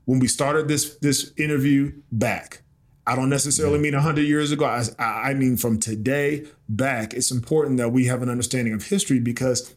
when 0.05 0.19
we 0.19 0.29
started 0.29 0.69
this 0.69 0.97
this 0.97 1.33
interview 1.37 1.93
back. 2.11 2.63
I 3.05 3.17
don't 3.17 3.31
necessarily 3.31 3.81
mean 3.81 3.95
100 3.95 4.23
years 4.23 4.53
ago. 4.53 4.65
I, 4.65 4.85
I 4.99 5.35
mean 5.35 5.57
from 5.57 5.81
today 5.81 6.47
back. 6.69 7.15
It's 7.15 7.33
important 7.33 7.79
that 7.79 7.89
we 7.89 8.07
have 8.07 8.23
an 8.23 8.29
understanding 8.29 8.73
of 8.75 8.85
history 8.85 9.19
because 9.19 9.75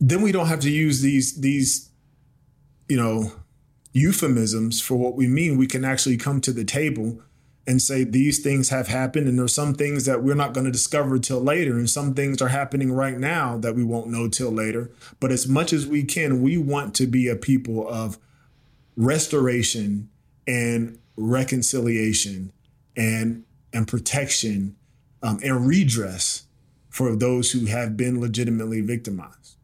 then 0.00 0.22
we 0.22 0.30
don't 0.30 0.46
have 0.46 0.60
to 0.60 0.70
use 0.70 1.02
these 1.02 1.40
these 1.40 1.90
you 2.88 2.96
know 2.96 3.32
euphemisms 3.92 4.80
for 4.80 4.96
what 4.96 5.16
we 5.16 5.26
mean. 5.26 5.58
We 5.58 5.66
can 5.66 5.84
actually 5.84 6.16
come 6.16 6.40
to 6.42 6.52
the 6.52 6.64
table 6.64 7.20
and 7.66 7.80
say 7.80 8.04
these 8.04 8.38
things 8.38 8.70
have 8.70 8.88
happened 8.88 9.28
and 9.28 9.38
there's 9.38 9.54
some 9.54 9.74
things 9.74 10.04
that 10.06 10.22
we're 10.22 10.34
not 10.34 10.54
going 10.54 10.64
to 10.64 10.72
discover 10.72 11.18
till 11.18 11.40
later 11.40 11.76
and 11.76 11.88
some 11.88 12.14
things 12.14 12.40
are 12.40 12.48
happening 12.48 12.92
right 12.92 13.18
now 13.18 13.58
that 13.58 13.74
we 13.74 13.84
won't 13.84 14.08
know 14.08 14.28
till 14.28 14.50
later. 14.50 14.90
But 15.20 15.30
as 15.30 15.46
much 15.46 15.72
as 15.72 15.86
we 15.86 16.04
can 16.04 16.42
we 16.42 16.56
want 16.56 16.94
to 16.96 17.06
be 17.06 17.28
a 17.28 17.36
people 17.36 17.88
of 17.88 18.18
restoration 18.96 20.08
and 20.46 20.98
reconciliation 21.16 22.52
and 22.96 23.44
and 23.72 23.86
protection 23.86 24.76
um, 25.22 25.38
and 25.44 25.66
redress 25.66 26.44
for 26.88 27.14
those 27.14 27.52
who 27.52 27.66
have 27.66 27.96
been 27.96 28.20
legitimately 28.20 28.80
victimized. 28.80 29.56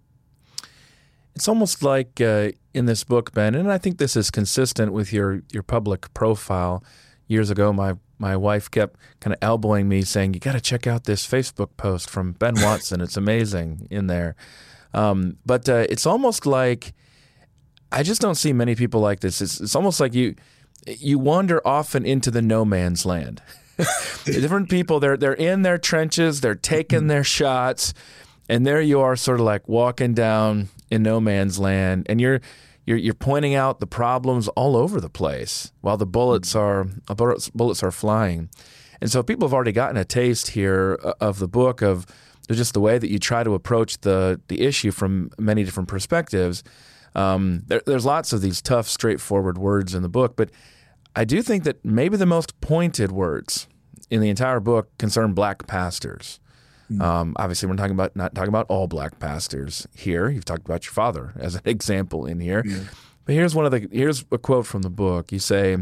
It's 1.35 1.49
almost 1.49 1.83
like 1.83 2.21
uh, 2.21 2.53
in 2.77 2.85
this 2.85 3.05
book 3.05 3.33
ben 3.33 3.55
and 3.55 3.73
i 3.73 3.79
think 3.79 3.97
this 3.97 4.15
is 4.17 4.31
consistent 4.31 4.93
with 4.93 5.11
your 5.11 5.43
your 5.51 5.63
public 5.63 6.13
profile 6.13 6.85
years 7.27 7.51
ago, 7.51 7.73
my 7.73 7.95
my 8.19 8.37
wife 8.37 8.71
kept 8.71 8.99
kind 9.21 9.35
of 9.35 9.39
elbowing 9.43 9.89
me, 9.89 10.03
saying, 10.03 10.35
"You 10.35 10.41
got 10.41 10.53
to 10.53 10.61
check 10.61 10.87
out 10.87 11.05
this 11.05 11.27
Facebook 11.27 11.71
post 11.77 12.09
from 12.09 12.33
Ben 12.33 12.55
Watson. 12.62 13.01
it's 13.01 13.17
amazing 13.17 13.89
in 13.91 14.07
there." 14.07 14.37
Um, 14.95 15.37
but 15.45 15.69
uh, 15.69 15.87
it's 15.91 16.07
almost 16.07 16.47
like 16.47 16.95
I 17.93 18.03
just 18.03 18.21
don't 18.21 18.35
see 18.35 18.53
many 18.53 18.75
people 18.75 19.01
like 19.01 19.21
this. 19.21 19.41
It's, 19.41 19.61
it's 19.61 19.77
almost 19.77 20.01
like 20.01 20.15
you 20.15 20.35
you 20.87 21.19
wander 21.19 21.67
often 21.67 22.05
into 22.05 22.31
the 22.31 22.43
no 22.43 22.65
man's 22.65 23.05
land. 23.05 23.43
Different 24.25 24.71
people, 24.71 25.01
they're 25.01 25.17
they're 25.17 25.35
in 25.35 25.62
their 25.62 25.79
trenches, 25.79 26.41
they're 26.41 26.55
taking 26.55 27.09
their 27.09 27.25
shots, 27.25 27.93
and 28.49 28.67
there 28.67 28.81
you 28.81 29.01
are, 29.01 29.17
sort 29.17 29.41
of 29.41 29.47
like 29.47 29.69
walking 29.69 30.15
down 30.15 30.69
in 30.91 31.03
no 31.03 31.21
man's 31.21 31.59
land, 31.59 32.07
and 32.09 32.21
you're 32.21 32.41
you're, 32.87 32.96
you're 32.96 33.14
pointing 33.14 33.55
out 33.55 33.81
the 33.81 33.87
problems 33.87 34.49
all 34.49 34.77
over 34.77 35.01
the 35.01 35.11
place 35.11 35.72
while 35.81 35.96
the 35.96 36.07
bullets 36.07 36.55
are 36.55 36.87
uh, 37.09 37.14
bullets 37.55 37.83
are 37.83 37.90
flying. 37.90 38.49
And 39.01 39.11
so 39.11 39.22
people 39.22 39.46
have 39.46 39.53
already 39.53 39.72
gotten 39.72 39.96
a 39.96 40.05
taste 40.05 40.51
here 40.51 40.99
uh, 41.05 41.12
of 41.20 41.38
the 41.38 41.49
book 41.49 41.83
of 41.83 42.07
just 42.49 42.75
the 42.75 42.81
way 42.81 42.96
that 42.96 43.11
you 43.11 43.18
try 43.18 43.42
to 43.42 43.55
approach 43.55 44.01
the 44.01 44.40
the 44.49 44.62
issue 44.62 44.92
from 44.92 45.31
many 45.38 45.64
different 45.64 45.88
perspectives. 45.88 46.62
Um, 47.14 47.62
there, 47.66 47.83
there's 47.87 48.05
lots 48.05 48.33
of 48.33 48.40
these 48.40 48.62
tough, 48.62 48.87
straightforward 48.88 49.59
words 49.59 49.94
in 49.94 50.03
the 50.03 50.09
book, 50.09 50.37
but 50.37 50.51
I 51.16 51.25
do 51.25 51.42
think 51.42 51.64
that 51.64 51.83
maybe 51.83 52.16
the 52.18 52.27
most 52.27 52.61
pointed 52.61 53.11
words 53.11 53.68
in 54.11 54.20
the 54.20 54.29
entire 54.29 54.61
book 54.61 54.96
concern 54.99 55.33
black 55.33 55.66
pastors. 55.66 56.40
Mm. 56.90 57.03
Um, 57.03 57.37
obviously, 57.37 57.68
we're 57.68 57.77
talking 57.77 57.94
about 57.94 58.14
not 58.14 58.35
talking 58.35 58.49
about 58.49 58.66
all 58.68 58.87
black 58.87 59.18
pastors 59.18 59.87
here. 59.94 60.29
You've 60.29 60.44
talked 60.44 60.64
about 60.64 60.85
your 60.87 60.92
father 60.92 61.33
as 61.38 61.55
an 61.55 61.62
example 61.64 62.27
in 62.27 62.40
here. 62.40 62.62
Yeah. 62.64 62.85
But 63.25 63.35
here's 63.35 63.55
one 63.55 63.64
of 63.64 63.72
the 63.72 63.88
here's 63.90 64.25
a 64.31 64.38
quote 64.38 64.66
from 64.66 64.83
the 64.83 64.90
book. 64.90 65.33
You 65.33 65.38
say, 65.38 65.77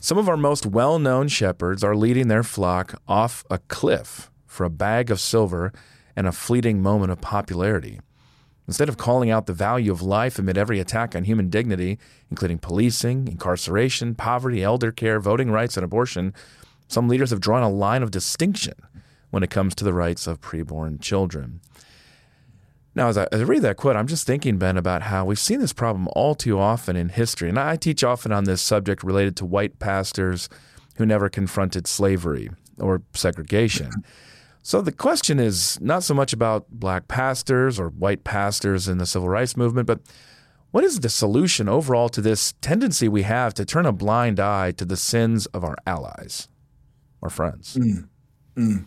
"Some 0.00 0.18
of 0.18 0.28
our 0.28 0.36
most 0.36 0.66
well-known 0.66 1.28
shepherds 1.28 1.82
are 1.82 1.96
leading 1.96 2.28
their 2.28 2.42
flock 2.42 3.00
off 3.08 3.44
a 3.50 3.58
cliff 3.58 4.30
for 4.46 4.64
a 4.64 4.70
bag 4.70 5.10
of 5.10 5.20
silver 5.20 5.72
and 6.14 6.26
a 6.26 6.32
fleeting 6.32 6.82
moment 6.82 7.12
of 7.12 7.20
popularity." 7.20 8.00
Instead 8.66 8.88
of 8.88 8.96
calling 8.96 9.30
out 9.30 9.44
the 9.44 9.52
value 9.52 9.92
of 9.92 10.00
life 10.00 10.38
amid 10.38 10.56
every 10.56 10.80
attack 10.80 11.14
on 11.14 11.24
human 11.24 11.50
dignity, 11.50 11.98
including 12.30 12.56
policing, 12.56 13.28
incarceration, 13.28 14.14
poverty, 14.14 14.62
elder 14.62 14.90
care, 14.90 15.20
voting 15.20 15.50
rights, 15.50 15.76
and 15.76 15.84
abortion, 15.84 16.32
some 16.88 17.06
leaders 17.06 17.28
have 17.28 17.40
drawn 17.40 17.62
a 17.62 17.68
line 17.68 18.02
of 18.02 18.10
distinction 18.10 18.72
when 19.34 19.42
it 19.42 19.50
comes 19.50 19.74
to 19.74 19.82
the 19.82 19.92
rights 19.92 20.28
of 20.28 20.40
preborn 20.40 21.00
children. 21.00 21.60
Now, 22.94 23.08
as 23.08 23.18
I, 23.18 23.26
as 23.32 23.40
I, 23.40 23.44
read 23.44 23.62
that 23.62 23.76
quote, 23.76 23.96
I'm 23.96 24.06
just 24.06 24.28
thinking, 24.28 24.58
Ben, 24.58 24.76
about 24.76 25.02
how 25.02 25.24
we've 25.24 25.40
seen 25.40 25.58
this 25.58 25.72
problem 25.72 26.06
all 26.12 26.36
too 26.36 26.60
often 26.60 26.94
in 26.94 27.08
history. 27.08 27.48
And 27.48 27.58
I 27.58 27.74
teach 27.74 28.04
often 28.04 28.30
on 28.30 28.44
this 28.44 28.62
subject 28.62 29.02
related 29.02 29.36
to 29.38 29.44
white 29.44 29.80
pastors 29.80 30.48
who 30.98 31.04
never 31.04 31.28
confronted 31.28 31.88
slavery 31.88 32.48
or 32.78 33.02
segregation. 33.12 33.90
So 34.62 34.80
the 34.80 34.92
question 34.92 35.40
is 35.40 35.80
not 35.80 36.04
so 36.04 36.14
much 36.14 36.32
about 36.32 36.70
black 36.70 37.08
pastors 37.08 37.80
or 37.80 37.88
white 37.88 38.22
pastors 38.22 38.86
in 38.86 38.98
the 38.98 39.06
civil 39.06 39.28
rights 39.28 39.56
movement, 39.56 39.88
but 39.88 39.98
what 40.70 40.84
is 40.84 41.00
the 41.00 41.08
solution 41.08 41.68
overall 41.68 42.08
to 42.10 42.20
this 42.20 42.54
tendency 42.60 43.08
we 43.08 43.22
have 43.22 43.52
to 43.54 43.64
turn 43.64 43.84
a 43.84 43.92
blind 43.92 44.38
eye 44.38 44.70
to 44.72 44.84
the 44.84 44.96
sins 44.96 45.46
of 45.46 45.64
our 45.64 45.76
allies 45.84 46.46
or 47.20 47.30
friends? 47.30 47.74
Mm. 47.74 48.08
Mm. 48.56 48.84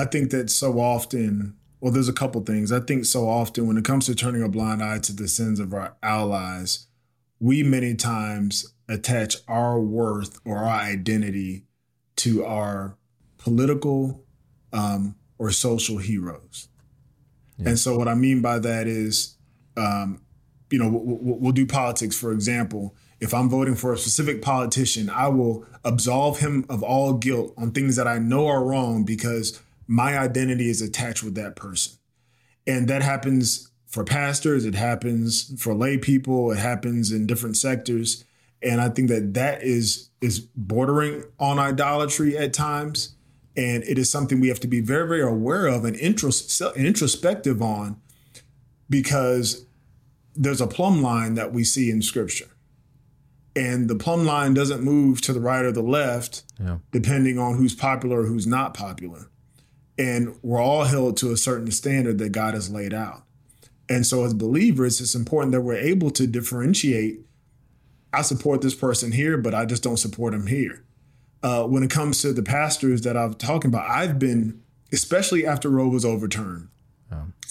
I 0.00 0.06
think 0.06 0.30
that 0.30 0.48
so 0.48 0.80
often, 0.80 1.56
well, 1.80 1.92
there's 1.92 2.08
a 2.08 2.14
couple 2.14 2.40
things. 2.40 2.72
I 2.72 2.80
think 2.80 3.04
so 3.04 3.28
often 3.28 3.66
when 3.66 3.76
it 3.76 3.84
comes 3.84 4.06
to 4.06 4.14
turning 4.14 4.42
a 4.42 4.48
blind 4.48 4.82
eye 4.82 4.98
to 5.00 5.12
the 5.12 5.28
sins 5.28 5.60
of 5.60 5.74
our 5.74 5.94
allies, 6.02 6.86
we 7.38 7.62
many 7.62 7.94
times 7.94 8.72
attach 8.88 9.36
our 9.46 9.78
worth 9.78 10.40
or 10.46 10.58
our 10.58 10.80
identity 10.80 11.64
to 12.16 12.46
our 12.46 12.96
political 13.36 14.24
um, 14.72 15.16
or 15.38 15.50
social 15.50 15.98
heroes. 15.98 16.68
Yeah. 17.58 17.70
And 17.70 17.78
so, 17.78 17.98
what 17.98 18.08
I 18.08 18.14
mean 18.14 18.40
by 18.40 18.58
that 18.58 18.86
is, 18.86 19.36
um, 19.76 20.22
you 20.70 20.78
know, 20.78 20.88
we'll, 20.88 21.38
we'll 21.38 21.52
do 21.52 21.66
politics, 21.66 22.18
for 22.18 22.32
example. 22.32 22.96
If 23.20 23.34
I'm 23.34 23.50
voting 23.50 23.74
for 23.74 23.92
a 23.92 23.98
specific 23.98 24.40
politician, 24.40 25.10
I 25.10 25.28
will 25.28 25.66
absolve 25.84 26.38
him 26.38 26.64
of 26.70 26.82
all 26.82 27.12
guilt 27.12 27.52
on 27.58 27.72
things 27.72 27.96
that 27.96 28.08
I 28.08 28.18
know 28.18 28.46
are 28.46 28.64
wrong 28.64 29.04
because 29.04 29.60
my 29.90 30.16
identity 30.16 30.70
is 30.70 30.80
attached 30.80 31.24
with 31.24 31.34
that 31.34 31.56
person. 31.56 31.94
And 32.64 32.86
that 32.86 33.02
happens 33.02 33.72
for 33.88 34.04
pastors, 34.04 34.64
it 34.64 34.76
happens 34.76 35.60
for 35.60 35.74
lay 35.74 35.98
people, 35.98 36.52
it 36.52 36.58
happens 36.58 37.10
in 37.10 37.26
different 37.26 37.56
sectors. 37.56 38.24
And 38.62 38.80
I 38.80 38.88
think 38.88 39.08
that 39.08 39.34
that 39.34 39.64
is 39.64 40.10
is 40.20 40.38
bordering 40.38 41.24
on 41.40 41.58
idolatry 41.58 42.38
at 42.38 42.52
times. 42.52 43.16
And 43.56 43.82
it 43.82 43.98
is 43.98 44.08
something 44.08 44.38
we 44.38 44.46
have 44.46 44.60
to 44.60 44.68
be 44.68 44.80
very, 44.80 45.08
very 45.08 45.22
aware 45.22 45.66
of 45.66 45.84
and 45.84 45.96
introspective 45.96 47.60
on 47.60 48.00
because 48.88 49.66
there's 50.36 50.60
a 50.60 50.68
plumb 50.68 51.02
line 51.02 51.34
that 51.34 51.52
we 51.52 51.64
see 51.64 51.90
in 51.90 52.00
scripture. 52.00 52.50
And 53.56 53.90
the 53.90 53.96
plumb 53.96 54.24
line 54.24 54.54
doesn't 54.54 54.84
move 54.84 55.20
to 55.22 55.32
the 55.32 55.40
right 55.40 55.64
or 55.64 55.72
the 55.72 55.82
left, 55.82 56.44
yeah. 56.60 56.78
depending 56.92 57.40
on 57.40 57.56
who's 57.56 57.74
popular 57.74 58.20
or 58.20 58.26
who's 58.26 58.46
not 58.46 58.72
popular. 58.72 59.29
And 60.00 60.38
we're 60.42 60.62
all 60.62 60.84
held 60.84 61.18
to 61.18 61.30
a 61.30 61.36
certain 61.36 61.70
standard 61.70 62.16
that 62.18 62.30
God 62.30 62.54
has 62.54 62.70
laid 62.70 62.94
out. 62.94 63.24
And 63.86 64.06
so, 64.06 64.24
as 64.24 64.32
believers, 64.32 64.98
it's 65.00 65.14
important 65.14 65.52
that 65.52 65.60
we're 65.60 65.74
able 65.74 66.10
to 66.12 66.26
differentiate. 66.26 67.20
I 68.12 68.22
support 68.22 68.62
this 68.62 68.74
person 68.74 69.12
here, 69.12 69.36
but 69.36 69.54
I 69.54 69.66
just 69.66 69.82
don't 69.82 69.98
support 69.98 70.32
him 70.32 70.46
here. 70.46 70.84
Uh, 71.42 71.64
when 71.64 71.82
it 71.82 71.90
comes 71.90 72.22
to 72.22 72.32
the 72.32 72.42
pastors 72.42 73.02
that 73.02 73.14
I'm 73.16 73.34
talking 73.34 73.68
about, 73.68 73.90
I've 73.90 74.18
been, 74.18 74.62
especially 74.90 75.46
after 75.46 75.68
Roe 75.68 75.88
was 75.88 76.04
overturned. 76.04 76.68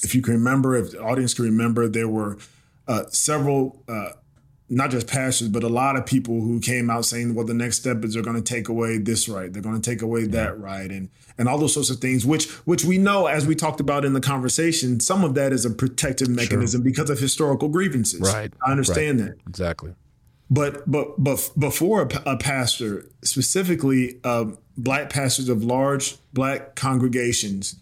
If 0.02 0.16
you 0.16 0.22
can 0.22 0.34
remember, 0.34 0.76
if 0.76 0.92
the 0.92 1.04
audience 1.04 1.36
can 1.36 1.46
remember, 1.46 1.88
there 1.88 2.08
were 2.08 2.38
uh, 2.88 3.04
several 3.10 3.84
uh, 3.88 4.14
not 4.70 4.92
just 4.92 5.08
pastors, 5.08 5.50
but 5.50 5.64
a 5.64 5.70
lot 5.70 5.96
of 5.96 6.06
people 6.06 6.42
who 6.42 6.60
came 6.60 6.90
out 6.90 7.06
saying, 7.06 7.34
well, 7.34 7.46
the 7.46 7.54
next 7.54 7.78
step 7.78 8.04
is 8.04 8.14
they're 8.14 8.24
going 8.24 8.42
to 8.42 8.42
take 8.42 8.70
away 8.70 9.00
this 9.00 9.28
right, 9.28 9.52
they're 9.52 9.64
going 9.64 9.80
to 9.80 9.90
take 9.90 10.02
away 10.02 10.26
that 10.28 10.60
right, 10.60 10.92
and 10.92 11.10
and 11.38 11.48
all 11.48 11.58
those 11.58 11.74
sorts 11.74 11.90
of 11.90 11.98
things, 11.98 12.26
which 12.26 12.50
which 12.66 12.84
we 12.84 12.98
know, 12.98 13.26
as 13.26 13.48
we 13.48 13.56
talked 13.56 13.80
about 13.80 14.06
in 14.06 14.14
the 14.14 14.22
conversation, 14.22 15.00
some 15.00 15.24
of 15.24 15.34
that 15.36 15.52
is 15.52 15.66
a 15.66 15.72
protective 15.72 16.30
mechanism 16.30 16.82
sure. 16.82 16.86
because 16.86 17.10
of 17.10 17.20
historical 17.20 17.70
grievances. 17.70 18.22
Right, 18.22 18.54
I 18.66 18.72
understand 18.72 19.20
right. 19.20 19.30
that 19.30 19.50
exactly. 19.50 19.96
But 20.52 20.90
but 20.90 21.22
but 21.24 21.50
before 21.58 22.04
a, 22.04 22.34
a 22.34 22.38
pastor, 22.38 23.06
specifically 23.24 24.20
uh, 24.24 24.46
black 24.78 25.10
pastors 25.10 25.50
of 25.50 25.64
large 25.64 26.18
black 26.34 26.76
congregations, 26.76 27.76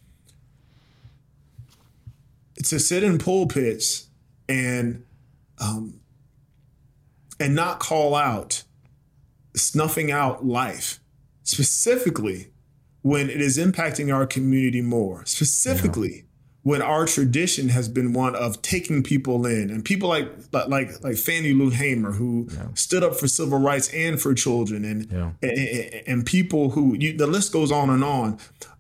to 2.64 2.80
sit 2.80 3.04
in 3.04 3.18
pulpits 3.18 4.08
and 4.48 5.04
um, 5.60 6.00
and 7.40 7.56
not 7.56 7.80
call 7.80 8.16
out 8.16 8.64
snuffing 9.56 10.12
out 10.12 10.46
life, 10.46 11.00
specifically 11.44 12.48
when 13.02 13.30
it 13.30 13.42
is 13.42 13.58
impacting 13.58 14.14
our 14.14 14.26
community 14.26 14.82
more, 14.82 15.26
specifically 15.26 16.16
yeah. 16.16 16.22
when 16.64 16.82
our 16.82 17.06
tradition 17.06 17.70
has 17.70 17.88
been 17.88 18.14
one 18.14 18.36
of 18.36 18.62
taking 18.62 19.04
people 19.04 19.46
in 19.46 19.70
and 19.70 19.86
people 19.86 20.10
like 20.10 20.30
like 20.52 21.04
like 21.04 21.16
Fannie 21.16 21.54
Lou 21.54 21.70
Hamer 21.70 22.12
who 22.12 22.48
yeah. 22.52 22.68
stood 22.74 23.04
up 23.04 23.16
for 23.16 23.28
civil 23.28 23.60
rights 23.60 23.90
and 23.94 24.22
for 24.22 24.34
children 24.34 24.84
and 24.84 25.12
yeah. 25.12 25.32
and, 25.42 26.08
and, 26.08 26.26
people 26.26 26.72
who 26.72 26.96
you, 26.96 27.16
the 27.16 27.28
list 27.28 27.54
goes 27.54 27.72
on 27.72 27.90
and 27.90 28.04
on. 28.04 28.40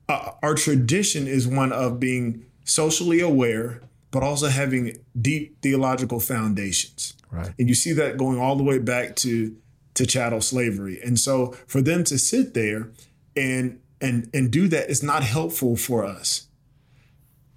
Uh, 0.09 0.31
our 0.41 0.55
tradition 0.55 1.27
is 1.27 1.45
one 1.47 1.73
of 1.73 1.99
being 1.99 2.45
socially 2.63 3.19
aware, 3.19 3.81
but 4.17 4.25
also 4.25 4.47
having 4.47 4.97
deep 5.21 5.61
theological 5.61 6.19
foundations. 6.19 7.13
Right. 7.29 7.53
And 7.59 7.69
you 7.69 7.75
see 7.75 7.93
that 7.93 8.17
going 8.17 8.39
all 8.39 8.55
the 8.55 8.63
way 8.63 8.79
back 8.79 9.15
to 9.17 9.55
to 9.93 10.07
chattel 10.07 10.41
slavery. 10.41 10.99
And 11.05 11.19
so 11.19 11.51
for 11.67 11.83
them 11.83 12.03
to 12.05 12.17
sit 12.17 12.55
there 12.55 12.89
and 13.35 13.79
and 14.01 14.27
and 14.33 14.49
do 14.49 14.67
that 14.69 14.89
is 14.89 15.03
not 15.03 15.21
helpful 15.21 15.75
for 15.75 16.03
us. 16.03 16.47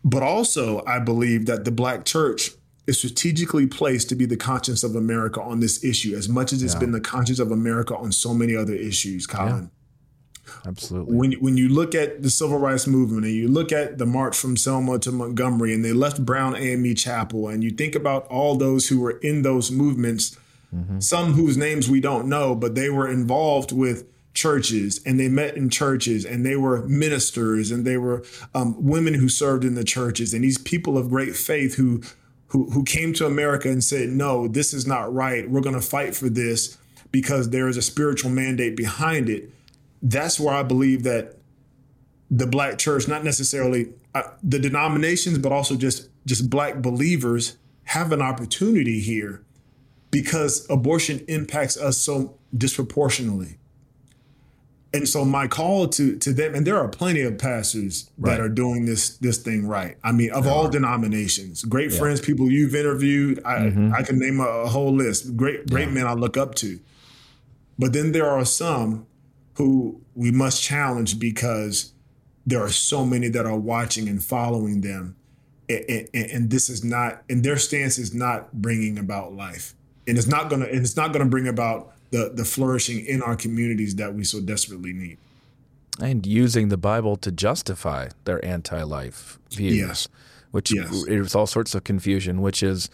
But 0.05 0.23
also, 0.23 0.83
I 0.87 0.99
believe 0.99 1.47
that 1.47 1.65
the 1.65 1.71
black 1.71 2.05
church 2.05 2.51
is 2.87 2.99
strategically 2.99 3.67
placed 3.67 4.11
to 4.11 4.15
be 4.15 4.27
the 4.27 4.37
conscience 4.37 4.85
of 4.85 4.95
America 4.95 5.41
on 5.41 5.61
this 5.61 5.83
issue, 5.83 6.15
as 6.15 6.29
much 6.29 6.53
as 6.53 6.63
it's 6.63 6.75
yeah. 6.75 6.81
been 6.81 6.93
the 6.93 7.01
conscience 7.01 7.39
of 7.39 7.51
America 7.51 7.97
on 7.97 8.13
so 8.13 8.35
many 8.35 8.55
other 8.55 8.75
issues, 8.75 9.27
Collin. 9.27 9.71
Absolutely. 10.67 11.17
When 11.17 11.33
when 11.35 11.57
you 11.57 11.69
look 11.69 11.95
at 11.95 12.23
the 12.23 12.31
civil 12.31 12.59
rights 12.59 12.87
movement 12.87 13.25
and 13.25 13.35
you 13.35 13.49
look 13.49 13.73
at 13.73 13.99
the 13.99 14.07
march 14.07 14.37
from 14.37 14.57
Selma 14.57 14.99
to 15.01 15.13
Montgomery 15.13 15.75
and 15.75 15.85
they 15.85 15.93
left 15.93 16.25
Brown 16.25 16.57
AME 16.57 16.95
Chapel 16.95 17.49
and 17.49 17.63
you 17.63 17.71
think 17.71 17.95
about 17.95 18.27
all 18.27 18.57
those 18.57 18.89
who 18.89 19.01
were 19.01 19.19
in 19.19 19.43
those 19.43 19.71
movements, 19.71 20.37
mm-hmm. 20.75 21.01
some 21.01 21.33
whose 21.35 21.57
names 21.57 21.89
we 21.89 22.01
don't 22.01 22.29
know, 22.29 22.55
but 22.55 22.75
they 22.75 22.91
were 22.91 23.09
involved 23.09 23.73
with 23.73 24.05
churches 24.33 25.01
and 25.05 25.19
they 25.19 25.29
met 25.29 25.57
in 25.57 25.69
churches 25.69 26.25
and 26.25 26.47
they 26.47 26.57
were 26.57 26.87
ministers 26.87 27.71
and 27.71 27.85
they 27.85 27.97
were 27.97 28.25
um, 28.55 28.77
women 28.79 29.15
who 29.15 29.29
served 29.29 29.65
in 29.65 29.75
the 29.75 29.85
churches 29.85 30.33
and 30.33 30.45
these 30.45 30.59
people 30.59 30.97
of 30.97 31.11
great 31.11 31.35
faith 31.35 31.75
who 31.75 32.01
who, 32.51 32.69
who 32.71 32.83
came 32.83 33.13
to 33.15 33.27
America 33.27 33.69
and 33.69 33.83
said, 33.83 34.09
no, 34.09 34.49
this 34.49 34.75
is 34.75 34.87
not 34.87 35.13
right. 35.13 35.49
We're 35.49 35.61
going 35.61 35.77
to 35.77 35.81
fight 35.81 36.17
for 36.17 36.29
this 36.29 36.77
because 37.13 37.51
there 37.51 37.69
is 37.69 37.77
a 37.77 37.83
spiritual 37.83 38.31
mandate 38.31 38.77
behind 38.77 39.29
it. 39.29 39.51
That's 40.03 40.41
where 40.41 40.55
I 40.55 40.63
believe 40.63 41.03
that 41.03 41.37
the 42.31 42.47
black 42.47 42.79
church, 42.79 43.09
not 43.09 43.25
necessarily 43.25 43.93
uh, 44.15 44.23
the 44.43 44.59
denominations, 44.59 45.39
but 45.39 45.53
also 45.53 45.77
just 45.77 46.09
just 46.27 46.49
black 46.49 46.81
believers 46.81 47.57
have 47.85 48.13
an 48.13 48.23
opportunity 48.23 49.01
here 49.01 49.43
because 50.11 50.67
abortion 50.71 51.25
impacts 51.29 51.77
us 51.77 51.97
so 51.97 52.37
disproportionately. 52.57 53.57
And 54.93 55.09
so 55.09 55.25
my 55.25 55.47
call 55.47 55.87
to 55.89 56.17
to 56.19 56.33
them, 56.33 56.55
and 56.55 56.67
there 56.67 56.77
are 56.79 56.89
plenty 56.89 57.21
of 57.21 57.39
pastors 57.39 58.11
right. 58.19 58.33
that 58.33 58.41
are 58.41 58.49
doing 58.49 58.87
this 58.87 59.17
this 59.19 59.39
thing 59.39 59.67
right. 59.67 59.97
I 60.03 60.11
mean, 60.11 60.33
of 60.33 60.49
all 60.49 60.69
denominations, 60.69 61.63
great 61.65 61.93
yeah. 61.93 61.99
friends, 61.99 62.21
people 62.21 62.51
you've 62.51 62.75
interviewed. 62.75 63.41
I 63.45 63.55
mm-hmm. 63.55 63.93
I 63.95 64.03
can 64.03 64.19
name 64.19 64.41
a, 64.41 64.45
a, 64.45 64.69
whole 64.69 64.93
list. 64.93 65.37
Great 65.37 65.71
great 65.71 65.89
yeah. 65.89 65.95
men 65.95 66.07
I 66.09 66.15
look 66.15 66.37
up 66.37 66.57
to. 66.57 66.81
But 67.79 67.93
then 67.93 68.11
there 68.11 68.29
are 68.29 68.45
some 68.45 69.07
who 69.61 70.01
we 70.15 70.31
must 70.31 70.63
challenge 70.63 71.19
because 71.19 71.93
there 72.47 72.63
are 72.63 72.71
so 72.71 73.05
many 73.05 73.29
that 73.29 73.45
are 73.45 73.59
watching 73.59 74.09
and 74.09 74.23
following 74.25 74.81
them, 74.81 75.17
and, 75.69 76.09
and, 76.15 76.31
and 76.31 76.51
this 76.51 76.71
is 76.71 76.83
not, 76.83 77.23
and 77.29 77.45
their 77.45 77.59
stance 77.59 77.99
is 77.99 78.15
not 78.15 78.53
bringing 78.55 78.99
about 78.99 79.35
life, 79.35 79.75
and 80.09 80.17
it's 80.17 80.27
not 80.27 80.49
gonna, 80.49 80.65
and 80.65 80.79
it's 80.79 80.97
not 80.97 81.13
gonna 81.13 81.27
bring 81.27 81.47
about 81.47 81.93
the 82.11 82.33
the 82.35 82.45
flourishing 82.45 83.05
in 83.05 83.23
our 83.23 83.37
communities 83.37 83.97
that 83.97 84.15
we 84.15 84.25
so 84.25 84.41
desperately 84.41 84.95
need. 84.95 85.19
And 86.01 86.27
using 86.27 86.71
the 86.71 86.79
Bible 86.79 87.17
to 87.17 87.31
justify 87.31 88.09
their 88.25 88.43
anti-life 88.43 89.39
views, 89.51 89.77
yes. 89.77 90.09
which 90.51 90.75
yes. 90.75 90.91
is 91.07 91.35
all 91.35 91.47
sorts 91.47 91.75
of 91.75 91.85
confusion, 91.85 92.41
which 92.41 92.63
is 92.63 92.89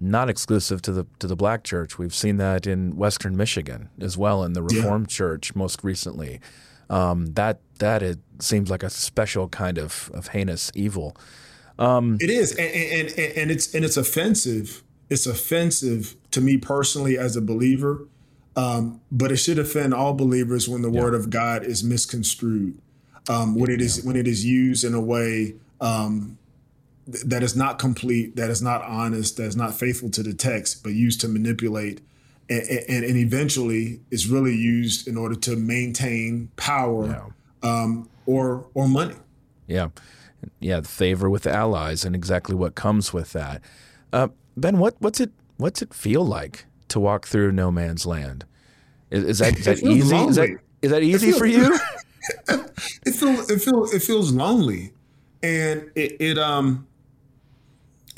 not 0.00 0.30
exclusive 0.30 0.82
to 0.82 0.92
the 0.92 1.06
to 1.18 1.26
the 1.26 1.36
black 1.36 1.64
church. 1.64 1.98
We've 1.98 2.14
seen 2.14 2.36
that 2.38 2.66
in 2.66 2.96
Western 2.96 3.36
Michigan 3.36 3.90
as 4.00 4.16
well, 4.16 4.44
in 4.44 4.52
the 4.52 4.62
Reformed 4.62 5.10
yeah. 5.10 5.16
Church 5.16 5.54
most 5.54 5.82
recently. 5.82 6.40
Um, 6.90 7.26
that 7.34 7.60
that 7.78 8.02
it 8.02 8.18
seems 8.38 8.70
like 8.70 8.82
a 8.82 8.90
special 8.90 9.48
kind 9.48 9.78
of, 9.78 10.10
of 10.14 10.28
heinous 10.28 10.72
evil. 10.74 11.16
Um, 11.78 12.16
it 12.20 12.30
is, 12.30 12.52
and, 12.52 12.70
and, 12.70 13.08
and, 13.10 13.32
and 13.36 13.50
it's 13.50 13.74
and 13.74 13.84
it's 13.84 13.96
offensive. 13.96 14.82
It's 15.10 15.26
offensive 15.26 16.16
to 16.32 16.40
me 16.40 16.58
personally 16.58 17.16
as 17.16 17.34
a 17.36 17.40
believer 17.40 18.06
um, 18.58 19.00
but 19.12 19.30
it 19.30 19.36
should 19.36 19.60
offend 19.60 19.94
all 19.94 20.14
believers 20.14 20.68
when 20.68 20.82
the 20.82 20.90
yeah. 20.90 21.00
word 21.00 21.14
of 21.14 21.30
God 21.30 21.64
is 21.64 21.84
misconstrued, 21.84 22.76
um, 23.28 23.54
when 23.54 23.70
it 23.70 23.80
is 23.80 24.02
when 24.02 24.16
it 24.16 24.26
is 24.26 24.44
used 24.44 24.82
in 24.82 24.94
a 24.94 25.00
way 25.00 25.54
um, 25.80 26.36
th- 27.10 27.24
that 27.24 27.42
is 27.42 27.56
not 27.56 27.78
complete, 27.78 28.36
that 28.36 28.50
is 28.50 28.62
not 28.62 28.82
honest, 28.82 29.36
that 29.36 29.44
is 29.44 29.56
not 29.56 29.74
faithful 29.74 30.10
to 30.10 30.22
the 30.22 30.34
text, 30.34 30.82
but 30.82 30.92
used 30.92 31.20
to 31.22 31.28
manipulate, 31.28 32.00
and, 32.48 32.62
and, 32.62 33.04
and 33.04 33.16
eventually 33.16 34.00
is 34.10 34.26
really 34.26 34.54
used 34.54 35.06
in 35.06 35.16
order 35.16 35.34
to 35.34 35.56
maintain 35.56 36.50
power 36.56 37.06
yeah. 37.06 37.24
Um, 37.60 38.08
or 38.26 38.66
or 38.74 38.86
money. 38.86 39.16
Yeah, 39.66 39.88
yeah, 40.60 40.80
favor 40.82 41.28
with 41.28 41.46
allies, 41.46 42.04
and 42.04 42.14
exactly 42.14 42.54
what 42.54 42.74
comes 42.74 43.12
with 43.12 43.32
that. 43.32 43.62
Uh, 44.12 44.28
ben, 44.56 44.78
what 44.78 44.96
what's 45.00 45.20
it 45.20 45.30
what's 45.56 45.82
it 45.82 45.92
feel 45.92 46.24
like 46.24 46.66
to 46.88 47.00
walk 47.00 47.26
through 47.26 47.52
no 47.52 47.70
man's 47.70 48.06
land? 48.06 48.44
Is, 49.10 49.24
is 49.24 49.38
that 49.38 49.58
is 49.58 49.64
that 49.64 49.82
easy? 49.82 50.16
Is 50.16 50.36
that 50.36 50.48
is 50.82 50.90
that 50.90 51.02
easy 51.02 51.32
feels, 51.32 51.38
for 51.38 51.46
you? 51.46 51.78
it 53.06 53.12
feels 53.12 53.50
it 53.50 53.60
feels 53.60 53.92
it 53.92 54.02
feels 54.02 54.32
lonely, 54.32 54.92
and 55.42 55.90
it, 55.94 56.16
it 56.20 56.38
um 56.38 56.86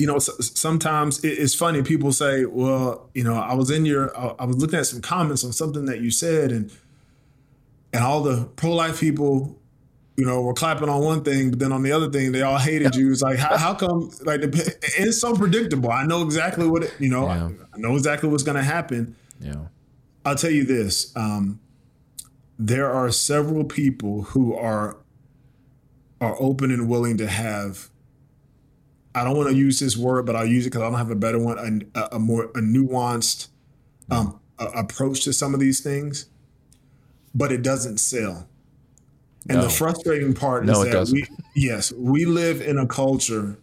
you 0.01 0.07
know 0.07 0.19
sometimes 0.19 1.23
it's 1.23 1.53
funny 1.53 1.81
people 1.83 2.11
say 2.11 2.45
well 2.45 3.09
you 3.13 3.23
know 3.23 3.35
i 3.35 3.53
was 3.53 3.69
in 3.69 3.85
your 3.85 4.15
i 4.41 4.45
was 4.45 4.57
looking 4.57 4.79
at 4.79 4.85
some 4.85 5.01
comments 5.01 5.43
on 5.43 5.53
something 5.53 5.85
that 5.85 6.01
you 6.01 6.11
said 6.11 6.51
and 6.51 6.71
and 7.93 8.03
all 8.03 8.21
the 8.23 8.45
pro-life 8.55 8.99
people 8.99 9.57
you 10.17 10.25
know 10.25 10.41
were 10.41 10.53
clapping 10.53 10.89
on 10.89 11.03
one 11.03 11.23
thing 11.23 11.51
but 11.51 11.59
then 11.59 11.71
on 11.71 11.83
the 11.83 11.91
other 11.91 12.09
thing 12.09 12.31
they 12.31 12.41
all 12.41 12.57
hated 12.57 12.95
you 12.95 13.11
it's 13.11 13.21
like 13.21 13.37
how, 13.37 13.57
how 13.57 13.73
come 13.73 14.11
like 14.23 14.41
it's 14.43 15.19
so 15.19 15.35
predictable 15.35 15.91
i 15.91 16.05
know 16.05 16.23
exactly 16.23 16.67
what 16.67 16.83
it 16.83 16.93
you 16.99 17.09
know 17.09 17.25
yeah. 17.25 17.45
I, 17.45 17.75
I 17.75 17.77
know 17.77 17.95
exactly 17.95 18.29
what's 18.29 18.43
going 18.43 18.57
to 18.57 18.63
happen 18.63 19.15
yeah 19.39 19.65
I'll 20.25 20.35
tell 20.35 20.51
you 20.51 20.63
this. 20.63 21.15
Um, 21.15 21.59
there 22.59 22.91
are 22.91 23.11
several 23.11 23.63
people 23.63 24.23
who 24.23 24.55
are 24.55 24.97
are 26.19 26.35
open 26.39 26.71
and 26.71 26.87
willing 26.87 27.17
to 27.17 27.27
have. 27.27 27.89
I 29.13 29.23
don't 29.23 29.35
want 29.35 29.49
to 29.49 29.55
use 29.55 29.79
this 29.79 29.97
word, 29.97 30.25
but 30.25 30.35
I'll 30.35 30.45
use 30.45 30.65
it 30.65 30.69
because 30.69 30.81
I 30.81 30.89
don't 30.89 30.97
have 30.97 31.11
a 31.11 31.15
better 31.15 31.39
one. 31.39 31.89
A, 31.95 32.15
a 32.15 32.19
more 32.19 32.45
a 32.45 32.61
nuanced 32.61 33.47
um, 34.09 34.39
a, 34.57 34.65
approach 34.67 35.23
to 35.25 35.33
some 35.33 35.53
of 35.53 35.59
these 35.59 35.79
things, 35.81 36.27
but 37.35 37.51
it 37.51 37.61
doesn't 37.61 37.99
sell. 37.99 38.47
And 39.49 39.57
no. 39.57 39.63
the 39.63 39.69
frustrating 39.69 40.33
part 40.33 40.65
no, 40.65 40.83
is 40.83 40.91
that 40.91 41.13
we 41.13 41.27
yes 41.55 41.91
we 41.91 42.25
live 42.25 42.61
in 42.61 42.77
a 42.77 42.87
culture 42.87 43.57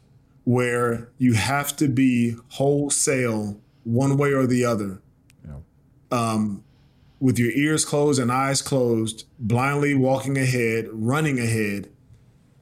where 0.44 1.08
you 1.18 1.34
have 1.34 1.76
to 1.76 1.88
be 1.88 2.37
wholesale 2.50 3.61
one 3.84 4.16
way 4.16 4.32
or 4.32 4.46
the 4.46 4.64
other 4.64 5.00
um, 6.11 6.64
with 7.20 7.38
your 7.38 7.50
ears 7.50 7.84
closed 7.84 8.20
and 8.20 8.30
eyes 8.30 8.62
closed, 8.62 9.26
blindly 9.38 9.94
walking 9.94 10.38
ahead, 10.38 10.87
running 10.90 11.38
ahead 11.38 11.88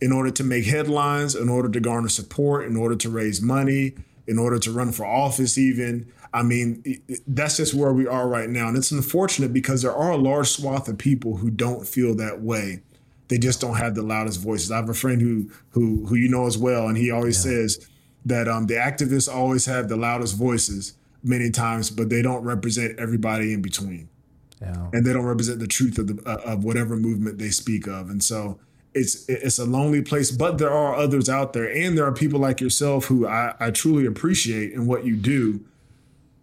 in 0.00 0.12
order 0.12 0.30
to 0.30 0.44
make 0.44 0.66
headlines, 0.66 1.34
in 1.34 1.48
order 1.48 1.68
to 1.68 1.80
garner 1.80 2.08
support, 2.08 2.66
in 2.66 2.76
order 2.76 2.96
to 2.96 3.08
raise 3.08 3.40
money, 3.40 3.94
in 4.26 4.38
order 4.38 4.58
to 4.58 4.70
run 4.70 4.92
for 4.92 5.06
office, 5.06 5.56
even. 5.56 6.10
I 6.34 6.42
mean, 6.42 7.00
that's 7.26 7.56
just 7.56 7.72
where 7.72 7.92
we 7.92 8.06
are 8.06 8.28
right 8.28 8.50
now. 8.50 8.68
And 8.68 8.76
it's 8.76 8.90
unfortunate 8.90 9.52
because 9.52 9.82
there 9.82 9.94
are 9.94 10.10
a 10.10 10.16
large 10.16 10.48
swath 10.48 10.88
of 10.88 10.98
people 10.98 11.36
who 11.36 11.50
don't 11.50 11.86
feel 11.86 12.14
that 12.16 12.42
way. 12.42 12.82
They 13.28 13.38
just 13.38 13.60
don't 13.60 13.76
have 13.76 13.94
the 13.94 14.02
loudest 14.02 14.40
voices. 14.40 14.70
I 14.70 14.76
have 14.76 14.88
a 14.88 14.94
friend 14.94 15.20
who 15.20 15.50
who 15.70 16.06
who 16.06 16.14
you 16.14 16.28
know 16.28 16.46
as 16.46 16.56
well, 16.56 16.86
and 16.86 16.96
he 16.96 17.10
always 17.10 17.44
yeah. 17.44 17.52
says 17.52 17.88
that 18.24 18.48
um, 18.48 18.66
the 18.66 18.74
activists 18.74 19.32
always 19.32 19.66
have 19.66 19.88
the 19.88 19.96
loudest 19.96 20.36
voices 20.36 20.94
many 21.24 21.50
times, 21.50 21.90
but 21.90 22.08
they 22.08 22.22
don't 22.22 22.44
represent 22.44 22.98
everybody 22.98 23.52
in 23.52 23.62
between. 23.62 24.08
Yeah. 24.60 24.88
And 24.92 25.04
they 25.04 25.12
don't 25.12 25.24
represent 25.24 25.58
the 25.58 25.66
truth 25.66 25.98
of 25.98 26.06
the 26.06 26.22
uh, 26.28 26.52
of 26.52 26.64
whatever 26.64 26.96
movement 26.96 27.38
they 27.38 27.50
speak 27.50 27.86
of. 27.86 28.10
And 28.10 28.22
so 28.22 28.58
it's 28.96 29.28
it's 29.28 29.58
a 29.58 29.66
lonely 29.66 30.00
place, 30.00 30.30
but 30.30 30.56
there 30.56 30.70
are 30.70 30.94
others 30.94 31.28
out 31.28 31.52
there, 31.52 31.70
and 31.70 31.96
there 31.96 32.06
are 32.06 32.12
people 32.12 32.40
like 32.40 32.62
yourself 32.62 33.04
who 33.04 33.26
I, 33.26 33.54
I 33.60 33.70
truly 33.70 34.06
appreciate 34.06 34.72
in 34.72 34.86
what 34.86 35.04
you 35.04 35.16
do, 35.16 35.60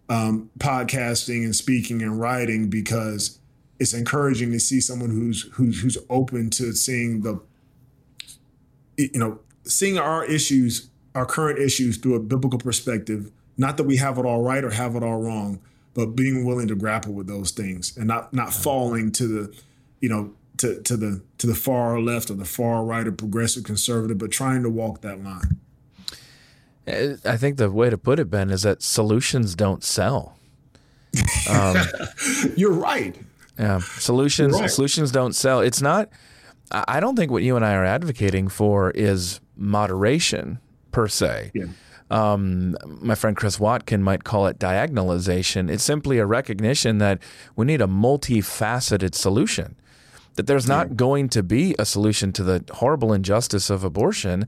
um, 0.08 0.50
podcasting 0.58 1.42
and 1.44 1.54
speaking 1.54 2.00
and 2.00 2.20
writing, 2.20 2.70
because 2.70 3.40
it's 3.80 3.92
encouraging 3.92 4.52
to 4.52 4.60
see 4.60 4.80
someone 4.80 5.10
who's 5.10 5.42
who's 5.54 5.82
who's 5.82 5.98
open 6.08 6.48
to 6.50 6.72
seeing 6.74 7.22
the 7.22 7.40
you 8.96 9.10
know 9.18 9.40
seeing 9.64 9.98
our 9.98 10.24
issues, 10.24 10.88
our 11.16 11.26
current 11.26 11.58
issues 11.58 11.96
through 11.96 12.14
a 12.14 12.20
biblical 12.20 12.60
perspective. 12.60 13.32
Not 13.56 13.76
that 13.78 13.84
we 13.84 13.96
have 13.96 14.16
it 14.16 14.24
all 14.24 14.42
right 14.42 14.62
or 14.62 14.70
have 14.70 14.94
it 14.94 15.02
all 15.02 15.20
wrong, 15.20 15.60
but 15.94 16.14
being 16.14 16.44
willing 16.44 16.68
to 16.68 16.76
grapple 16.76 17.12
with 17.12 17.26
those 17.26 17.50
things 17.50 17.96
and 17.96 18.06
not 18.06 18.32
not 18.32 18.54
falling 18.54 19.10
to 19.12 19.26
the, 19.26 19.56
you 20.00 20.08
know, 20.08 20.32
to 20.58 20.80
to 20.82 20.96
the 20.96 21.22
to 21.38 21.46
the 21.46 21.54
far 21.54 22.00
left 22.00 22.30
or 22.30 22.34
the 22.34 22.44
far 22.44 22.84
right 22.84 23.06
or 23.06 23.12
progressive 23.12 23.64
conservative, 23.64 24.18
but 24.18 24.30
trying 24.30 24.62
to 24.62 24.70
walk 24.70 25.00
that 25.02 25.22
line. 25.22 25.58
Uh, 26.86 27.16
I 27.24 27.36
think 27.36 27.56
the 27.56 27.70
way 27.70 27.90
to 27.90 27.98
put 27.98 28.18
it, 28.18 28.30
Ben, 28.30 28.50
is 28.50 28.62
that 28.62 28.82
solutions 28.82 29.54
don't 29.54 29.82
sell. 29.82 30.36
Um, 31.48 31.76
You're 32.56 32.72
right. 32.72 33.16
Yeah, 33.58 33.78
solutions 33.78 34.60
right. 34.60 34.70
solutions 34.70 35.12
don't 35.12 35.34
sell. 35.34 35.60
It's 35.60 35.80
not. 35.80 36.08
I 36.70 36.98
don't 36.98 37.14
think 37.14 37.30
what 37.30 37.42
you 37.42 37.56
and 37.56 37.64
I 37.64 37.74
are 37.74 37.84
advocating 37.84 38.48
for 38.48 38.90
is 38.92 39.40
moderation 39.56 40.58
per 40.90 41.06
se. 41.08 41.52
Yeah. 41.54 41.66
Um, 42.10 42.76
my 42.84 43.14
friend 43.14 43.36
Chris 43.36 43.58
Watkin 43.58 44.02
might 44.02 44.24
call 44.24 44.46
it 44.46 44.58
diagonalization. 44.58 45.70
It's 45.70 45.84
simply 45.84 46.18
a 46.18 46.26
recognition 46.26 46.98
that 46.98 47.20
we 47.56 47.66
need 47.66 47.80
a 47.80 47.86
multifaceted 47.86 49.14
solution. 49.14 49.76
That 50.36 50.46
there's 50.46 50.66
not 50.66 50.96
going 50.96 51.28
to 51.30 51.42
be 51.42 51.74
a 51.78 51.84
solution 51.84 52.32
to 52.32 52.42
the 52.42 52.64
horrible 52.72 53.12
injustice 53.12 53.70
of 53.70 53.84
abortion 53.84 54.46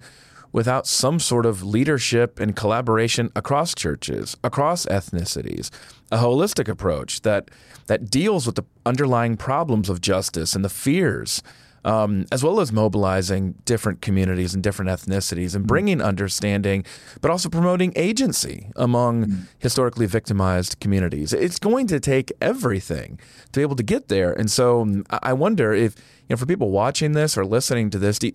without 0.52 0.86
some 0.86 1.20
sort 1.20 1.46
of 1.46 1.62
leadership 1.62 2.40
and 2.40 2.56
collaboration 2.56 3.30
across 3.36 3.74
churches, 3.74 4.36
across 4.42 4.86
ethnicities, 4.86 5.70
a 6.10 6.18
holistic 6.18 6.68
approach 6.68 7.22
that 7.22 7.50
that 7.86 8.10
deals 8.10 8.46
with 8.46 8.56
the 8.56 8.64
underlying 8.84 9.36
problems 9.36 9.88
of 9.88 10.00
justice 10.00 10.54
and 10.56 10.64
the 10.64 10.68
fears, 10.68 11.42
um, 11.86 12.26
as 12.32 12.42
well 12.42 12.58
as 12.58 12.72
mobilizing 12.72 13.54
different 13.64 14.02
communities 14.02 14.54
and 14.54 14.62
different 14.62 14.90
ethnicities 14.90 15.54
and 15.54 15.66
bringing 15.66 16.02
understanding, 16.02 16.84
but 17.20 17.30
also 17.30 17.48
promoting 17.48 17.92
agency 17.94 18.68
among 18.74 19.24
mm. 19.24 19.46
historically 19.60 20.06
victimized 20.06 20.80
communities. 20.80 21.32
It's 21.32 21.60
going 21.60 21.86
to 21.86 22.00
take 22.00 22.32
everything 22.40 23.20
to 23.52 23.60
be 23.60 23.62
able 23.62 23.76
to 23.76 23.84
get 23.84 24.08
there. 24.08 24.32
And 24.32 24.50
so 24.50 24.80
um, 24.80 25.06
I 25.22 25.32
wonder 25.32 25.72
if, 25.72 25.94
you 26.28 26.34
know, 26.34 26.36
for 26.36 26.46
people 26.46 26.70
watching 26.70 27.12
this 27.12 27.38
or 27.38 27.46
listening 27.46 27.88
to 27.90 27.98
this, 27.98 28.18
do 28.18 28.26
you, 28.26 28.32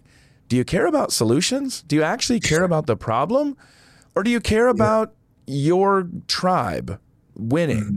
do 0.47 0.55
you 0.55 0.63
care 0.63 0.85
about 0.85 1.11
solutions? 1.11 1.81
Do 1.81 1.97
you 1.97 2.03
actually 2.03 2.39
care 2.39 2.63
about 2.63 2.87
the 2.87 2.95
problem? 2.95 3.57
Or 4.15 4.23
do 4.23 4.31
you 4.31 4.39
care 4.39 4.69
about 4.69 5.13
yeah. 5.45 5.67
your 5.67 6.07
tribe 6.27 7.01
winning 7.35 7.83
mm-hmm. 7.83 7.95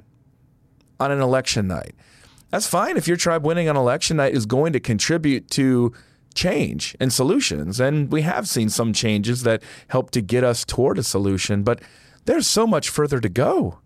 on 0.98 1.12
an 1.12 1.20
election 1.20 1.68
night? 1.68 1.94
That's 2.54 2.68
fine 2.68 2.96
if 2.96 3.08
your 3.08 3.16
tribe 3.16 3.44
winning 3.44 3.68
on 3.68 3.76
election 3.76 4.18
night 4.18 4.32
is 4.32 4.46
going 4.46 4.72
to 4.74 4.78
contribute 4.78 5.50
to 5.50 5.92
change 6.36 6.94
and 7.00 7.12
solutions. 7.12 7.80
And 7.80 8.12
we 8.12 8.22
have 8.22 8.46
seen 8.46 8.68
some 8.68 8.92
changes 8.92 9.42
that 9.42 9.60
help 9.88 10.12
to 10.12 10.20
get 10.20 10.44
us 10.44 10.64
toward 10.64 10.96
a 10.96 11.02
solution, 11.02 11.64
but 11.64 11.82
there's 12.26 12.46
so 12.46 12.64
much 12.64 12.90
further 12.90 13.18
to 13.18 13.28
go. 13.28 13.80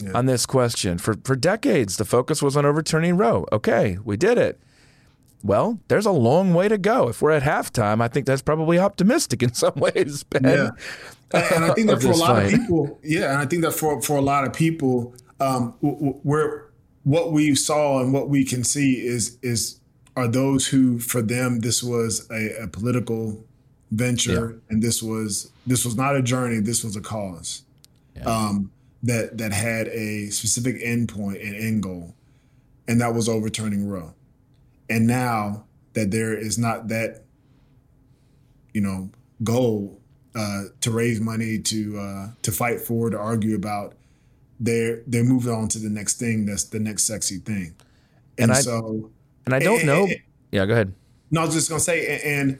Yeah. 0.00 0.12
On 0.14 0.26
this 0.26 0.46
question. 0.46 0.98
For 0.98 1.16
for 1.24 1.36
decades, 1.36 1.96
the 1.96 2.04
focus 2.04 2.40
was 2.40 2.56
on 2.56 2.64
overturning 2.64 3.16
Roe. 3.16 3.44
Okay, 3.52 3.98
we 4.04 4.16
did 4.16 4.38
it. 4.38 4.58
Well, 5.42 5.80
there's 5.88 6.06
a 6.06 6.12
long 6.12 6.54
way 6.54 6.68
to 6.68 6.78
go. 6.78 7.08
If 7.08 7.20
we're 7.20 7.32
at 7.32 7.42
halftime, 7.42 8.00
I 8.00 8.08
think 8.08 8.24
that's 8.24 8.40
probably 8.40 8.78
optimistic 8.78 9.42
in 9.42 9.52
some 9.62 9.74
ways. 9.74 10.22
Ben. 10.22 10.44
Yeah, 10.44 10.70
and 11.32 11.64
I 11.64 11.74
think 11.74 11.88
that 11.90 12.00
for 12.00 12.12
a 12.12 12.16
lot 12.16 12.36
fight. 12.36 12.54
of 12.54 12.60
people, 12.60 13.00
yeah, 13.02 13.32
and 13.32 13.38
I 13.38 13.46
think 13.46 13.62
that 13.62 13.72
for 13.72 14.00
for 14.00 14.16
a 14.16 14.22
lot 14.22 14.46
of 14.46 14.54
people, 14.54 15.14
um, 15.40 15.74
we're 15.82 16.61
what 17.04 17.32
we 17.32 17.54
saw 17.54 18.00
and 18.00 18.12
what 18.12 18.28
we 18.28 18.44
can 18.44 18.64
see 18.64 19.04
is 19.04 19.38
is 19.42 19.80
are 20.14 20.28
those 20.28 20.66
who, 20.66 20.98
for 20.98 21.22
them, 21.22 21.60
this 21.60 21.82
was 21.82 22.28
a, 22.30 22.64
a 22.64 22.68
political 22.68 23.44
venture, 23.90 24.50
yeah. 24.50 24.58
and 24.68 24.82
this 24.82 25.02
was 25.02 25.50
this 25.66 25.84
was 25.84 25.96
not 25.96 26.16
a 26.16 26.22
journey. 26.22 26.60
This 26.60 26.84
was 26.84 26.96
a 26.96 27.00
cause 27.00 27.62
yeah. 28.16 28.24
um, 28.24 28.70
that 29.02 29.38
that 29.38 29.52
had 29.52 29.88
a 29.88 30.28
specific 30.30 30.76
endpoint 30.82 31.44
and 31.44 31.54
end 31.56 31.82
goal, 31.82 32.14
and 32.86 33.00
that 33.00 33.14
was 33.14 33.28
overturning 33.28 33.88
Roe. 33.88 34.14
And 34.90 35.06
now 35.06 35.64
that 35.94 36.10
there 36.10 36.36
is 36.36 36.58
not 36.58 36.88
that, 36.88 37.22
you 38.74 38.80
know, 38.80 39.10
goal 39.42 40.00
uh, 40.34 40.64
to 40.80 40.90
raise 40.90 41.20
money 41.20 41.58
to 41.58 41.98
uh, 41.98 42.28
to 42.42 42.52
fight 42.52 42.80
for, 42.80 43.10
to 43.10 43.18
argue 43.18 43.54
about, 43.54 43.94
they're 44.62 45.02
they're 45.06 45.24
moving 45.24 45.52
on 45.52 45.68
to 45.68 45.78
the 45.78 45.90
next 45.90 46.18
thing. 46.18 46.46
That's 46.46 46.64
the 46.64 46.78
next 46.78 47.02
sexy 47.04 47.38
thing. 47.38 47.74
And, 48.38 48.50
and 48.50 48.52
I, 48.52 48.60
so, 48.60 49.10
and 49.44 49.54
I 49.54 49.58
don't 49.58 49.78
and, 49.78 49.86
know. 49.86 50.04
And, 50.04 50.16
yeah, 50.52 50.64
go 50.64 50.72
ahead. 50.72 50.94
No, 51.30 51.42
I 51.42 51.44
was 51.44 51.54
just 51.54 51.68
gonna 51.68 51.80
say, 51.80 52.20
and 52.24 52.58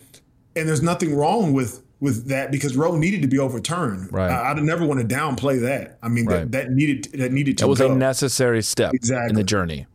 and 0.56 0.68
there's 0.68 0.82
nothing 0.82 1.14
wrong 1.14 1.52
with 1.52 1.82
with 2.00 2.26
that 2.26 2.50
because 2.50 2.76
Roe 2.76 2.96
needed 2.96 3.22
to 3.22 3.28
be 3.28 3.38
overturned. 3.38 4.12
Right. 4.12 4.28
I, 4.28 4.52
would 4.52 4.64
never 4.64 4.84
want 4.84 5.00
to 5.00 5.06
downplay 5.06 5.60
that. 5.60 5.98
I 6.02 6.08
mean, 6.08 6.26
right. 6.26 6.50
that, 6.50 6.66
that 6.66 6.70
needed 6.72 7.04
that 7.14 7.30
needed 7.30 7.58
to. 7.58 7.64
Be 7.64 7.68
it 7.68 7.70
was 7.70 7.78
go. 7.78 7.92
a 7.92 7.94
necessary 7.94 8.62
step 8.62 8.92
exactly. 8.92 9.30
in 9.30 9.36
the 9.36 9.44
journey. 9.44 9.86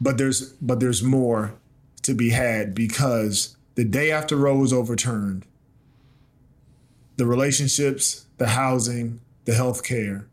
But 0.00 0.18
there's 0.18 0.50
but 0.60 0.80
there's 0.80 1.02
more 1.02 1.54
to 2.02 2.14
be 2.14 2.30
had 2.30 2.74
because 2.74 3.56
the 3.74 3.84
day 3.84 4.10
after 4.10 4.36
Roe 4.36 4.58
was 4.58 4.72
overturned, 4.72 5.46
the 7.16 7.26
relationships, 7.26 8.26
the 8.36 8.48
housing, 8.48 9.20
the 9.46 9.54
health 9.54 9.82
care, 9.82 10.26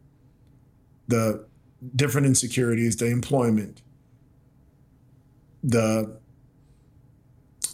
the 1.07 1.45
different 1.95 2.27
insecurities, 2.27 2.97
the 2.97 3.07
employment, 3.07 3.81
the 5.63 6.17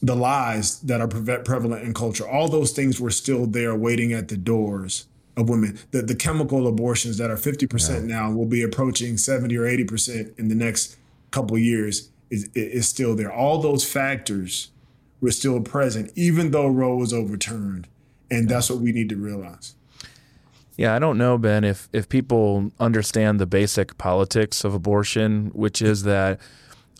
the 0.01 0.15
lies 0.15 0.79
that 0.81 1.01
are 1.01 1.07
prevalent 1.07 1.83
in 1.83 1.93
culture, 1.93 2.27
all 2.27 2.47
those 2.47 2.71
things 2.71 3.01
were 3.01 3.09
still 3.09 3.45
there 3.45 3.75
waiting 3.75 4.13
at 4.13 4.29
the 4.29 4.37
doors 4.37 5.07
of 5.35 5.49
women. 5.49 5.77
The, 5.91 6.01
the 6.01 6.15
chemical 6.15 6.67
abortions 6.67 7.17
that 7.17 7.29
are 7.29 7.35
50% 7.35 7.89
yeah. 7.89 7.99
now 7.99 8.31
will 8.31 8.45
be 8.45 8.61
approaching 8.61 9.17
70 9.17 9.57
or 9.57 9.63
80% 9.63 10.39
in 10.39 10.47
the 10.47 10.55
next 10.55 10.97
couple 11.31 11.57
years 11.57 12.09
is, 12.29 12.49
is 12.53 12.87
still 12.87 13.15
there. 13.15 13.31
All 13.31 13.61
those 13.61 13.83
factors 13.83 14.71
were 15.21 15.31
still 15.31 15.59
present, 15.61 16.11
even 16.15 16.51
though 16.51 16.67
Roe 16.67 16.95
was 16.95 17.13
overturned. 17.13 17.87
And 18.31 18.47
that's 18.47 18.69
what 18.69 18.79
we 18.79 18.91
need 18.91 19.09
to 19.09 19.15
realize. 19.15 19.75
Yeah, 20.79 20.95
I 20.95 20.99
don't 20.99 21.17
know, 21.17 21.37
Ben, 21.37 21.65
if, 21.65 21.89
if 21.91 22.07
people 22.07 22.71
understand 22.79 23.37
the 23.37 23.45
basic 23.45 23.97
politics 23.97 24.63
of 24.63 24.73
abortion, 24.73 25.47
which 25.47 25.81
is 25.81 26.03
that 26.03 26.39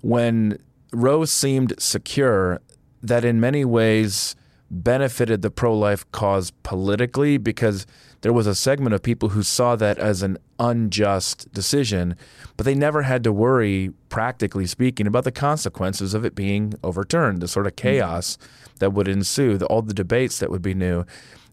when 0.02 0.58
Roe 0.92 1.24
seemed 1.24 1.82
secure, 1.82 2.60
that 3.02 3.24
in 3.24 3.40
many 3.40 3.64
ways 3.64 4.36
benefited 4.70 5.44
the 5.44 5.50
pro 5.50 5.74
life 5.74 6.04
cause 6.12 6.52
politically 6.62 7.38
because 7.38 7.88
there 8.20 8.34
was 8.34 8.48
a 8.48 8.54
segment 8.54 8.96
of 8.96 9.02
people 9.02 9.30
who 9.30 9.44
saw 9.44 9.78
that 9.78 9.98
as 9.98 10.24
an 10.24 10.38
unjust 10.60 11.50
decision, 11.54 12.18
but 12.58 12.66
they 12.66 12.76
never 12.76 13.04
had 13.04 13.24
to 13.24 13.32
worry, 13.32 13.94
practically 14.10 14.66
speaking, 14.66 15.08
about 15.08 15.24
the 15.24 15.32
consequences 15.32 16.14
of 16.14 16.26
it 16.26 16.36
being 16.36 16.74
overturned, 16.84 17.42
the 17.42 17.48
sort 17.48 17.66
of 17.66 17.78
mm-hmm. 17.78 17.88
chaos 17.88 18.38
that 18.80 18.92
would 18.92 19.08
ensue, 19.08 19.58
the, 19.58 19.66
all 19.68 19.82
the 19.82 19.94
debates 19.94 20.40
that 20.40 20.52
would 20.52 20.62
be 20.62 20.74
new, 20.74 21.06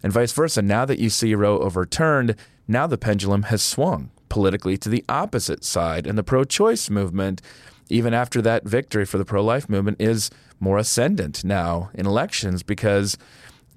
and 0.03 0.13
vice 0.13 0.33
versa. 0.33 0.63
Now 0.63 0.85
that 0.85 0.99
you 0.99 1.11
see 1.11 1.35
Roe 1.35 1.59
overturned, 1.59 2.37
now 2.69 2.87
the 2.87 2.99
pendulum 2.99 3.45
has 3.45 3.63
swung 3.63 4.11
politically 4.29 4.77
to 4.77 4.89
the 4.89 5.05
opposite 5.09 5.65
side, 5.65 6.07
and 6.07 6.19
the 6.19 6.25
pro 6.25 6.45
choice 6.45 6.91
movement, 6.91 7.41
even 7.89 8.13
after 8.13 8.43
that 8.43 8.65
victory 8.65 9.05
for 9.05 9.19
the 9.19 9.25
pro 9.25 9.43
life 9.43 9.69
movement, 9.69 10.01
is 10.01 10.31
more 10.59 10.79
ascendant 10.79 11.45
now 11.45 11.91
in 11.95 12.07
elections 12.07 12.63
because 12.63 13.17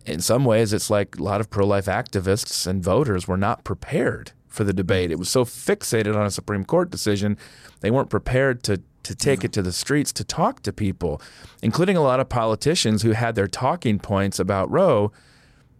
in 0.06 0.22
some 0.22 0.46
ways, 0.46 0.74
it's 0.74 0.90
like 0.90 1.18
a 1.18 1.24
lot 1.24 1.42
of 1.42 1.50
pro 1.50 1.66
life 1.66 1.86
activists 1.86 2.66
and 2.66 2.84
voters 2.84 3.28
were 3.28 3.38
not 3.38 3.64
prepared 3.64 4.32
for 4.48 4.64
the 4.64 4.74
debate. 4.74 5.12
It 5.12 5.20
was 5.20 5.30
so 5.30 5.46
fixated 5.46 6.16
on 6.16 6.26
a 6.26 6.32
Supreme 6.32 6.66
Court 6.66 6.90
decision, 6.90 7.38
they 7.82 7.92
weren't 7.92 8.10
prepared 8.10 8.64
to, 8.64 8.82
to 9.04 9.16
take 9.16 9.44
it 9.44 9.54
to 9.54 9.62
the 9.62 9.72
streets 9.72 10.12
to 10.14 10.24
talk 10.24 10.62
to 10.64 10.74
people, 10.74 11.22
including 11.62 11.96
a 11.96 12.02
lot 12.02 12.20
of 12.20 12.30
politicians 12.30 13.04
who 13.04 13.12
had 13.12 13.36
their 13.36 13.48
talking 13.48 14.00
points 14.00 14.40
about 14.40 14.70
Roe, 14.72 15.12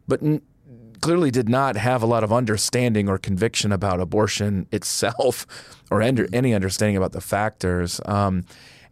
but 0.10 0.22
n- 0.22 0.42
clearly 1.02 1.32
did 1.32 1.48
not 1.48 1.78
have 1.78 2.04
a 2.04 2.06
lot 2.06 2.24
of 2.24 2.34
understanding 2.34 3.08
or 3.08 3.18
conviction 3.18 3.72
about 3.72 4.02
abortion 4.02 4.68
itself 4.72 5.46
or 5.90 6.02
any 6.02 6.54
understanding 6.54 6.98
about 6.98 7.14
the 7.14 7.22
factors. 7.22 8.02
Um, 8.06 8.44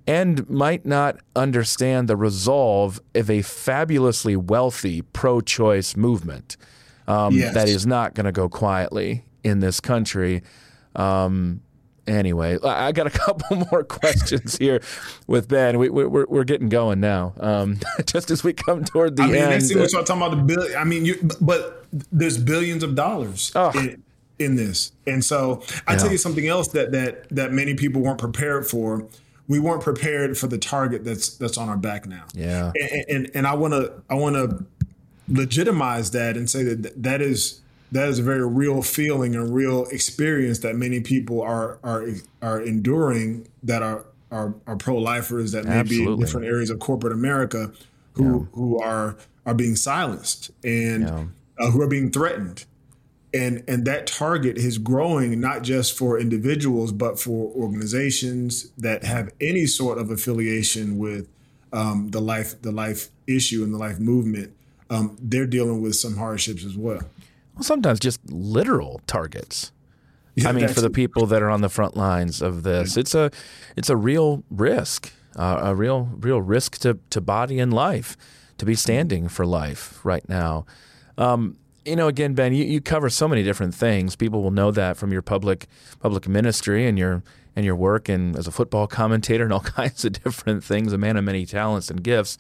and 0.07 0.49
might 0.49 0.85
not 0.85 1.17
understand 1.35 2.07
the 2.07 2.15
resolve 2.15 3.01
of 3.13 3.29
a 3.29 3.41
fabulously 3.41 4.37
wealthy 4.37 5.01
pro 5.01 5.41
choice 5.41 5.97
movement 5.97 6.55
um, 7.09 7.33
yes. 7.33 7.53
that 7.53 7.67
is 7.67 7.85
not 7.85 8.13
going 8.13 8.25
to 8.25 8.31
go 8.31 8.47
quietly 8.47 9.25
in 9.43 9.59
this 9.59 9.81
country. 9.81 10.43
Um, 10.95 11.61
anyway, 12.07 12.57
I 12.63 12.91
got 12.91 13.07
a 13.07 13.09
couple 13.25 13.65
more 13.71 13.83
questions 13.83 14.57
here 14.57 14.81
with 15.27 15.47
Ben. 15.47 15.77
We, 15.77 15.89
are 15.89 15.91
we're, 15.91 16.25
we're 16.25 16.43
getting 16.43 16.69
going 16.69 16.99
now. 16.99 17.33
Um, 17.39 17.79
just 18.05 18.31
as 18.31 18.43
we 18.43 18.53
come 18.53 18.83
toward 18.83 19.17
the 19.17 19.23
I 19.23 19.27
mean, 19.27 19.35
end. 19.35 19.49
Next 19.51 19.67
thing 19.69 19.79
we 19.79 19.87
start 19.87 20.05
talking 20.05 20.23
about 20.23 20.37
the 20.37 20.43
bill. 20.43 20.67
I 20.77 20.83
mean, 20.83 21.05
you, 21.05 21.29
but 21.41 21.85
there's 22.11 22.37
billions 22.37 22.83
of 22.83 22.95
dollars 22.95 23.51
oh. 23.55 23.71
in, 23.77 24.03
in, 24.39 24.55
this, 24.55 24.91
and 25.05 25.23
so 25.23 25.63
I 25.87 25.93
yeah. 25.93 25.99
tell 25.99 26.11
you 26.11 26.17
something 26.17 26.47
else 26.47 26.69
that 26.69 26.91
that 26.91 27.29
that 27.29 27.51
many 27.51 27.75
people 27.75 28.01
weren't 28.01 28.19
prepared 28.19 28.67
for 28.67 29.07
we 29.47 29.59
weren't 29.59 29.81
prepared 29.81 30.37
for 30.37 30.47
the 30.47 30.57
target 30.57 31.03
that's 31.03 31.37
that's 31.37 31.57
on 31.57 31.69
our 31.69 31.77
back 31.77 32.05
now. 32.05 32.25
Yeah. 32.33 32.71
And 32.75 33.05
and, 33.09 33.31
and 33.33 33.47
I 33.47 33.55
want 33.55 33.73
to 33.73 33.93
I 34.09 34.15
want 34.15 34.35
to 34.35 34.65
legitimize 35.29 36.11
that 36.11 36.37
and 36.37 36.49
say 36.49 36.63
that 36.63 37.01
that 37.03 37.21
is 37.21 37.61
that 37.91 38.09
is 38.09 38.19
a 38.19 38.23
very 38.23 38.45
real 38.45 38.81
feeling 38.81 39.35
and 39.35 39.53
real 39.53 39.85
experience 39.85 40.59
that 40.59 40.75
many 40.75 40.99
people 41.01 41.41
are 41.41 41.79
are 41.83 42.07
are 42.41 42.61
enduring 42.61 43.47
that 43.63 43.81
are 43.81 44.05
are, 44.31 44.53
are 44.65 44.75
pro 44.75 44.97
lifers 44.97 45.53
that 45.53 45.65
may 45.65 45.71
Absolutely. 45.71 46.05
be 46.05 46.11
in 46.13 46.19
different 46.19 46.47
areas 46.47 46.69
of 46.69 46.79
corporate 46.79 47.13
America 47.13 47.71
who 48.13 48.41
yeah. 48.41 48.45
who 48.53 48.81
are 48.81 49.17
are 49.45 49.53
being 49.53 49.75
silenced 49.75 50.51
and 50.63 51.03
yeah. 51.03 51.25
uh, 51.59 51.71
who 51.71 51.81
are 51.81 51.87
being 51.87 52.11
threatened 52.11 52.65
and 53.33 53.63
and 53.67 53.85
that 53.85 54.07
target 54.07 54.57
is 54.57 54.77
growing 54.77 55.39
not 55.39 55.61
just 55.61 55.97
for 55.97 56.19
individuals 56.19 56.91
but 56.91 57.19
for 57.19 57.51
organizations 57.51 58.69
that 58.77 59.03
have 59.03 59.31
any 59.39 59.65
sort 59.65 59.97
of 59.97 60.09
affiliation 60.11 60.97
with 60.97 61.27
um, 61.73 62.09
the 62.09 62.21
life 62.21 62.61
the 62.61 62.71
life 62.71 63.09
issue 63.27 63.63
and 63.63 63.73
the 63.73 63.77
life 63.77 63.99
movement 63.99 64.53
um, 64.89 65.17
they're 65.21 65.47
dealing 65.47 65.81
with 65.81 65.95
some 65.95 66.17
hardships 66.17 66.65
as 66.65 66.77
well 66.77 67.01
well 67.57 67.63
sometimes 67.63 67.99
just 67.99 68.19
literal 68.29 69.01
targets 69.07 69.71
yeah, 70.37 70.49
I 70.49 70.51
mean, 70.51 70.67
for 70.67 70.81
the 70.81 70.91
people 70.91 71.25
that 71.25 71.41
are 71.41 71.49
on 71.49 71.61
the 71.61 71.69
front 71.69 71.97
lines 71.97 72.43
of 72.43 72.61
this, 72.61 72.95
it's 72.95 73.15
a 73.15 73.31
it's 73.75 73.89
a 73.89 73.97
real 73.97 74.43
risk, 74.51 75.11
uh, 75.35 75.61
a 75.63 75.75
real 75.75 76.11
real 76.15 76.43
risk 76.43 76.77
to 76.79 76.99
to 77.09 77.19
body 77.19 77.59
and 77.59 77.73
life, 77.73 78.15
to 78.59 78.65
be 78.65 78.75
standing 78.75 79.29
for 79.29 79.47
life 79.47 79.99
right 80.05 80.29
now. 80.29 80.67
Um, 81.17 81.57
you 81.85 81.95
know, 81.95 82.07
again, 82.07 82.35
Ben, 82.35 82.53
you, 82.53 82.65
you 82.65 82.81
cover 82.81 83.09
so 83.09 83.27
many 83.27 83.41
different 83.41 83.73
things. 83.73 84.15
People 84.15 84.43
will 84.43 84.51
know 84.51 84.69
that 84.69 84.95
from 84.95 85.11
your 85.11 85.23
public 85.23 85.65
public 85.99 86.27
ministry 86.27 86.85
and 86.85 86.99
your 86.99 87.23
and 87.55 87.65
your 87.65 87.75
work 87.75 88.07
and 88.07 88.35
as 88.35 88.45
a 88.45 88.51
football 88.51 88.85
commentator 89.01 89.43
and 89.43 89.51
all 89.51 89.61
kinds 89.61 90.05
of 90.05 90.23
different 90.23 90.63
things, 90.63 90.93
a 90.93 90.99
man 90.99 91.17
of 91.17 91.23
many 91.23 91.47
talents 91.47 91.89
and 91.89 92.03
gifts. 92.03 92.37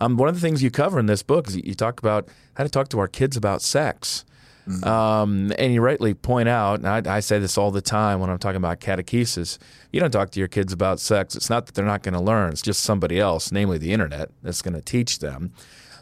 Um, 0.00 0.16
one 0.16 0.28
of 0.28 0.36
the 0.36 0.40
things 0.40 0.62
you 0.62 0.70
cover 0.70 1.00
in 1.00 1.06
this 1.06 1.24
book 1.24 1.48
is 1.48 1.56
you 1.56 1.74
talk 1.74 1.98
about 1.98 2.28
how 2.54 2.62
to 2.62 2.70
talk 2.70 2.88
to 2.90 3.00
our 3.00 3.08
kids 3.08 3.36
about 3.36 3.60
sex. 3.60 4.24
Mm-hmm. 4.70 4.88
Um, 4.88 5.52
and 5.58 5.74
you 5.74 5.80
rightly 5.80 6.14
point 6.14 6.48
out, 6.48 6.80
and 6.80 6.88
I, 6.88 7.16
I, 7.16 7.20
say 7.20 7.38
this 7.38 7.58
all 7.58 7.70
the 7.70 7.80
time 7.80 8.20
when 8.20 8.30
I'm 8.30 8.38
talking 8.38 8.56
about 8.56 8.80
catechesis, 8.80 9.58
you 9.92 9.98
don't 9.98 10.10
talk 10.10 10.30
to 10.30 10.38
your 10.38 10.48
kids 10.48 10.72
about 10.72 11.00
sex. 11.00 11.34
It's 11.34 11.50
not 11.50 11.66
that 11.66 11.74
they're 11.74 11.84
not 11.84 12.02
going 12.02 12.14
to 12.14 12.20
learn, 12.20 12.50
it's 12.50 12.62
just 12.62 12.82
somebody 12.82 13.18
else, 13.18 13.50
namely 13.50 13.78
the 13.78 13.92
internet, 13.92 14.30
that's 14.42 14.62
going 14.62 14.74
to 14.74 14.80
teach 14.80 15.18
them. 15.18 15.52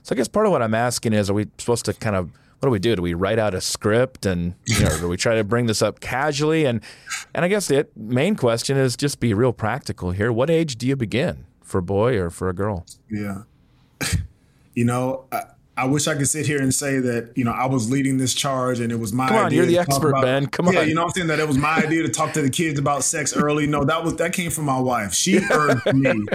So 0.02 0.14
I 0.14 0.16
guess 0.16 0.28
part 0.28 0.46
of 0.46 0.52
what 0.52 0.62
I'm 0.62 0.74
asking 0.74 1.14
is 1.14 1.30
are 1.30 1.34
we 1.34 1.46
supposed 1.58 1.84
to 1.86 1.94
kind 1.94 2.14
of 2.16 2.30
what 2.58 2.66
do 2.66 2.70
we 2.70 2.78
do? 2.80 2.96
Do 2.96 3.02
we 3.02 3.14
write 3.14 3.38
out 3.38 3.54
a 3.54 3.60
script 3.60 4.26
and 4.26 4.54
you 4.66 4.84
know, 4.84 4.98
do 4.98 5.08
we 5.08 5.16
try 5.16 5.36
to 5.36 5.44
bring 5.44 5.66
this 5.66 5.80
up 5.80 6.00
casually? 6.00 6.64
And 6.64 6.82
and 7.34 7.44
I 7.44 7.48
guess 7.48 7.68
the 7.68 7.86
main 7.96 8.34
question 8.34 8.76
is 8.76 8.96
just 8.96 9.20
be 9.20 9.32
real 9.32 9.52
practical 9.52 10.10
here. 10.10 10.32
What 10.32 10.50
age 10.50 10.76
do 10.76 10.86
you 10.86 10.96
begin 10.96 11.46
for 11.62 11.78
a 11.78 11.82
boy 11.82 12.18
or 12.18 12.30
for 12.30 12.48
a 12.48 12.52
girl? 12.52 12.84
Yeah, 13.08 13.42
you 14.74 14.84
know. 14.84 15.26
I, 15.30 15.44
I 15.78 15.84
wish 15.84 16.08
I 16.08 16.16
could 16.16 16.28
sit 16.28 16.44
here 16.44 16.60
and 16.60 16.74
say 16.74 16.98
that 16.98 17.30
you 17.36 17.44
know 17.44 17.52
I 17.52 17.66
was 17.66 17.88
leading 17.88 18.18
this 18.18 18.34
charge 18.34 18.80
and 18.80 18.90
it 18.90 18.98
was 18.98 19.12
my. 19.12 19.28
Come 19.28 19.36
on, 19.36 19.54
you're 19.54 19.64
the 19.64 19.78
expert, 19.78 20.08
about, 20.08 20.22
Ben. 20.22 20.46
Come 20.48 20.66
on. 20.66 20.74
Yeah, 20.74 20.82
you 20.82 20.92
know 20.92 21.02
what 21.02 21.10
I'm 21.10 21.12
saying 21.12 21.26
that 21.28 21.38
it 21.38 21.46
was 21.46 21.56
my 21.56 21.76
idea 21.76 22.02
to 22.02 22.08
talk 22.08 22.32
to 22.32 22.42
the 22.42 22.50
kids 22.50 22.80
about 22.80 23.04
sex 23.04 23.36
early. 23.36 23.68
No, 23.68 23.84
that 23.84 24.02
was 24.02 24.16
that 24.16 24.32
came 24.32 24.50
from 24.50 24.64
my 24.64 24.80
wife. 24.80 25.14
She 25.14 25.38
urged 25.38 25.94
me. 25.94 26.26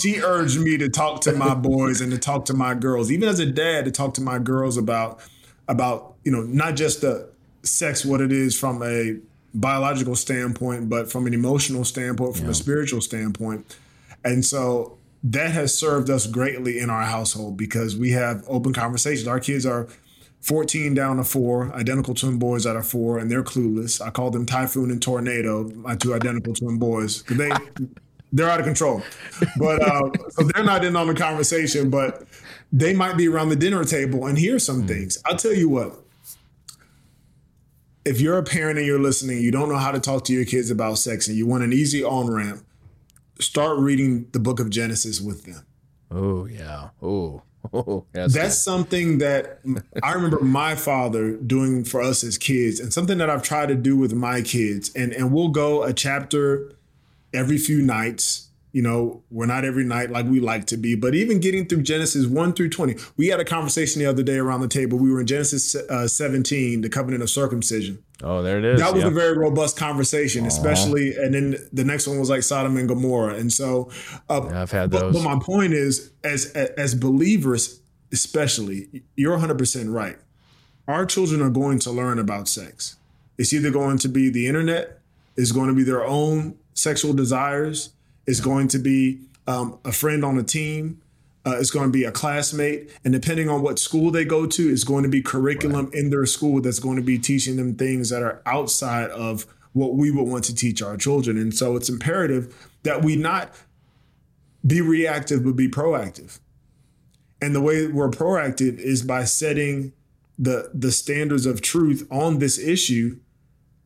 she 0.00 0.20
urged 0.22 0.58
me 0.58 0.78
to 0.78 0.88
talk 0.88 1.20
to 1.22 1.32
my 1.32 1.54
boys 1.54 2.00
and 2.00 2.10
to 2.10 2.18
talk 2.18 2.46
to 2.46 2.54
my 2.54 2.72
girls, 2.72 3.12
even 3.12 3.28
as 3.28 3.38
a 3.38 3.46
dad, 3.46 3.84
to 3.84 3.90
talk 3.90 4.14
to 4.14 4.22
my 4.22 4.38
girls 4.38 4.78
about 4.78 5.20
about 5.68 6.14
you 6.24 6.32
know 6.32 6.42
not 6.42 6.74
just 6.74 7.02
the 7.02 7.28
sex 7.62 8.02
what 8.02 8.22
it 8.22 8.32
is 8.32 8.58
from 8.58 8.82
a 8.82 9.18
biological 9.52 10.14
standpoint 10.14 10.88
but 10.88 11.10
from 11.10 11.26
an 11.26 11.34
emotional 11.34 11.84
standpoint 11.84 12.36
from 12.36 12.44
yeah. 12.46 12.50
a 12.50 12.54
spiritual 12.54 13.00
standpoint 13.00 13.76
and 14.24 14.44
so 14.44 14.95
that 15.22 15.50
has 15.52 15.76
served 15.76 16.10
us 16.10 16.26
greatly 16.26 16.78
in 16.78 16.90
our 16.90 17.02
household 17.02 17.56
because 17.56 17.96
we 17.96 18.10
have 18.10 18.44
open 18.48 18.72
conversations 18.72 19.26
our 19.26 19.40
kids 19.40 19.66
are 19.66 19.88
14 20.42 20.94
down 20.94 21.16
to 21.16 21.24
four 21.24 21.72
identical 21.74 22.14
twin 22.14 22.38
boys 22.38 22.64
that 22.64 22.76
are 22.76 22.82
four 22.82 23.18
and 23.18 23.30
they're 23.30 23.42
clueless 23.42 24.00
i 24.00 24.10
call 24.10 24.30
them 24.30 24.46
typhoon 24.46 24.90
and 24.90 25.02
tornado 25.02 25.64
my 25.70 25.96
two 25.96 26.14
identical 26.14 26.54
twin 26.54 26.78
boys 26.78 27.22
they 27.24 27.50
they're 28.32 28.48
out 28.48 28.60
of 28.60 28.66
control 28.66 29.02
but 29.58 29.82
uh, 29.82 30.10
so 30.30 30.42
they're 30.44 30.64
not 30.64 30.84
in 30.84 30.94
on 30.96 31.06
the 31.06 31.14
conversation 31.14 31.90
but 31.90 32.26
they 32.72 32.94
might 32.94 33.16
be 33.16 33.28
around 33.28 33.48
the 33.48 33.56
dinner 33.56 33.84
table 33.84 34.26
and 34.26 34.38
hear 34.38 34.58
some 34.58 34.82
mm. 34.82 34.88
things. 34.88 35.18
I'll 35.24 35.36
tell 35.36 35.54
you 35.54 35.68
what. 35.68 35.94
If 38.04 38.20
you're 38.20 38.38
a 38.38 38.42
parent 38.42 38.78
and 38.78 38.86
you're 38.86 39.00
listening, 39.00 39.42
you 39.42 39.50
don't 39.50 39.68
know 39.68 39.78
how 39.78 39.90
to 39.90 39.98
talk 39.98 40.24
to 40.24 40.32
your 40.32 40.44
kids 40.44 40.70
about 40.70 40.98
sex 40.98 41.26
and 41.26 41.36
you 41.36 41.44
want 41.44 41.64
an 41.64 41.72
easy 41.72 42.04
on 42.04 42.30
ramp, 42.30 42.64
start 43.40 43.78
reading 43.78 44.28
the 44.32 44.38
book 44.38 44.60
of 44.60 44.70
Genesis 44.70 45.20
with 45.20 45.44
them. 45.44 45.64
Oh, 46.10 46.46
yeah. 46.46 46.90
Oh, 47.02 47.42
oh 47.72 48.04
that's, 48.12 48.34
that's 48.34 48.58
something 48.58 49.18
that 49.18 49.60
I 50.02 50.12
remember 50.12 50.40
my 50.40 50.74
father 50.74 51.36
doing 51.36 51.84
for 51.84 52.00
us 52.00 52.22
as 52.22 52.38
kids 52.38 52.80
and 52.80 52.92
something 52.92 53.18
that 53.18 53.28
I've 53.30 53.42
tried 53.42 53.68
to 53.68 53.74
do 53.74 53.96
with 53.96 54.12
my 54.12 54.42
kids. 54.42 54.90
And, 54.94 55.12
and 55.12 55.32
we'll 55.32 55.48
go 55.48 55.82
a 55.82 55.92
chapter 55.92 56.72
every 57.32 57.58
few 57.58 57.82
nights 57.82 58.45
you 58.76 58.82
know, 58.82 59.22
we're 59.30 59.46
not 59.46 59.64
every 59.64 59.84
night 59.84 60.10
like 60.10 60.26
we 60.26 60.38
like 60.38 60.66
to 60.66 60.76
be, 60.76 60.94
but 60.94 61.14
even 61.14 61.40
getting 61.40 61.66
through 61.66 61.80
Genesis 61.80 62.26
1 62.26 62.52
through 62.52 62.68
20. 62.68 62.96
We 63.16 63.28
had 63.28 63.40
a 63.40 63.44
conversation 63.44 64.00
the 64.00 64.06
other 64.06 64.22
day 64.22 64.36
around 64.36 64.60
the 64.60 64.68
table. 64.68 64.98
We 64.98 65.10
were 65.10 65.20
in 65.20 65.26
Genesis 65.26 65.74
uh, 65.74 66.06
17, 66.06 66.82
the 66.82 66.90
covenant 66.90 67.22
of 67.22 67.30
circumcision. 67.30 68.04
Oh, 68.22 68.42
there 68.42 68.58
it 68.58 68.66
is. 68.66 68.78
That 68.78 68.92
was 68.92 69.02
a 69.02 69.08
very 69.08 69.34
robust 69.34 69.78
conversation, 69.78 70.44
Aww. 70.44 70.48
especially. 70.48 71.16
And 71.16 71.32
then 71.32 71.56
the 71.72 71.84
next 71.84 72.06
one 72.06 72.20
was 72.20 72.28
like 72.28 72.42
Sodom 72.42 72.76
and 72.76 72.86
Gomorrah. 72.86 73.36
And 73.36 73.50
so, 73.50 73.90
uh, 74.28 74.42
yeah, 74.44 74.60
I've 74.60 74.72
had 74.72 74.90
those. 74.90 75.00
But, 75.00 75.12
but 75.14 75.22
my 75.22 75.42
point 75.42 75.72
is, 75.72 76.12
as 76.22 76.44
as 76.52 76.94
believers, 76.94 77.80
especially, 78.12 79.04
you're 79.14 79.38
100% 79.38 79.90
right. 79.90 80.18
Our 80.86 81.06
children 81.06 81.40
are 81.40 81.48
going 81.48 81.78
to 81.78 81.90
learn 81.90 82.18
about 82.18 82.46
sex. 82.46 82.96
It's 83.38 83.54
either 83.54 83.70
going 83.70 83.96
to 83.98 84.08
be 84.10 84.28
the 84.28 84.46
internet, 84.46 85.00
it's 85.34 85.52
going 85.52 85.68
to 85.68 85.74
be 85.74 85.82
their 85.82 86.04
own 86.04 86.58
sexual 86.74 87.14
desires, 87.14 87.94
it's 88.26 88.40
going 88.40 88.68
to 88.68 88.78
be 88.78 89.20
um, 89.46 89.78
a 89.84 89.92
friend 89.92 90.24
on 90.24 90.38
a 90.38 90.42
team. 90.42 91.00
Uh, 91.46 91.56
it's 91.60 91.70
going 91.70 91.86
to 91.86 91.92
be 91.92 92.02
a 92.02 92.10
classmate. 92.10 92.90
And 93.04 93.12
depending 93.12 93.48
on 93.48 93.62
what 93.62 93.78
school 93.78 94.10
they 94.10 94.24
go 94.24 94.46
to, 94.46 94.68
it's 94.68 94.82
going 94.82 95.04
to 95.04 95.08
be 95.08 95.22
curriculum 95.22 95.86
right. 95.86 95.94
in 95.94 96.10
their 96.10 96.26
school 96.26 96.60
that's 96.60 96.80
going 96.80 96.96
to 96.96 97.02
be 97.02 97.18
teaching 97.18 97.56
them 97.56 97.76
things 97.76 98.10
that 98.10 98.22
are 98.22 98.42
outside 98.44 99.10
of 99.10 99.46
what 99.72 99.94
we 99.94 100.10
would 100.10 100.26
want 100.26 100.42
to 100.44 100.54
teach 100.54 100.82
our 100.82 100.96
children. 100.96 101.38
And 101.38 101.54
so 101.54 101.76
it's 101.76 101.88
imperative 101.88 102.68
that 102.82 103.04
we 103.04 103.14
not 103.14 103.52
be 104.66 104.80
reactive, 104.80 105.44
but 105.44 105.54
be 105.54 105.68
proactive. 105.68 106.40
And 107.40 107.54
the 107.54 107.60
way 107.60 107.86
we're 107.86 108.10
proactive 108.10 108.78
is 108.78 109.02
by 109.02 109.24
setting 109.24 109.92
the 110.38 110.70
the 110.74 110.92
standards 110.92 111.46
of 111.46 111.60
truth 111.60 112.06
on 112.10 112.38
this 112.38 112.58
issue 112.58 113.18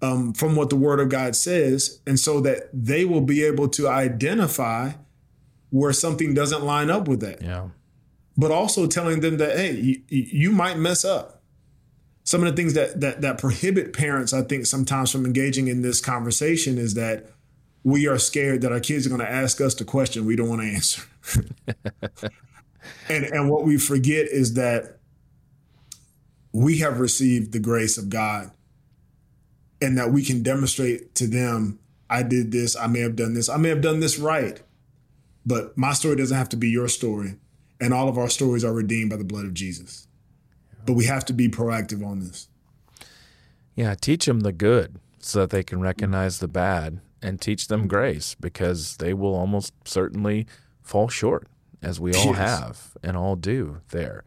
um, 0.02 0.32
from 0.32 0.56
what 0.56 0.70
the 0.70 0.76
Word 0.76 1.00
of 1.00 1.08
God 1.08 1.36
says, 1.36 2.00
and 2.06 2.18
so 2.18 2.40
that 2.40 2.68
they 2.72 3.04
will 3.04 3.20
be 3.20 3.44
able 3.44 3.68
to 3.68 3.88
identify 3.88 4.92
where 5.70 5.92
something 5.92 6.34
doesn't 6.34 6.64
line 6.64 6.90
up 6.90 7.06
with 7.06 7.20
that. 7.20 7.42
Yeah. 7.42 7.68
But 8.36 8.50
also 8.50 8.86
telling 8.86 9.20
them 9.20 9.38
that 9.38 9.56
hey, 9.56 9.72
you, 9.72 10.02
you 10.08 10.52
might 10.52 10.78
mess 10.78 11.04
up. 11.04 11.42
Some 12.24 12.42
of 12.42 12.50
the 12.50 12.56
things 12.56 12.74
that 12.74 13.00
that 13.00 13.20
that 13.20 13.38
prohibit 13.38 13.92
parents, 13.92 14.32
I 14.32 14.42
think, 14.42 14.66
sometimes 14.66 15.10
from 15.10 15.26
engaging 15.26 15.68
in 15.68 15.82
this 15.82 16.00
conversation 16.00 16.78
is 16.78 16.94
that 16.94 17.30
we 17.82 18.06
are 18.06 18.18
scared 18.18 18.60
that 18.62 18.72
our 18.72 18.80
kids 18.80 19.06
are 19.06 19.08
going 19.08 19.20
to 19.20 19.30
ask 19.30 19.60
us 19.60 19.74
the 19.74 19.84
question 19.84 20.26
we 20.26 20.36
don't 20.36 20.48
want 20.48 20.62
to 20.62 20.68
answer. 20.68 21.02
and 23.08 23.24
and 23.24 23.50
what 23.50 23.64
we 23.64 23.78
forget 23.78 24.26
is 24.28 24.54
that 24.54 24.98
we 26.52 26.78
have 26.78 27.00
received 27.00 27.52
the 27.52 27.58
grace 27.58 27.98
of 27.98 28.08
God 28.08 28.50
and 29.80 29.96
that 29.98 30.12
we 30.12 30.24
can 30.24 30.42
demonstrate 30.42 31.14
to 31.16 31.26
them 31.26 31.78
I 32.10 32.24
did 32.24 32.50
this, 32.50 32.76
I 32.76 32.88
may 32.88 33.00
have 33.00 33.14
done 33.14 33.34
this, 33.34 33.48
I 33.48 33.56
may 33.56 33.68
have 33.68 33.80
done 33.80 34.00
this 34.00 34.18
right. 34.18 34.60
But 35.46 35.78
my 35.78 35.92
story 35.92 36.16
doesn't 36.16 36.36
have 36.36 36.48
to 36.50 36.56
be 36.56 36.68
your 36.68 36.88
story. 36.88 37.36
And 37.80 37.94
all 37.94 38.08
of 38.08 38.18
our 38.18 38.28
stories 38.28 38.64
are 38.64 38.74
redeemed 38.74 39.10
by 39.10 39.16
the 39.16 39.24
blood 39.24 39.46
of 39.46 39.54
Jesus. 39.54 40.06
But 40.84 40.94
we 40.94 41.04
have 41.06 41.24
to 41.26 41.32
be 41.32 41.48
proactive 41.48 42.04
on 42.04 42.18
this. 42.18 42.48
Yeah, 43.74 43.94
teach 43.94 44.26
them 44.26 44.40
the 44.40 44.52
good 44.52 44.98
so 45.20 45.40
that 45.40 45.50
they 45.50 45.62
can 45.62 45.80
recognize 45.80 46.40
the 46.40 46.48
bad 46.48 47.00
and 47.22 47.40
teach 47.40 47.68
them 47.68 47.86
grace 47.86 48.34
because 48.38 48.96
they 48.96 49.14
will 49.14 49.34
almost 49.34 49.72
certainly 49.84 50.46
fall 50.82 51.08
short, 51.08 51.46
as 51.82 52.00
we 52.00 52.12
all 52.12 52.26
yes. 52.26 52.36
have 52.36 52.96
and 53.02 53.16
all 53.16 53.36
do 53.36 53.80
there. 53.90 54.24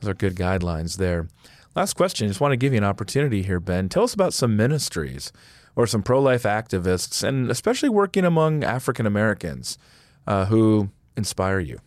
Those 0.00 0.10
are 0.10 0.14
good 0.14 0.34
guidelines 0.36 0.96
there. 0.96 1.28
Last 1.76 1.92
question. 1.92 2.26
Just 2.26 2.40
want 2.40 2.52
to 2.52 2.56
give 2.56 2.72
you 2.72 2.78
an 2.78 2.84
opportunity 2.84 3.42
here, 3.42 3.60
Ben. 3.60 3.90
Tell 3.90 4.04
us 4.04 4.14
about 4.14 4.32
some 4.32 4.56
ministries 4.56 5.30
or 5.76 5.86
some 5.86 6.02
pro 6.02 6.22
life 6.22 6.44
activists, 6.44 7.22
and 7.22 7.50
especially 7.50 7.90
working 7.90 8.24
among 8.24 8.64
African 8.64 9.04
Americans 9.04 9.76
uh, 10.26 10.46
who 10.46 10.88
inspire 11.18 11.60
you. 11.60 11.78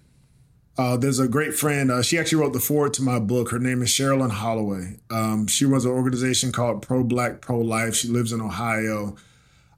Uh, 0.77 0.95
there's 0.95 1.17
a 1.17 1.27
great 1.27 1.55
friend. 1.55 1.89
Uh, 1.89 2.03
she 2.03 2.19
actually 2.19 2.39
wrote 2.39 2.53
the 2.53 2.59
foreword 2.59 2.93
to 2.93 3.01
my 3.01 3.17
book. 3.17 3.49
Her 3.49 3.57
name 3.57 3.81
is 3.81 3.89
Cherilyn 3.89 4.29
Holloway. 4.29 4.99
Um, 5.09 5.47
she 5.47 5.65
runs 5.65 5.85
an 5.85 5.91
organization 5.91 6.51
called 6.51 6.83
Pro 6.83 7.03
Black 7.03 7.41
Pro 7.41 7.59
Life. 7.59 7.95
She 7.95 8.09
lives 8.09 8.31
in 8.31 8.41
Ohio. 8.41 9.15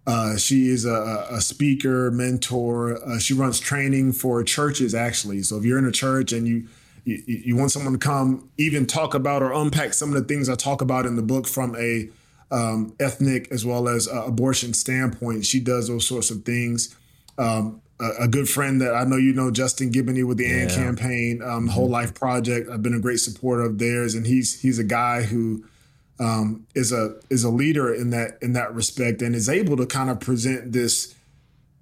Uh, 0.05 0.35
she 0.35 0.67
is 0.67 0.83
a, 0.83 1.27
a 1.31 1.39
speaker, 1.39 2.11
mentor. 2.11 3.01
Uh, 3.07 3.17
she 3.17 3.33
runs 3.33 3.61
training 3.61 4.11
for 4.11 4.43
churches, 4.43 4.93
actually. 4.93 5.41
So 5.43 5.57
if 5.57 5.63
you're 5.63 5.77
in 5.77 5.85
a 5.85 5.91
church 5.91 6.33
and 6.33 6.45
you 6.47 6.67
you, 7.03 7.23
you 7.27 7.55
want 7.55 7.71
someone 7.71 7.93
to 7.93 7.99
come 7.99 8.49
even 8.57 8.85
talk 8.85 9.13
about 9.13 9.41
or 9.41 9.51
unpack 9.51 9.93
some 9.93 10.13
of 10.13 10.15
the 10.15 10.27
things 10.33 10.49
I 10.49 10.55
talk 10.55 10.81
about 10.81 11.05
in 11.05 11.15
the 11.15 11.21
book 11.21 11.47
from 11.47 11.75
a 11.75 12.09
um, 12.51 12.93
ethnic 12.99 13.47
as 13.51 13.65
well 13.65 13.87
as 13.87 14.07
uh, 14.07 14.25
abortion 14.25 14.73
standpoint. 14.73 15.45
She 15.45 15.59
does 15.59 15.87
those 15.87 16.07
sorts 16.07 16.29
of 16.29 16.43
things. 16.43 16.95
Um, 17.37 17.81
a, 17.99 18.23
a, 18.23 18.27
good 18.27 18.49
friend 18.49 18.81
that 18.81 18.93
I 18.93 19.03
know 19.05 19.15
you 19.15 19.33
know, 19.33 19.51
Justin 19.51 19.91
Giboney 19.91 20.27
with 20.27 20.37
the 20.37 20.45
yeah. 20.45 20.63
AND 20.63 20.71
campaign, 20.71 21.41
um, 21.41 21.67
Whole 21.67 21.85
mm-hmm. 21.85 21.93
Life 21.93 22.13
Project. 22.13 22.69
I've 22.69 22.83
been 22.83 22.93
a 22.93 22.99
great 22.99 23.19
supporter 23.19 23.63
of 23.63 23.77
theirs, 23.77 24.15
and 24.15 24.27
he's 24.27 24.59
he's 24.61 24.79
a 24.79 24.83
guy 24.83 25.23
who 25.23 25.63
um, 26.19 26.67
is 26.75 26.91
a 26.91 27.15
is 27.29 27.43
a 27.43 27.49
leader 27.49 27.93
in 27.93 28.09
that 28.09 28.37
in 28.41 28.53
that 28.53 28.73
respect, 28.73 29.21
and 29.21 29.33
is 29.33 29.47
able 29.47 29.77
to 29.77 29.85
kind 29.85 30.09
of 30.09 30.19
present 30.19 30.73
this 30.73 31.15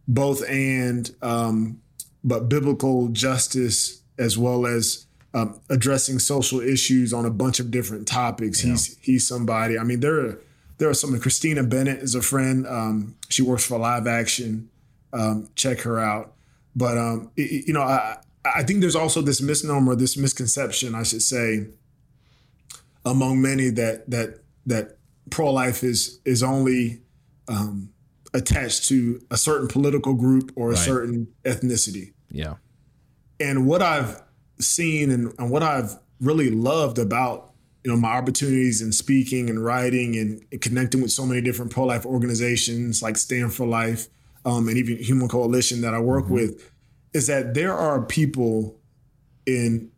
both 0.07 0.47
and 0.47 1.11
um, 1.21 1.81
but 2.23 2.47
biblical 2.47 3.07
justice 3.07 4.01
as 4.17 4.37
well 4.37 4.67
as 4.67 5.05
um, 5.33 5.59
addressing 5.69 6.19
social 6.19 6.59
issues 6.59 7.13
on 7.13 7.25
a 7.25 7.29
bunch 7.29 7.59
of 7.59 7.71
different 7.71 8.07
topics. 8.07 8.63
Yeah. 8.63 8.71
He's 8.71 8.97
he's 9.01 9.27
somebody. 9.27 9.77
I 9.77 9.83
mean, 9.83 9.99
there 9.99 10.19
are 10.19 10.41
there 10.77 10.89
are 10.89 10.93
some. 10.93 11.17
Christina 11.19 11.63
Bennett 11.63 11.99
is 11.99 12.15
a 12.15 12.21
friend. 12.21 12.65
Um, 12.67 13.15
she 13.29 13.41
works 13.41 13.65
for 13.65 13.77
Live 13.77 14.07
Action. 14.07 14.69
Um, 15.13 15.49
check 15.55 15.81
her 15.81 15.99
out. 15.99 16.33
But 16.75 16.97
um, 16.97 17.31
it, 17.35 17.67
you 17.67 17.73
know, 17.73 17.81
I 17.81 18.17
I 18.45 18.63
think 18.63 18.81
there's 18.81 18.95
also 18.95 19.21
this 19.21 19.41
misnomer, 19.41 19.95
this 19.95 20.17
misconception, 20.17 20.95
I 20.95 21.03
should 21.03 21.21
say, 21.21 21.67
among 23.05 23.41
many 23.41 23.69
that 23.69 24.09
that 24.09 24.39
that 24.65 24.97
pro 25.29 25.51
life 25.51 25.83
is 25.83 26.19
is 26.25 26.41
only 26.41 27.01
um, 27.47 27.91
attached 28.33 28.87
to 28.89 29.21
a 29.29 29.37
certain 29.37 29.67
political 29.67 30.13
group 30.13 30.51
or 30.55 30.69
a 30.69 30.69
right. 30.71 30.79
certain 30.79 31.27
ethnicity. 31.43 32.13
Yeah. 32.31 32.55
And 33.39 33.65
what 33.67 33.81
I've 33.81 34.21
seen 34.59 35.11
and, 35.11 35.33
and 35.37 35.49
what 35.49 35.63
I've 35.63 35.97
really 36.19 36.49
loved 36.49 36.99
about 36.99 37.49
you 37.83 37.91
know 37.91 37.97
my 37.97 38.09
opportunities 38.09 38.81
in 38.81 38.91
speaking 38.91 39.49
and 39.49 39.63
writing 39.63 40.17
and, 40.17 40.43
and 40.51 40.61
connecting 40.61 41.01
with 41.01 41.11
so 41.11 41.25
many 41.25 41.41
different 41.41 41.71
pro 41.71 41.85
life 41.85 42.05
organizations 42.05 43.01
like 43.01 43.17
Stand 43.17 43.53
for 43.53 43.65
Life 43.65 44.07
um, 44.45 44.67
and 44.67 44.77
even 44.77 44.97
Human 44.97 45.27
Coalition 45.27 45.81
that 45.81 45.93
I 45.93 45.99
work 45.99 46.25
mm-hmm. 46.25 46.33
with 46.33 46.71
is 47.13 47.27
that 47.27 47.53
there 47.53 47.73
are 47.73 48.01
people 48.01 48.77
in 49.45 49.91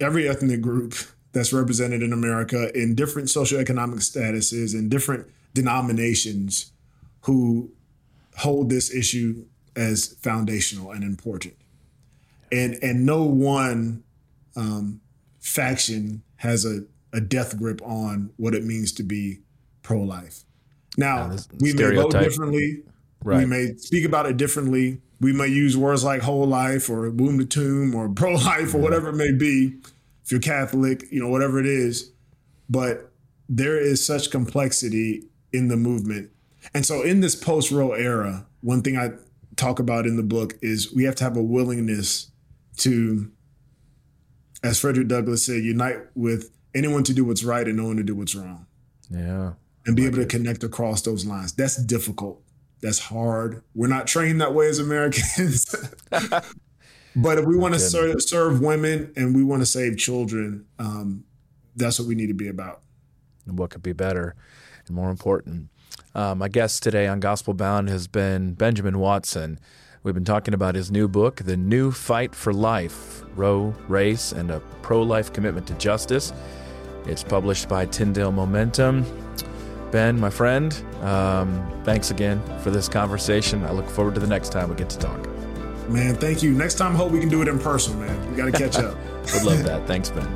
every 0.00 0.28
ethnic 0.28 0.60
group 0.60 0.94
that's 1.32 1.52
represented 1.52 2.02
in 2.02 2.12
America 2.12 2.76
in 2.78 2.94
different 2.94 3.28
socioeconomic 3.28 4.00
statuses 4.00 4.74
and 4.74 4.90
different 4.90 5.26
denominations 5.54 6.72
who 7.22 7.70
hold 8.36 8.70
this 8.70 8.94
issue 8.94 9.44
as 9.76 10.16
foundational 10.20 10.90
and 10.90 11.04
important. 11.04 11.54
And 12.50 12.78
and 12.82 13.04
no 13.04 13.22
one 13.24 14.02
um, 14.58 15.00
faction 15.40 16.22
has 16.36 16.64
a, 16.64 16.80
a 17.12 17.20
death 17.20 17.56
grip 17.56 17.80
on 17.82 18.30
what 18.36 18.54
it 18.54 18.64
means 18.64 18.92
to 18.92 19.02
be 19.02 19.38
pro 19.82 20.00
life. 20.00 20.42
Now, 20.96 21.34
we 21.60 21.72
may 21.72 21.94
vote 21.94 22.12
differently. 22.12 22.82
Right. 23.22 23.38
We 23.38 23.46
may 23.46 23.76
speak 23.76 24.04
about 24.04 24.26
it 24.26 24.36
differently. 24.36 25.00
We 25.20 25.32
may 25.32 25.46
use 25.46 25.76
words 25.76 26.04
like 26.04 26.22
whole 26.22 26.46
life 26.46 26.90
or 26.90 27.08
womb 27.10 27.38
to 27.38 27.44
tomb 27.44 27.94
or 27.94 28.08
pro 28.14 28.34
life 28.34 28.74
or 28.74 28.78
whatever 28.78 29.10
it 29.10 29.16
may 29.16 29.32
be. 29.32 29.76
If 30.24 30.32
you're 30.32 30.40
Catholic, 30.40 31.04
you 31.10 31.20
know, 31.20 31.28
whatever 31.28 31.58
it 31.58 31.66
is. 31.66 32.12
But 32.68 33.12
there 33.48 33.78
is 33.78 34.04
such 34.04 34.30
complexity 34.30 35.24
in 35.52 35.68
the 35.68 35.76
movement. 35.76 36.30
And 36.74 36.84
so, 36.84 37.02
in 37.02 37.20
this 37.20 37.34
post 37.34 37.70
Roe 37.70 37.92
era, 37.92 38.46
one 38.60 38.82
thing 38.82 38.98
I 38.98 39.12
talk 39.56 39.78
about 39.78 40.04
in 40.04 40.16
the 40.16 40.22
book 40.22 40.58
is 40.60 40.92
we 40.92 41.04
have 41.04 41.14
to 41.16 41.24
have 41.24 41.36
a 41.36 41.42
willingness 41.42 42.30
to 42.78 43.30
as 44.62 44.80
Frederick 44.80 45.08
Douglass 45.08 45.46
said, 45.46 45.62
unite 45.62 45.98
with 46.14 46.50
anyone 46.74 47.04
to 47.04 47.14
do 47.14 47.24
what's 47.24 47.44
right 47.44 47.66
and 47.66 47.76
no 47.76 47.86
one 47.86 47.96
to 47.96 48.02
do 48.02 48.14
what's 48.14 48.34
wrong. 48.34 48.66
Yeah. 49.10 49.52
And 49.86 49.96
be 49.96 50.02
like 50.02 50.12
able 50.12 50.22
to 50.22 50.26
connect 50.26 50.64
across 50.64 51.02
those 51.02 51.24
lines. 51.24 51.52
That's 51.52 51.76
difficult. 51.76 52.42
That's 52.80 52.98
hard. 52.98 53.62
We're 53.74 53.88
not 53.88 54.06
trained 54.06 54.40
that 54.40 54.54
way 54.54 54.68
as 54.68 54.78
Americans. 54.78 55.74
but 56.10 57.38
if 57.38 57.44
we 57.44 57.56
want 57.56 57.74
to 57.74 57.80
serve, 57.80 58.22
serve, 58.22 58.60
women 58.60 59.12
and 59.16 59.34
we 59.34 59.42
want 59.42 59.62
to 59.62 59.66
save 59.66 59.96
children, 59.96 60.66
um, 60.78 61.24
that's 61.74 61.98
what 61.98 62.06
we 62.06 62.14
need 62.14 62.28
to 62.28 62.34
be 62.34 62.48
about. 62.48 62.82
And 63.46 63.58
what 63.58 63.70
could 63.70 63.82
be 63.82 63.92
better 63.92 64.34
and 64.86 64.94
more 64.94 65.10
important? 65.10 65.70
Um, 66.14 66.38
my 66.38 66.48
guest 66.48 66.82
today 66.82 67.06
on 67.06 67.20
Gospelbound 67.20 67.88
has 67.88 68.06
been 68.08 68.54
Benjamin 68.54 68.98
Watson. 68.98 69.58
We've 70.04 70.14
been 70.14 70.24
talking 70.24 70.54
about 70.54 70.74
his 70.76 70.92
new 70.92 71.08
book, 71.08 71.36
The 71.36 71.56
New 71.56 71.90
Fight 71.90 72.34
for 72.34 72.52
Life 72.52 73.24
Roe, 73.34 73.74
Race, 73.88 74.32
and 74.32 74.50
a 74.50 74.60
Pro 74.82 75.02
Life 75.02 75.32
Commitment 75.32 75.66
to 75.68 75.74
Justice. 75.74 76.32
It's 77.06 77.24
published 77.24 77.68
by 77.68 77.86
Tyndale 77.86 78.32
Momentum. 78.32 79.04
Ben, 79.90 80.18
my 80.20 80.30
friend, 80.30 80.72
um, 81.02 81.82
thanks 81.84 82.10
again 82.10 82.42
for 82.60 82.70
this 82.70 82.88
conversation. 82.88 83.64
I 83.64 83.72
look 83.72 83.88
forward 83.88 84.14
to 84.14 84.20
the 84.20 84.26
next 84.26 84.52
time 84.52 84.68
we 84.68 84.76
get 84.76 84.90
to 84.90 84.98
talk. 84.98 85.18
Man, 85.88 86.14
thank 86.16 86.42
you. 86.42 86.52
Next 86.52 86.74
time, 86.74 86.94
hope 86.94 87.10
we 87.10 87.18
can 87.20 87.28
do 87.28 87.42
it 87.42 87.48
in 87.48 87.58
person, 87.58 87.98
man. 87.98 88.30
We 88.30 88.36
got 88.36 88.46
to 88.46 88.52
catch 88.52 88.76
up. 88.76 88.96
Would 89.34 89.44
love 89.44 89.64
that. 89.64 89.86
Thanks, 89.86 90.10
Ben. 90.10 90.26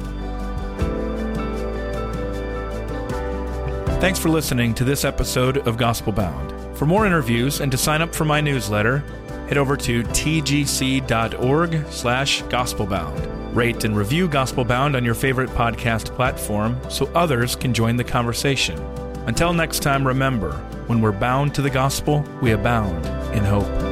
Thanks 4.01 4.19
for 4.19 4.29
listening 4.29 4.75
to 4.75 4.85
this 4.85 5.05
episode 5.05 5.59
of 5.69 5.77
Gospelbound. 5.77 6.77
For 6.77 6.87
more 6.87 7.07
interviews 7.07 7.61
and 7.61 7.71
to 7.71 7.79
sign 7.79 8.03
up 8.03 8.15
for 8.15 8.25
my 8.25 8.41
newsletter, 8.41 9.05
head 9.53 9.59
over 9.59 9.77
to 9.77 10.03
tgc.org 10.03 11.87
slash 11.91 12.43
gospelbound. 12.45 13.55
Rate 13.55 13.85
and 13.85 13.95
review 13.95 14.27
Gospelbound 14.27 14.97
on 14.97 15.05
your 15.05 15.15
favorite 15.15 15.51
podcast 15.51 16.07
platform 16.17 16.81
so 16.89 17.05
others 17.15 17.55
can 17.55 17.75
join 17.75 17.97
the 17.97 18.05
conversation. 18.05 18.79
Until 19.27 19.53
next 19.53 19.81
time, 19.81 20.07
remember, 20.07 20.53
when 20.87 21.03
we're 21.03 21.13
bound 21.13 21.55
to 21.57 21.61
the 21.61 21.69
gospel, 21.69 22.25
we 22.41 22.53
abound 22.53 23.05
in 23.37 23.45
hope. 23.45 23.92